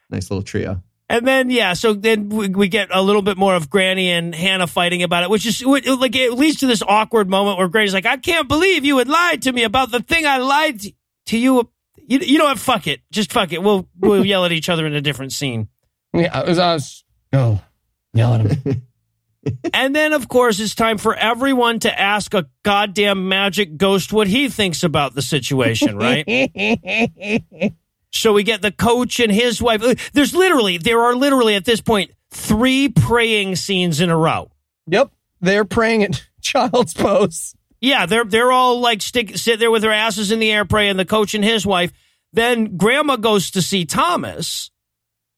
[0.09, 0.81] nice little trio.
[1.07, 4.33] And then yeah, so then we, we get a little bit more of Granny and
[4.33, 7.67] Hannah fighting about it, which is which- like it leads to this awkward moment where
[7.67, 10.81] Granny's like, "I can't believe you had lied to me about the thing I lied
[11.27, 11.69] to, you."
[12.07, 12.59] You, you know what?
[12.59, 13.01] Fuck it.
[13.11, 13.61] Just fuck it.
[13.63, 15.69] We'll we'll yell at each other in a different scene.
[16.13, 17.03] Yeah, it was us.
[17.31, 17.59] Go.
[18.13, 18.81] Yell at him.
[19.75, 24.27] And then, of course, it's time for everyone to ask a goddamn magic ghost what
[24.27, 26.25] he thinks about the situation, right?
[28.15, 29.83] so we get the coach and his wife.
[29.83, 34.51] Uh, there's literally, there are literally at this point three praying scenes in a row.
[34.87, 35.11] yep.
[35.41, 37.55] They're praying at child's pose.
[37.81, 40.97] Yeah, they're they're all like stick sit there with their asses in the air praying.
[40.97, 41.91] The coach and his wife.
[42.33, 44.71] Then Grandma goes to see Thomas,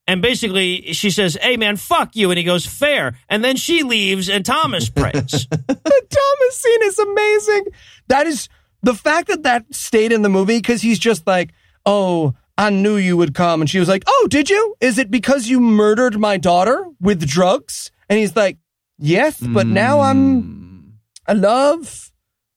[0.06, 3.84] and basically she says, "Hey man, fuck you," and he goes, "Fair." And then she
[3.84, 5.48] leaves, and Thomas prays.
[5.50, 7.66] The Thomas scene is amazing.
[8.08, 8.48] That is
[8.82, 11.52] the fact that that stayed in the movie because he's just like,
[11.86, 13.62] oh, I knew you would come.
[13.62, 14.76] And she was like, oh, did you?
[14.82, 17.92] Is it because you murdered my daughter with drugs?
[18.10, 18.58] And he's like,
[18.98, 20.90] yes, but now I'm, hmm.
[21.28, 22.12] I love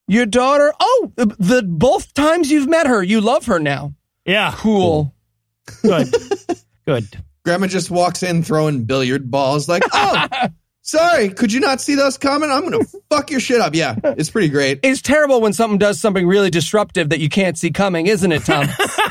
[0.09, 0.72] your daughter.
[0.81, 3.94] Oh, the, the both times you've met her, you love her now.
[4.24, 5.14] yeah, Cool.
[5.82, 6.14] good,
[6.86, 7.06] good.
[7.44, 10.28] Grandma just walks in throwing billiard balls, like, oh,
[10.82, 12.51] sorry, could you not see those coming?
[12.51, 13.74] I'm going to fuck your shit up.
[13.74, 14.81] Yeah, it's pretty great.
[14.82, 18.44] It's terrible when something does something really disruptive that you can't see coming, isn't it,
[18.44, 18.66] Tom?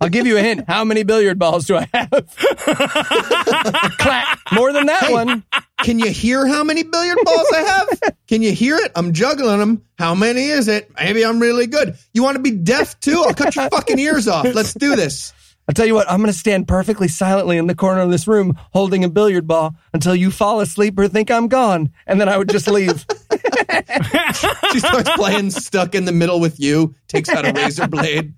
[0.00, 0.64] I'll give you a hint.
[0.68, 2.10] How many billiard balls do I have?
[3.98, 4.38] Clack.
[4.52, 5.44] More than that one.
[5.82, 8.14] Can you hear how many billiard balls I have?
[8.28, 8.92] Can you hear it?
[8.94, 9.82] I'm juggling them.
[9.98, 10.90] How many is it?
[10.98, 11.96] Maybe I'm really good.
[12.12, 13.24] You want to be deaf too?
[13.26, 14.46] I'll cut your fucking ears off.
[14.54, 15.32] Let's do this.
[15.68, 18.26] I'll tell you what, I'm going to stand perfectly silently in the corner of this
[18.26, 21.92] room holding a billiard ball until you fall asleep or think I'm gone.
[22.08, 23.06] And then I would just leave.
[24.72, 28.34] She starts playing stuck in the middle with you, takes out a razor blade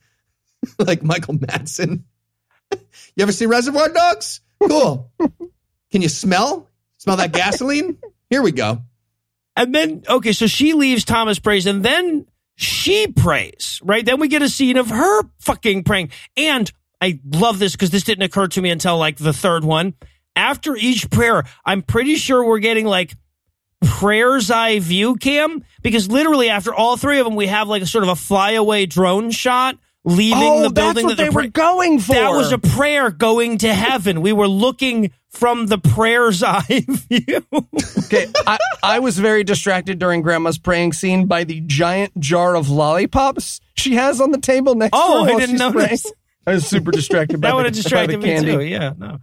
[0.79, 2.03] like Michael Madsen.
[3.15, 4.41] You ever see Reservoir Dogs?
[4.67, 5.11] Cool.
[5.93, 6.71] Can you smell?
[6.97, 7.99] Smell that gasoline?
[8.31, 8.83] Here we go.
[9.55, 12.27] And then, okay, so she leaves, Thomas prays, and then
[12.57, 14.07] she prays, right?
[14.07, 16.11] Then we get a scene of her fucking praying.
[16.35, 16.71] And
[17.03, 19.95] I love this because this didn't occur to me until like the third one.
[20.35, 23.13] After each prayer, I'm pretty sure we're getting like
[23.85, 27.87] prayer's eye view cam because literally after all three of them, we have like a
[27.87, 31.35] sort of a flyaway drone shot leaving oh, the that's building what that they the
[31.35, 32.15] were going for.
[32.15, 34.21] that was a prayer going to heaven.
[34.21, 37.45] We were looking from the prayer's eye view.
[38.05, 42.69] Okay, I, I was very distracted during Grandma's praying scene by the giant jar of
[42.69, 45.31] lollipops she has on the table next Oh, to her.
[45.33, 46.03] Oh, I didn't she's notice.
[46.03, 46.15] praying.
[46.47, 48.53] I was super distracted by that would have distracted me candy.
[48.53, 48.61] too.
[48.63, 49.19] Yeah, no.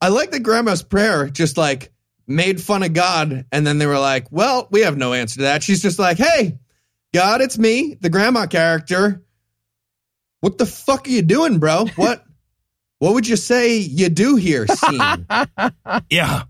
[0.00, 1.90] I like that grandma's prayer just like
[2.26, 3.46] made fun of God.
[3.50, 5.62] And then they were like, well, we have no answer to that.
[5.64, 6.56] She's just like, hey,
[7.12, 9.23] God, it's me, the grandma character.
[10.44, 11.86] What the fuck are you doing, bro?
[11.96, 12.22] What
[12.98, 15.00] what would you say you do here, scene?
[16.10, 16.42] Yeah.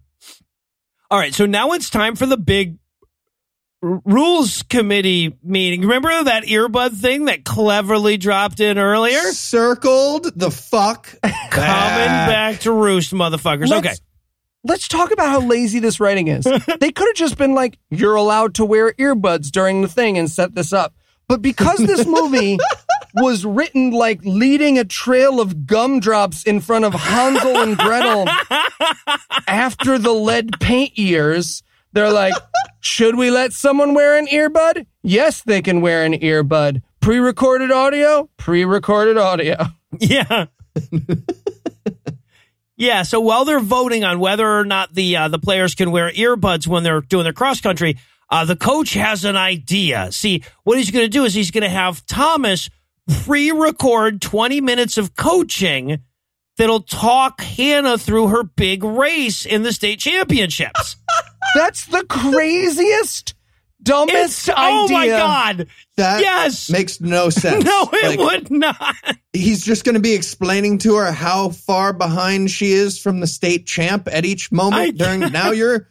[1.12, 1.32] All right.
[1.32, 2.78] So now it's time for the big
[3.84, 5.82] r- rules committee meeting.
[5.82, 9.20] Remember that earbud thing that cleverly dropped in earlier?
[9.30, 11.04] Circled the fuck.
[11.22, 13.68] Coming back to roost, motherfuckers.
[13.68, 13.94] Let's- okay.
[14.64, 16.42] Let's talk about how lazy this writing is.
[16.44, 20.28] they could have just been like, you're allowed to wear earbuds during the thing and
[20.28, 20.94] set this up.
[21.28, 22.58] But because this movie
[23.14, 28.26] was written like leading a trail of gumdrops in front of Hansel and Gretel
[29.48, 31.62] after the lead paint years,
[31.92, 32.34] They're like,
[32.80, 34.86] should we let someone wear an earbud?
[35.02, 36.82] Yes, they can wear an earbud.
[37.00, 38.28] Pre recorded audio?
[38.36, 39.56] Pre recorded audio.
[40.00, 40.46] Yeah.
[42.76, 43.02] yeah.
[43.02, 46.66] So while they're voting on whether or not the uh, the players can wear earbuds
[46.66, 47.96] when they're doing their cross country,
[48.28, 50.10] uh, the coach has an idea.
[50.10, 52.70] See, what he's going to do is he's going to have Thomas
[53.24, 55.98] pre-record twenty minutes of coaching
[56.56, 60.96] that'll talk Hannah through her big race in the state championships.
[61.54, 63.34] That's the craziest,
[63.82, 64.96] dumbest It's, oh idea.
[64.96, 65.66] my god!
[65.96, 66.70] That Yes.
[66.70, 67.64] makes no sense.
[67.64, 68.96] No, it Like, would not.
[69.32, 73.26] He's just going to be explaining to her how far behind she is from the
[73.26, 74.82] state champ at each moment.
[74.82, 75.88] I- during now, you're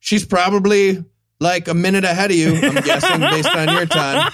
[0.00, 1.04] she's probably
[1.38, 2.54] like a minute ahead of you.
[2.56, 4.32] I'm guessing based on your time.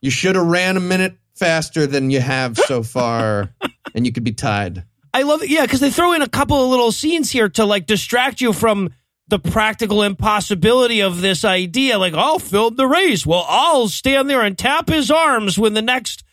[0.00, 3.50] You should have ran a minute faster than you have so far,
[3.94, 4.84] and you could be tied.
[5.14, 5.50] I love it.
[5.50, 8.52] Yeah, because they throw in a couple of little scenes here to like distract you
[8.52, 8.90] from
[9.28, 11.98] the practical impossibility of this idea.
[11.98, 13.24] Like, I'll film the race.
[13.26, 16.24] Well, I'll stand there and tap his arms when the next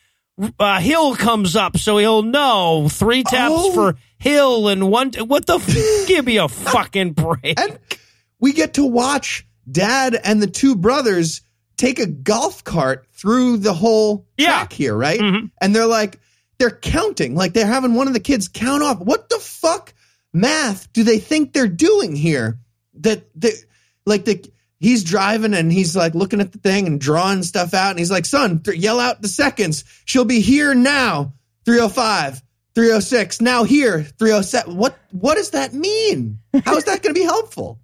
[0.59, 3.73] uh, hill comes up, so he'll know three taps Oh.
[3.73, 5.11] for hill and one.
[5.13, 5.55] What the?
[5.59, 7.59] F- give me a fucking break.
[7.59, 7.77] And
[8.39, 11.41] we get to watch dad and the two brothers
[11.79, 14.47] take a golf cart through the whole Yeah.
[14.47, 15.19] track here, right?
[15.19, 15.49] Mhm.
[15.61, 16.19] And they're like,
[16.59, 18.99] they're counting, like they're having one of the kids count off.
[18.99, 19.93] What the fuck
[20.33, 22.59] math do they think they're doing here?
[22.99, 23.53] That they
[24.05, 24.43] like the
[24.81, 28.11] he's driving and he's like looking at the thing and drawing stuff out, and he's
[28.11, 29.83] like, son, th- yell out the seconds.
[30.05, 31.33] She'll be here now.
[31.65, 32.41] 305,
[32.75, 34.75] 306, now here, 307.
[34.75, 36.39] What what does that mean?
[36.65, 37.79] How is that going to be helpful?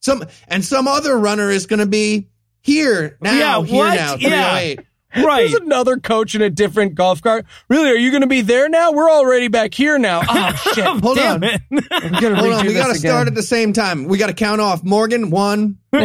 [0.00, 2.28] Some and some other runner is going to be
[2.60, 3.94] here now, Yeah, here what?
[3.94, 4.56] now, oh Yeah.
[4.56, 4.78] right.
[5.14, 7.46] There's another coach in a different golf cart.
[7.68, 7.90] Really?
[7.90, 8.92] Are you going to be there now?
[8.92, 10.20] We're already back here now.
[10.28, 10.84] Oh shit!
[10.84, 11.44] Hold Damn on.
[11.44, 11.60] it.
[11.70, 14.04] We gotta Hold on, we got to start at the same time.
[14.04, 14.84] We got to count off.
[14.84, 15.98] Morgan, one, two.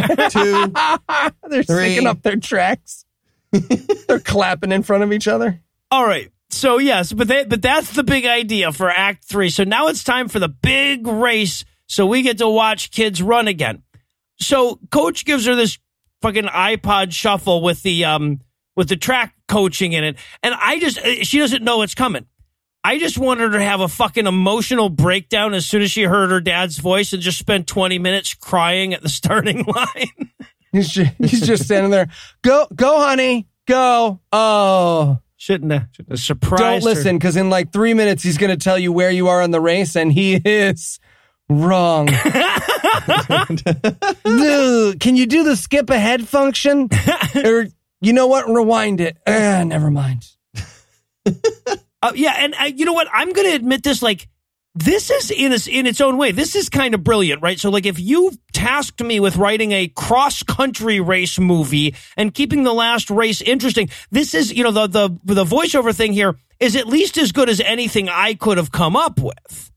[1.49, 1.97] They're Three.
[1.97, 3.05] syncing up their tracks.
[3.51, 5.61] They're clapping in front of each other.
[5.91, 6.31] All right.
[6.49, 9.49] So yes, but they, but that's the big idea for Act Three.
[9.49, 11.65] So now it's time for the big race.
[11.87, 13.83] So we get to watch kids run again.
[14.39, 15.77] So Coach gives her this
[16.23, 18.39] fucking iPod shuffle with the um
[18.75, 22.25] with the track coaching in it, and I just uh, she doesn't know it's coming.
[22.85, 26.31] I just wanted her to have a fucking emotional breakdown as soon as she heard
[26.31, 30.31] her dad's voice and just spent twenty minutes crying at the starting line.
[30.71, 32.07] He's just, he's just standing there.
[32.41, 34.21] Go, go, honey, go.
[34.31, 38.49] Oh, shouldn't have, shouldn't have surprised don't listen, because in like three minutes he's going
[38.49, 40.99] to tell you where you are in the race, and he is
[41.49, 42.07] wrong.
[44.23, 46.89] Dude, can you do the skip ahead function?
[47.35, 47.67] or
[48.01, 48.47] you know what?
[48.47, 49.17] Rewind it.
[49.25, 50.27] Ah, never mind.
[51.25, 53.07] Uh, yeah, and uh, you know what?
[53.13, 54.01] I'm going to admit this.
[54.01, 54.27] Like,
[54.75, 56.31] this is in its in its own way.
[56.31, 57.59] This is kind of brilliant, right?
[57.59, 62.63] So, like, if you tasked me with writing a cross country race movie and keeping
[62.63, 66.75] the last race interesting, this is you know the the the voiceover thing here is
[66.75, 69.71] at least as good as anything I could have come up with.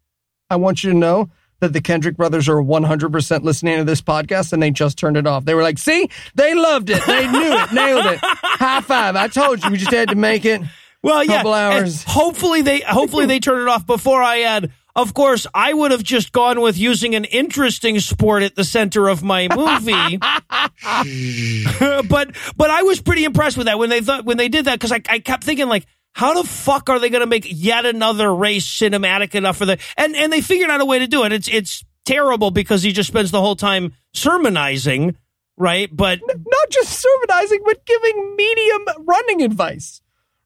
[0.48, 1.30] I want you to know
[1.60, 5.26] that the Kendrick brothers are 100% listening to this podcast and they just turned it
[5.26, 5.44] off.
[5.44, 7.04] They were like, see, they loved it.
[7.06, 8.20] They knew it, nailed it.
[8.22, 9.16] High five.
[9.16, 10.60] I told you, we just had to make it.
[11.02, 11.36] Well, yeah.
[11.36, 12.02] Couple and hours.
[12.02, 14.72] hopefully they hopefully they turn it off before I add.
[14.96, 19.08] Of course, I would have just gone with using an interesting sport at the center
[19.08, 20.18] of my movie.
[22.08, 24.74] but but I was pretty impressed with that when they thought when they did that
[24.74, 27.84] because I, I kept thinking like how the fuck are they going to make yet
[27.84, 31.24] another race cinematic enough for the and and they figured out a way to do
[31.24, 31.32] it.
[31.32, 35.14] It's it's terrible because he just spends the whole time sermonizing,
[35.58, 35.94] right?
[35.94, 40.00] But Not just sermonizing, but giving medium running advice.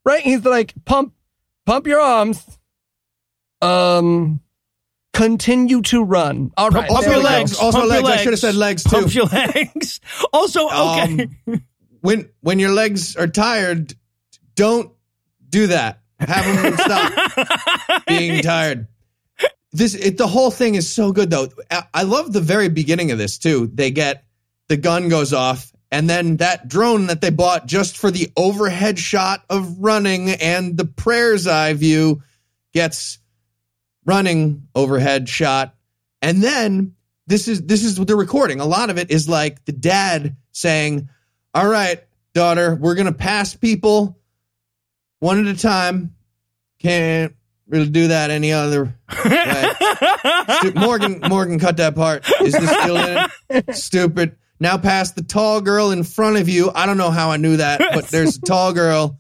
[0.05, 0.23] Right?
[0.23, 1.15] He's like, pump,
[1.67, 2.45] pump your arms.
[3.63, 4.41] Um,
[5.13, 6.51] continue to run.
[6.57, 6.89] All right.
[6.89, 7.29] pump Also your we go.
[7.31, 7.53] legs.
[7.53, 7.63] legs.
[7.63, 8.09] Also pump your legs.
[8.21, 8.91] I should have said legs, too.
[8.91, 10.01] Pump your legs.
[10.33, 11.29] Also, okay.
[11.47, 11.65] Um,
[12.01, 13.95] when when your legs are tired,
[14.57, 14.91] don't
[15.51, 16.01] do that.
[16.21, 18.87] Have them stop being tired.
[19.73, 21.49] This it, the whole thing is so good though.
[21.71, 23.71] I, I love the very beginning of this too.
[23.73, 24.25] They get
[24.69, 28.99] the gun goes off, and then that drone that they bought just for the overhead
[28.99, 32.23] shot of running and the prayer's eye view
[32.73, 33.19] gets
[34.05, 35.75] running overhead shot,
[36.21, 36.97] and then
[37.27, 38.61] this is this is the recording.
[38.61, 41.09] A lot of it is like the dad saying,
[41.55, 42.03] "All right,
[42.35, 44.20] daughter, we're gonna pass people
[45.21, 46.15] one at a time.
[46.81, 47.35] Can't
[47.69, 48.95] really do that any other
[49.25, 49.67] way."
[50.75, 52.29] Morgan Morgan cut that part.
[52.41, 53.75] Is this still in it?
[53.77, 54.37] Stupid.
[54.59, 56.71] Now pass the tall girl in front of you.
[56.75, 59.19] I don't know how I knew that, but there's a tall girl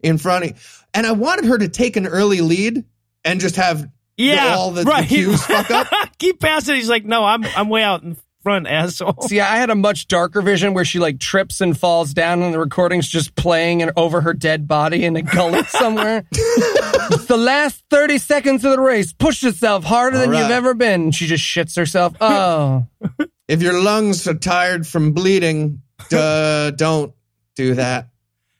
[0.00, 0.56] in front of you.
[0.92, 2.84] And I wanted her to take an early lead
[3.24, 3.88] and just have
[4.18, 5.08] Yeah, all the, right.
[5.08, 5.86] the cues fuck up.
[6.18, 6.74] Keep passing.
[6.74, 9.16] He's like, no, I'm I'm way out in front, asshole.
[9.22, 12.52] See, I had a much darker vision where she like trips and falls down, and
[12.52, 16.24] the recording's just playing and over her dead body in a gully somewhere.
[16.32, 19.12] it's the last thirty seconds of the race.
[19.12, 21.10] Push yourself harder than All you've ever been.
[21.10, 22.14] She just shits herself.
[22.20, 22.86] Oh,
[23.48, 27.12] If your lungs are tired from bleeding, duh, don't
[27.56, 28.08] do that.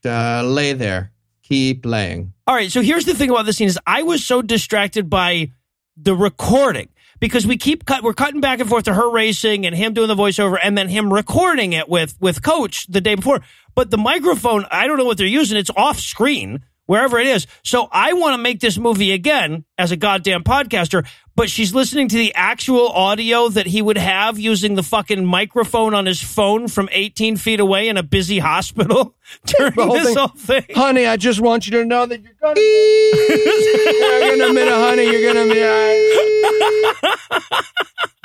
[0.05, 1.13] Uh, lay there.
[1.45, 2.33] Keep laying.
[2.47, 5.53] All right, so here's the thing about this scene is I was so distracted by
[5.97, 6.89] the recording
[7.23, 10.09] because we keep cut we're cutting back and forth to her racing and him doing
[10.09, 13.41] the voiceover and then him recording it with with coach the day before.
[13.77, 15.57] But the microphone, I don't know what they're using.
[15.57, 17.47] It's off screen wherever it is.
[17.65, 22.09] So I want to make this movie again as a goddamn podcaster, but she's listening
[22.09, 26.69] to the actual audio that he would have using the fucking microphone on his phone
[26.69, 29.15] from 18 feet away in a busy hospital
[29.47, 30.65] during whole this thing- whole thing.
[30.75, 32.61] honey, I just want you to know that you're gonna.
[34.23, 35.05] You're gonna minute, honey.
[35.05, 35.63] You're gonna be.
[35.63, 35.93] Uh,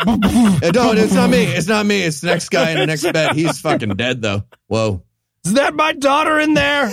[0.74, 1.44] no, it's not me.
[1.46, 2.04] It's not me.
[2.04, 3.36] It's the next guy in the next bed.
[3.36, 4.44] He's fucking dead, though.
[4.68, 5.04] Whoa.
[5.46, 6.92] Is that my daughter in there?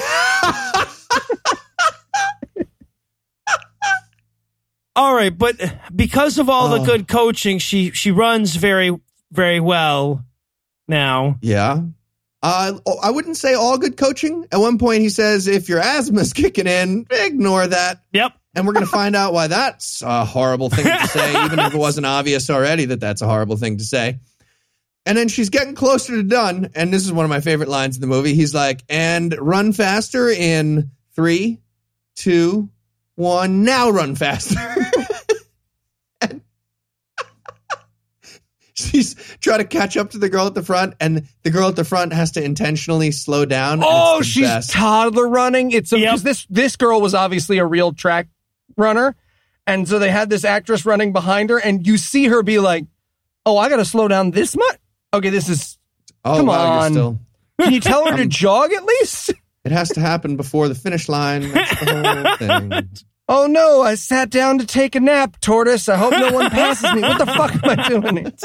[4.96, 5.56] All right, but
[5.94, 6.84] because of all the Oh.
[6.84, 8.96] good coaching, she she runs very
[9.32, 10.24] very well
[10.86, 11.36] now.
[11.42, 11.80] Yeah.
[12.44, 14.46] Uh, I wouldn't say all good coaching.
[14.52, 18.02] At one point, he says, if your asthma's kicking in, ignore that.
[18.12, 18.32] Yep.
[18.54, 21.72] And we're going to find out why that's a horrible thing to say, even if
[21.74, 24.20] it wasn't obvious already that that's a horrible thing to say.
[25.06, 26.68] And then she's getting closer to done.
[26.74, 28.34] And this is one of my favorite lines in the movie.
[28.34, 31.60] He's like, and run faster in three,
[32.16, 32.68] two,
[33.16, 33.62] one.
[33.64, 34.58] Now run faster.
[36.20, 36.40] And
[38.74, 41.76] she's trying to catch up to the girl at the front, and the girl at
[41.76, 43.80] the front has to intentionally slow down.
[43.84, 44.72] Oh, she's best.
[44.72, 45.70] toddler running.
[45.70, 46.18] It's because Yep.
[46.20, 48.28] this this girl was obviously a real track
[48.76, 49.14] runner,
[49.66, 52.84] and so they had this actress running behind her, and you see her be like,
[53.46, 54.76] "Oh, I got to slow down this much."
[55.12, 55.78] Okay, this is.
[56.24, 56.90] oh, come wow, you're on.
[56.92, 57.18] still.
[57.60, 59.32] Can you tell her to um, jog at least?
[59.64, 61.50] It has to happen before the finish line.
[61.50, 62.36] That's the whole
[62.70, 62.88] thing.
[63.28, 65.88] Oh no, I sat down to take a nap, tortoise.
[65.88, 67.00] I hope no one passes me.
[67.00, 68.18] What the fuck am I doing?
[68.26, 68.44] It?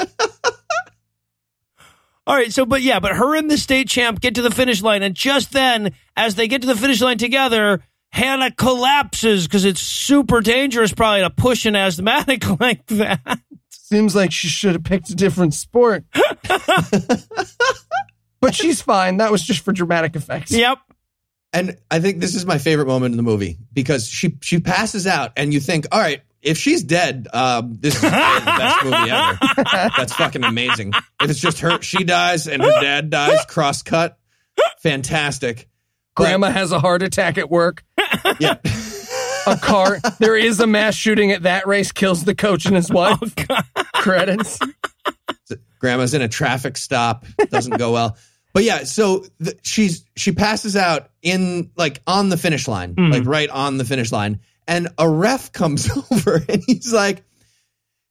[2.25, 4.81] All right, so but yeah, but her and the state champ get to the finish
[4.81, 9.65] line, and just then, as they get to the finish line together, Hannah collapses because
[9.65, 13.39] it's super dangerous, probably to push an asthmatic like that.
[13.69, 16.03] Seems like she should have picked a different sport.
[18.39, 19.17] but she's fine.
[19.17, 20.51] That was just for dramatic effects.
[20.51, 20.77] Yep.
[21.51, 25.07] And I think this is my favorite moment in the movie because she she passes
[25.07, 28.95] out, and you think, all right, if she's dead, um, this is the best movie
[29.09, 29.89] ever.
[29.97, 30.93] That's fucking amazing.
[31.21, 34.19] If it's just her, she dies, and her dad dies, cross cut,
[34.79, 35.67] fantastic.
[36.15, 37.83] But- Grandma has a heart attack at work.
[38.39, 38.57] yeah.
[39.47, 39.97] A car.
[40.19, 41.91] There is a mass shooting at that race.
[41.91, 43.33] Kills the coach and his wife.
[43.95, 44.59] Credits.
[45.79, 48.17] grandma's in a traffic stop doesn't go well
[48.53, 53.11] but yeah so the, she's she passes out in like on the finish line mm-hmm.
[53.11, 54.39] like right on the finish line.
[54.67, 57.23] And a ref comes over and he's like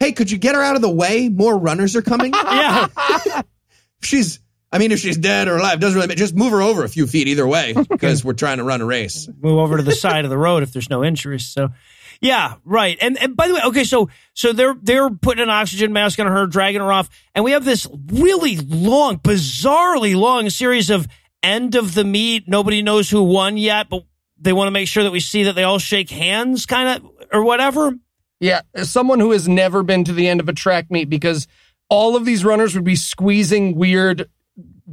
[0.01, 1.29] hey could you get her out of the way?
[1.29, 2.33] More runners are coming.
[2.45, 2.89] Yeah.
[4.01, 4.39] she's
[4.71, 6.89] i mean if she's dead or alive doesn't really matter just move her over a
[6.89, 9.29] few feet either way because we're trying to run a race.
[9.41, 11.47] Move over to the side of the road if there's no injuries.
[11.47, 11.71] So,
[12.21, 12.99] yeah, right.
[13.01, 16.27] And and by the way, okay, so so they're they're putting an oxygen mask on
[16.27, 21.07] her, dragging her off, and we have this really long, bizarrely long series of
[21.43, 22.49] end of the meet.
[22.49, 24.05] Nobody knows who won yet, but
[24.37, 27.11] they want to make sure that we see that they all shake hands, kind of
[27.33, 27.93] or whatever.
[28.41, 31.47] Yeah, as someone who has never been to the end of a track meet because
[31.89, 34.29] all of these runners would be squeezing weird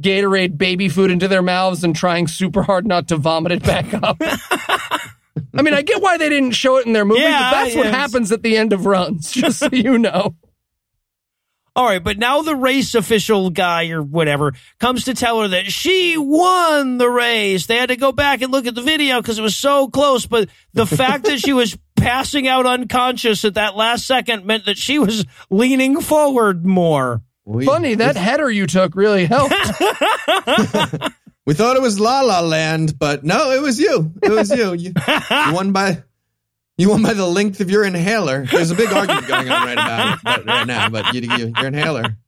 [0.00, 3.94] Gatorade baby food into their mouths and trying super hard not to vomit it back
[3.94, 4.20] up.
[5.58, 7.76] I mean, I get why they didn't show it in their movie, Yeah, but that's
[7.76, 10.34] what happens at the end of runs, just so you know.
[11.74, 15.66] All right, but now the race official guy or whatever comes to tell her that
[15.66, 17.66] she won the race.
[17.66, 20.24] They had to go back and look at the video because it was so close.
[20.24, 24.78] But the fact that she was passing out unconscious at that last second meant that
[24.78, 27.20] she was leaning forward more.
[27.44, 29.54] we, Funny, that header you took really helped.
[31.46, 34.74] we thought it was la la land but no it was you it was you
[34.74, 34.92] you,
[35.30, 36.02] you won by
[36.78, 38.44] you won by the length of your inhaler.
[38.44, 41.66] There's a big argument going on right about it right now, but you, you, your
[41.68, 42.18] inhaler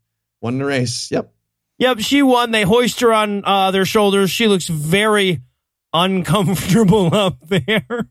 [0.41, 1.11] won the race.
[1.11, 1.33] Yep.
[1.79, 2.51] Yep, she won.
[2.51, 4.31] They hoist her on uh, their shoulders.
[4.31, 5.43] She looks very
[5.93, 8.09] uncomfortable up there.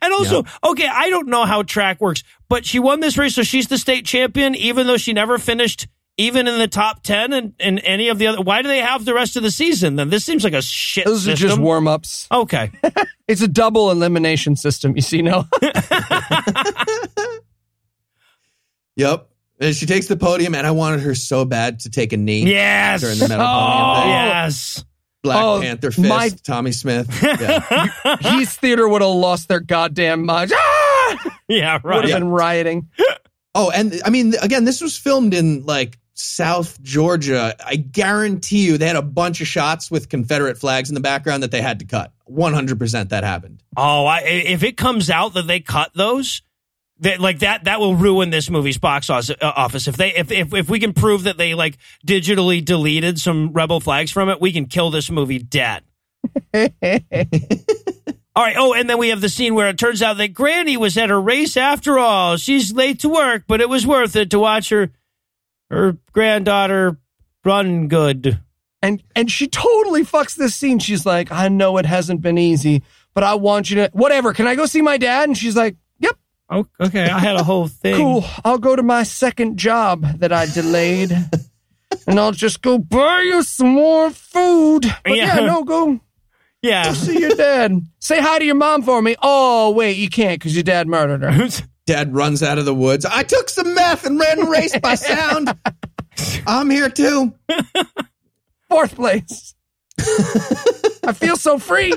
[0.00, 3.42] And also, okay, I don't know how track works, but she won this race, so
[3.42, 5.88] she's the state champion, even though she never finished
[6.20, 8.40] even in the top 10 and in any of the other.
[8.42, 10.10] Why do they have the rest of the season then?
[10.10, 12.26] This seems like a shit Those are just warm ups.
[12.30, 12.70] okay.
[13.28, 15.44] It's a double elimination system, you see, no?
[18.96, 19.28] Yep.
[19.60, 22.50] And she takes the podium, and I wanted her so bad to take a knee
[22.50, 23.00] Yes.
[23.02, 23.94] during the metal Oh.
[23.96, 24.10] podium thing.
[24.26, 24.84] Yes.
[25.22, 27.06] Black Oh, Panther fist, my- Tommie Smith.
[27.22, 28.16] Yeah.
[28.20, 30.52] Heath Theater would have lost their goddamn minds.
[30.56, 31.36] Ah!
[31.48, 32.08] Yeah, Would right.
[32.08, 32.88] have been rioting.
[33.54, 37.56] oh, and I mean, again, this was filmed in like South Georgia.
[37.64, 41.42] I guarantee you, they had a bunch of shots with Confederate flags in the background
[41.42, 42.12] that they had to cut.
[42.24, 43.62] One hundred percent, that happened.
[43.76, 46.42] Oh, I, if it comes out that they cut those,
[47.00, 49.88] that like that that will ruin this movie's box uh, office.
[49.88, 53.80] If they if, if if we can prove that they like digitally deleted some rebel
[53.80, 55.82] flags from it, we can kill this movie dead.
[56.54, 56.68] all
[58.36, 58.56] right.
[58.56, 61.08] Oh, and then we have the scene where it turns out that Granny was at
[61.08, 62.36] her race after all.
[62.36, 64.90] She's late to work, but it was worth it to watch her
[65.70, 66.98] her granddaughter
[67.44, 68.40] run good.
[68.82, 70.78] And and she totally fucks this scene.
[70.78, 72.82] She's like, I know it hasn't been easy,
[73.14, 74.32] but I want you to whatever.
[74.32, 75.28] Can I go see my dad?
[75.28, 76.16] And she's like, Yep,
[76.48, 77.04] Oh, okay.
[77.08, 77.96] I had a whole thing.
[77.96, 78.24] cool.
[78.44, 81.12] I'll go to my second job that I delayed.
[82.06, 84.82] and I'll just go buy you some more food.
[85.04, 85.46] But yeah, Yeah.
[85.46, 86.00] no, go
[86.62, 86.84] Yeah.
[86.86, 87.82] Go see your dad.
[87.98, 89.14] Say hi to your mom for me.
[89.20, 91.48] Oh, wait, you can't because your dad murdered her.
[91.90, 93.04] Dad runs out of the woods.
[93.04, 95.52] I took some meth and ran a race by sound.
[96.46, 97.34] I'm here too.
[98.68, 99.56] Fourth place.
[99.98, 101.92] I feel so free.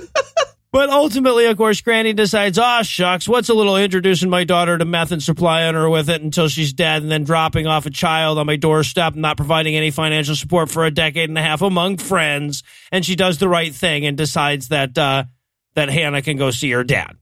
[0.72, 4.84] But ultimately, of course, Granny decides, oh, shucks, what's a little introducing my daughter to
[4.84, 8.40] meth and supplying her with it until she's dead and then dropping off a child
[8.40, 11.61] on my doorstep and not providing any financial support for a decade and a half
[11.61, 12.64] among friends.
[12.91, 15.26] And she does the right thing and decides that, uh,
[15.76, 17.15] that Hannah can go see her dad.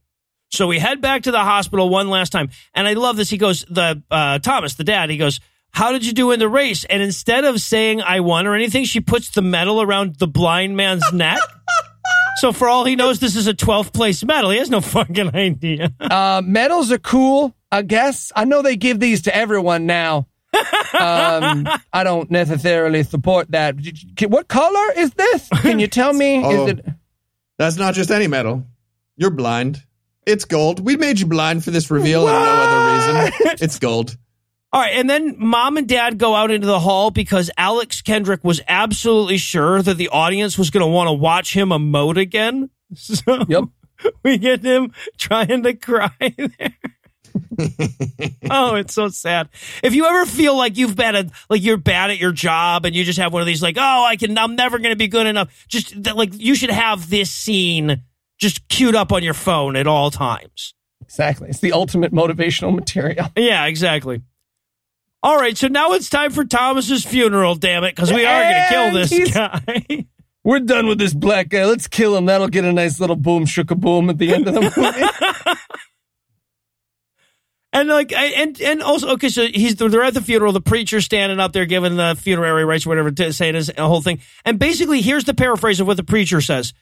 [0.52, 2.50] So we head back to the hospital one last time.
[2.74, 3.30] And I love this.
[3.30, 5.40] He goes, the, uh, Thomas, the dad, he goes,
[5.72, 6.84] how did you do in the race?
[6.84, 10.76] And instead of saying I won or anything, she puts the medal around the blind
[10.76, 11.40] man's neck.
[12.38, 14.50] So for all he knows, this is a 12th place medal.
[14.50, 15.94] He has no fucking idea.
[16.00, 18.34] Uh, medals are cool, I guess.
[18.36, 20.28] I know they give these to everyone now.
[20.54, 23.76] Um, I don't necessarily support that.
[24.28, 25.48] What color is this?
[25.62, 26.44] Can you tell me?
[26.44, 26.66] Oh.
[26.66, 26.86] Is it?
[27.58, 28.66] That's not just any metal.
[29.16, 29.82] You're blind.
[30.26, 30.80] It's gold.
[30.80, 33.58] We made you blind for this reveal and no other reason.
[33.62, 34.18] It's gold.
[34.74, 38.42] All right, and then mom and dad go out into the hall because Alex Kendrick
[38.44, 42.70] was absolutely sure that the audience was going to want to watch him emote again.
[42.94, 43.64] So Yep.
[44.24, 46.76] we get him trying to cry there.
[48.52, 49.48] oh, it's so sad.
[49.82, 52.96] If you ever feel like you've been a, like you're bad at your job and
[52.96, 55.08] you just have one of these like, oh, I can, I'm never going to be
[55.08, 55.66] good enough.
[55.68, 58.04] Just that, like you should have this scene
[58.42, 60.74] just queued up on your phone at all times.
[61.02, 61.50] Exactly.
[61.50, 63.30] It's the ultimate motivational material.
[63.38, 64.22] Yeah, exactly.
[65.24, 67.54] All right, so now it's time for Thomas's funeral.
[67.56, 70.08] Damn it, because we are going to kill this guy.
[70.44, 71.66] We're done with this black guy.
[71.66, 72.26] Let's kill him.
[72.26, 74.62] That'll get a nice little boom, shooka boom at the end of the
[75.46, 75.58] movie.
[77.74, 80.52] And like, I- and and also, okay, so he's they're at the funeral.
[80.52, 84.02] The preacher's standing up there giving the funerary rites, or whatever, to saying his whole
[84.02, 84.20] thing.
[84.44, 86.74] And basically, here's the paraphrase of what the preacher says: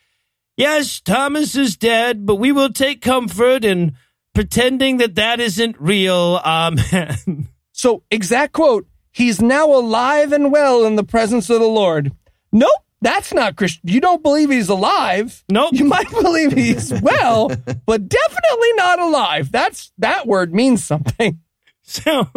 [0.59, 3.95] "Yes, Thomas is dead, but we will take comfort in
[4.35, 7.47] pretending that that isn't real." Um, Amen.
[7.71, 12.11] so, exact quote He's now alive and well in the presence of the Lord.
[12.51, 12.69] Nope,
[13.01, 13.81] that's not Christian.
[13.89, 15.43] You don't believe he's alive.
[15.49, 15.73] Nope.
[15.73, 19.51] You might believe he's well, but definitely not alive.
[19.51, 21.39] That's that word means something.
[21.81, 22.27] So,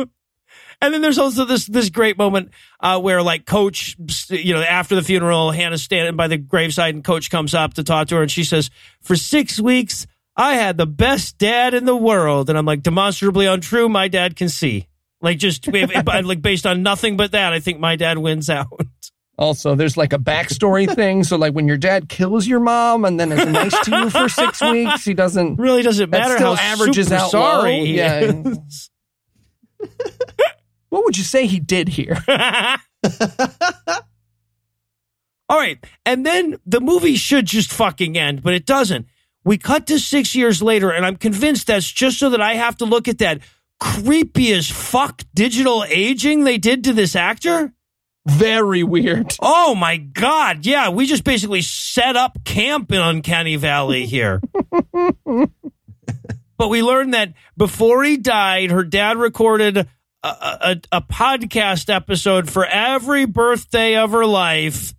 [0.83, 2.51] and then there's also this this great moment
[2.81, 3.97] uh, where like Coach,
[4.29, 7.85] you know, after the funeral, Hannah's standing by the graveside, and Coach comes up to
[7.85, 8.69] talk to her, and she says,
[9.01, 13.47] "For six weeks, I had the best dad in the world," and I'm like, demonstrably
[13.47, 13.89] untrue.
[13.89, 14.89] My dad can see,
[15.21, 18.69] like, just like based on nothing but that, I think my dad wins out.
[19.39, 21.23] Also, there's like a backstory thing.
[21.23, 24.29] So, like when your dad kills your mom and then is nice to you for
[24.29, 25.61] six weeks, he doesn't.
[25.61, 27.85] really doesn't matter still how averages out sorry low.
[27.85, 28.43] Yeah.
[30.93, 32.23] What would you say he did here?
[35.49, 35.83] All right.
[36.05, 39.07] And then the movie should just fucking end, but it doesn't.
[39.43, 42.77] We cut to six years later, and I'm convinced that's just so that I have
[42.77, 43.41] to look at that
[43.81, 47.73] creepy as fuck digital aging they did to this actor.
[48.27, 49.35] Very weird.
[49.41, 50.67] Oh my God.
[50.67, 54.43] Yeah, we just basically set up camp in Uncanny Valley here.
[56.59, 59.89] but we learned that before he died, her dad recorded
[60.23, 64.95] a, a, a podcast episode for every birthday of her life.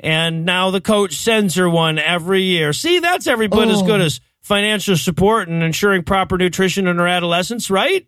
[0.00, 2.72] And now the coach sends her one every year.
[2.72, 3.86] See, that's every bit as Oh.
[3.86, 8.06] good as financial support and ensuring proper nutrition in her adolescence, right?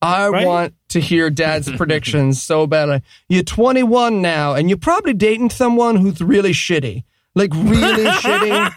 [0.00, 0.46] I Right?
[0.46, 3.02] want to hear dad's predictions so badly.
[3.28, 7.04] You're 21 now, and you're probably dating someone who's really shitty.
[7.34, 8.72] Like really shitty,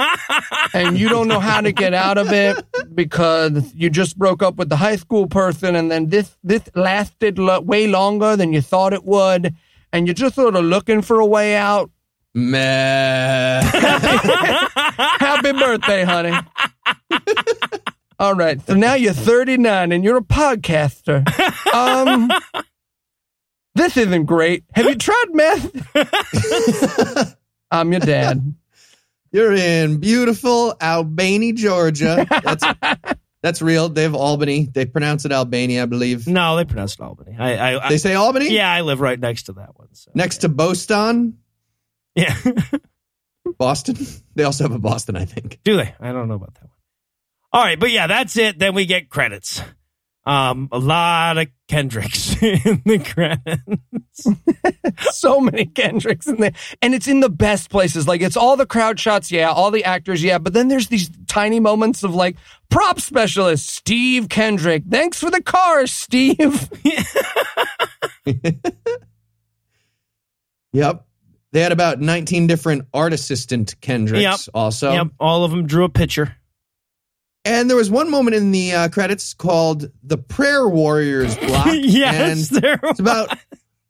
[0.74, 2.58] and you don't know how to get out of it
[2.96, 7.38] because you just broke up with the high school person, and then this this lasted
[7.38, 9.56] lo- way longer than you thought it would,
[9.94, 11.92] and you're just sort of looking for a way out.
[12.34, 13.62] Meh.
[13.64, 16.34] Happy birthday, honey.
[18.20, 21.24] All right, so now you're 39 and you're a podcaster.
[21.74, 22.32] Um,
[23.76, 24.64] this isn't great.
[24.74, 27.36] Have you tried meth?
[27.72, 28.56] I'm your dad.
[29.31, 32.26] You're in beautiful Albany, Georgia.
[32.30, 32.65] That's
[33.44, 33.89] that's real.
[33.89, 34.65] They have Albany.
[34.65, 36.27] They pronounce it Albany, I believe.
[36.27, 37.35] No, they pronounce it Albany.
[37.38, 38.49] I, I, I They say Albany?
[38.53, 39.89] yeah, I live right next to that one.
[39.94, 40.11] So.
[40.15, 41.39] Next to Boston,
[42.15, 42.35] Yeah.
[43.57, 43.98] Boston.
[44.35, 45.60] They also have a Boston, I think.
[45.64, 45.94] Do they?
[45.99, 46.72] I don't know about that one.
[47.53, 48.60] All right, but yeah, that's it.
[48.60, 49.61] Then we get credits.
[50.28, 54.28] Um, a lot of Kendricks in the credits.
[55.12, 56.54] So many Kendricks in there.
[56.82, 58.08] And it's in the best places.
[58.08, 60.38] Like, it's all the crowd shots, yeah, all the actors, yeah.
[60.40, 62.36] But then there's these tiny moments of like,
[62.70, 64.84] prop specialist, Steve Kendrick.
[64.90, 66.70] Thanks for the car, Steve.
[70.74, 71.06] Yep.
[71.54, 74.40] They had about 19 different art assistant Kendricks Yep.
[74.54, 74.91] also.
[74.91, 76.36] Yep, all of them drew a picture.
[77.48, 81.68] And there was one moment in the uh, credits called the Prayer Warriors block.
[81.72, 83.38] yes, And there it's about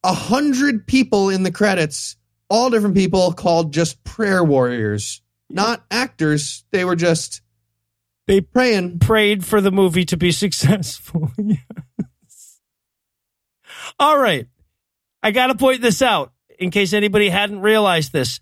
[0.04, 2.16] a hundred people in the credits,
[2.50, 6.66] all different people called just prayer warriors, not actors.
[6.72, 7.42] They were just
[8.28, 9.00] They- praying.
[9.00, 11.32] prayed for the movie to be successful.
[11.38, 12.60] yes.
[14.00, 14.48] All right.
[15.24, 18.40] I got to point this out in case anybody hadn't realized this.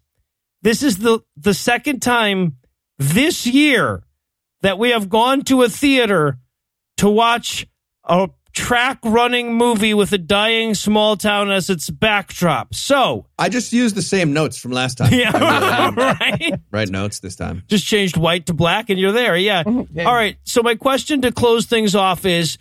[0.62, 2.58] This is the the second time
[2.98, 4.04] this year
[4.66, 6.40] that we have gone to a theater
[6.98, 7.68] to watch
[8.04, 12.74] a track running movie with a dying small town as its backdrop.
[12.74, 15.14] So, I just used the same notes from last time.
[15.14, 16.90] yeah, I right.
[16.90, 17.64] notes this time.
[17.68, 19.38] just changed white to black and you're there.
[19.38, 19.64] Yeah.
[19.66, 20.06] Oh, yeah.
[20.06, 20.38] All right.
[20.46, 22.58] So my question to close things off is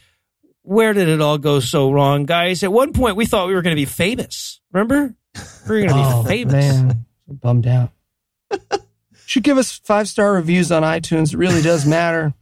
[0.63, 2.63] where did it all go so wrong, guys?
[2.63, 4.61] At one point we thought we were going to be famous.
[4.73, 5.15] Remember?
[5.69, 6.55] We were going to be oh, famous.
[6.55, 7.07] Oh, man.
[7.27, 7.93] So bummed out.
[9.27, 11.33] Should give us five star reviews on iTunes.
[11.33, 12.35] It really does matter.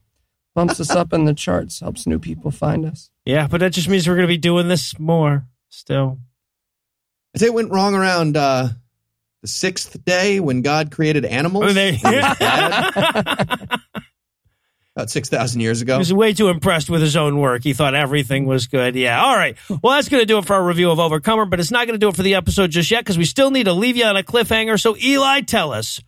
[0.54, 3.10] Bumps us up in the charts, helps new people find us.
[3.24, 6.18] Yeah, but that just means we're going to be doing this more still.
[7.34, 8.68] I say it went wrong around uh,
[9.40, 11.64] the sixth day when God created animals.
[11.68, 13.80] Oh, there- It was bad.
[14.94, 15.94] About 6,000 years ago.
[15.94, 17.62] He was way too impressed with his own work.
[17.64, 18.94] He thought everything was good.
[18.94, 19.24] Yeah.
[19.24, 19.56] All right.
[19.70, 21.98] Well, that's going to do it for our review of Overcomer, but it's not going
[21.98, 24.04] to do it for the episode just yet because we still need to leave you
[24.04, 24.78] on a cliffhanger.
[24.78, 25.98] So, Eli, tell us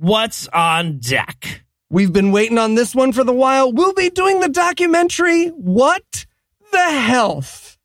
[0.00, 1.62] what's on deck.
[1.90, 3.72] We've been waiting on this one for the while.
[3.72, 6.26] We'll be doing the documentary, What
[6.72, 7.78] the Health?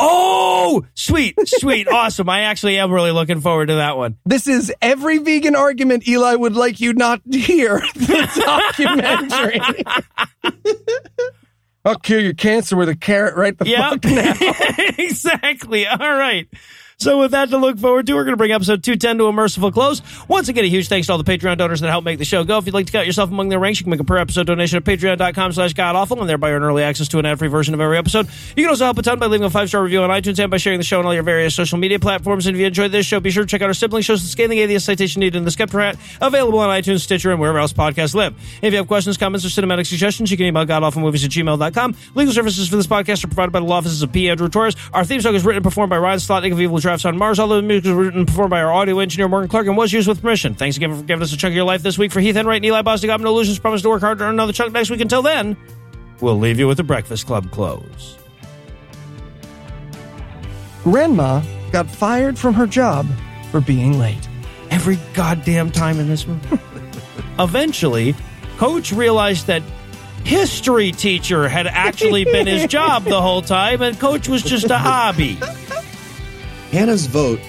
[0.00, 2.28] Oh, sweet, sweet, awesome.
[2.28, 4.16] I actually am really looking forward to that one.
[4.24, 7.80] This is every vegan argument Eli would like you not to hear.
[7.94, 9.60] The documentary.
[11.84, 14.34] I'll cure your cancer with a carrot right the Yeah, fuck now.
[14.98, 15.86] exactly.
[15.86, 16.48] All right.
[16.98, 19.32] So with that to look forward to, we're going to bring episode 210 to a
[19.32, 20.00] merciful close.
[20.28, 22.42] Once again, a huge thanks to all the Patreon donors that help make the show
[22.42, 22.56] go.
[22.56, 24.46] If you'd like to count yourself among their ranks, you can make a per episode
[24.46, 27.82] donation at patreon.com slash godawful and thereby earn early access to an ad-free version of
[27.82, 28.28] every episode.
[28.56, 30.56] You can also help a ton by leaving a five-star review on iTunes and by
[30.56, 32.46] sharing the show on all your various social media platforms.
[32.46, 34.28] And if you enjoyed this show, be sure to check out our sibling shows, The
[34.30, 38.14] Scathing Atheist Citation Needed and The Skeptocrat, available on iTunes, Stitcher, and wherever else podcasts
[38.14, 38.34] live.
[38.62, 41.94] If you have questions, comments, or cinematic suggestions, you can email godawfulmovies at gmail.com.
[42.14, 44.30] Legal services for this podcast are provided by the law offices of P.
[44.30, 44.76] Andrew Torres.
[44.94, 47.40] Our theme song is written and performed by Ryan Slotnick of Evil Drafts on Mars.
[47.40, 49.92] All the music was written and performed by our audio engineer, Morgan Clark, and was
[49.92, 50.54] used with permission.
[50.54, 52.12] Thanks again for giving us a chunk of your life this week.
[52.12, 53.58] For Heath Enright and Eli Bosnick, I'm Noah Lugeons.
[53.58, 55.00] Promise to work hard to earn another chunk next week.
[55.00, 55.56] Until then,
[56.20, 58.16] we'll leave you with the Breakfast Club close.
[60.84, 61.42] Grandma
[61.72, 63.04] got fired from her job
[63.50, 64.28] for being late.
[64.70, 66.60] every goddamn time in this movie.
[67.40, 68.14] Eventually,
[68.58, 69.64] Coach realized that
[70.22, 74.78] history teacher had actually been his job the whole time, and Coach was just a
[74.78, 75.36] hobby.
[76.76, 77.40] Hannah's vote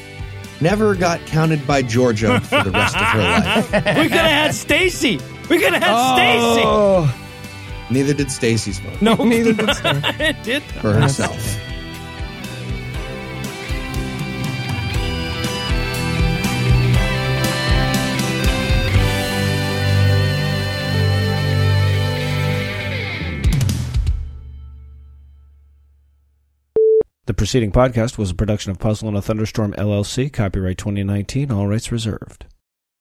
[0.61, 3.71] never got counted by Georgia for the rest of her life.
[3.97, 5.19] We could have had Stacey.
[5.49, 6.15] We could have had oh.
[6.15, 6.63] Stacey.
[6.65, 7.23] Oh,
[7.89, 10.01] Neither did Stacey's vote No, neither did Stan.
[10.21, 10.63] it did.
[10.63, 11.59] for herself.
[27.27, 31.67] The preceding podcast was a production of Puzzle in a Thunderstorm LLC, copyright 2019, all
[31.67, 32.45] rights reserved.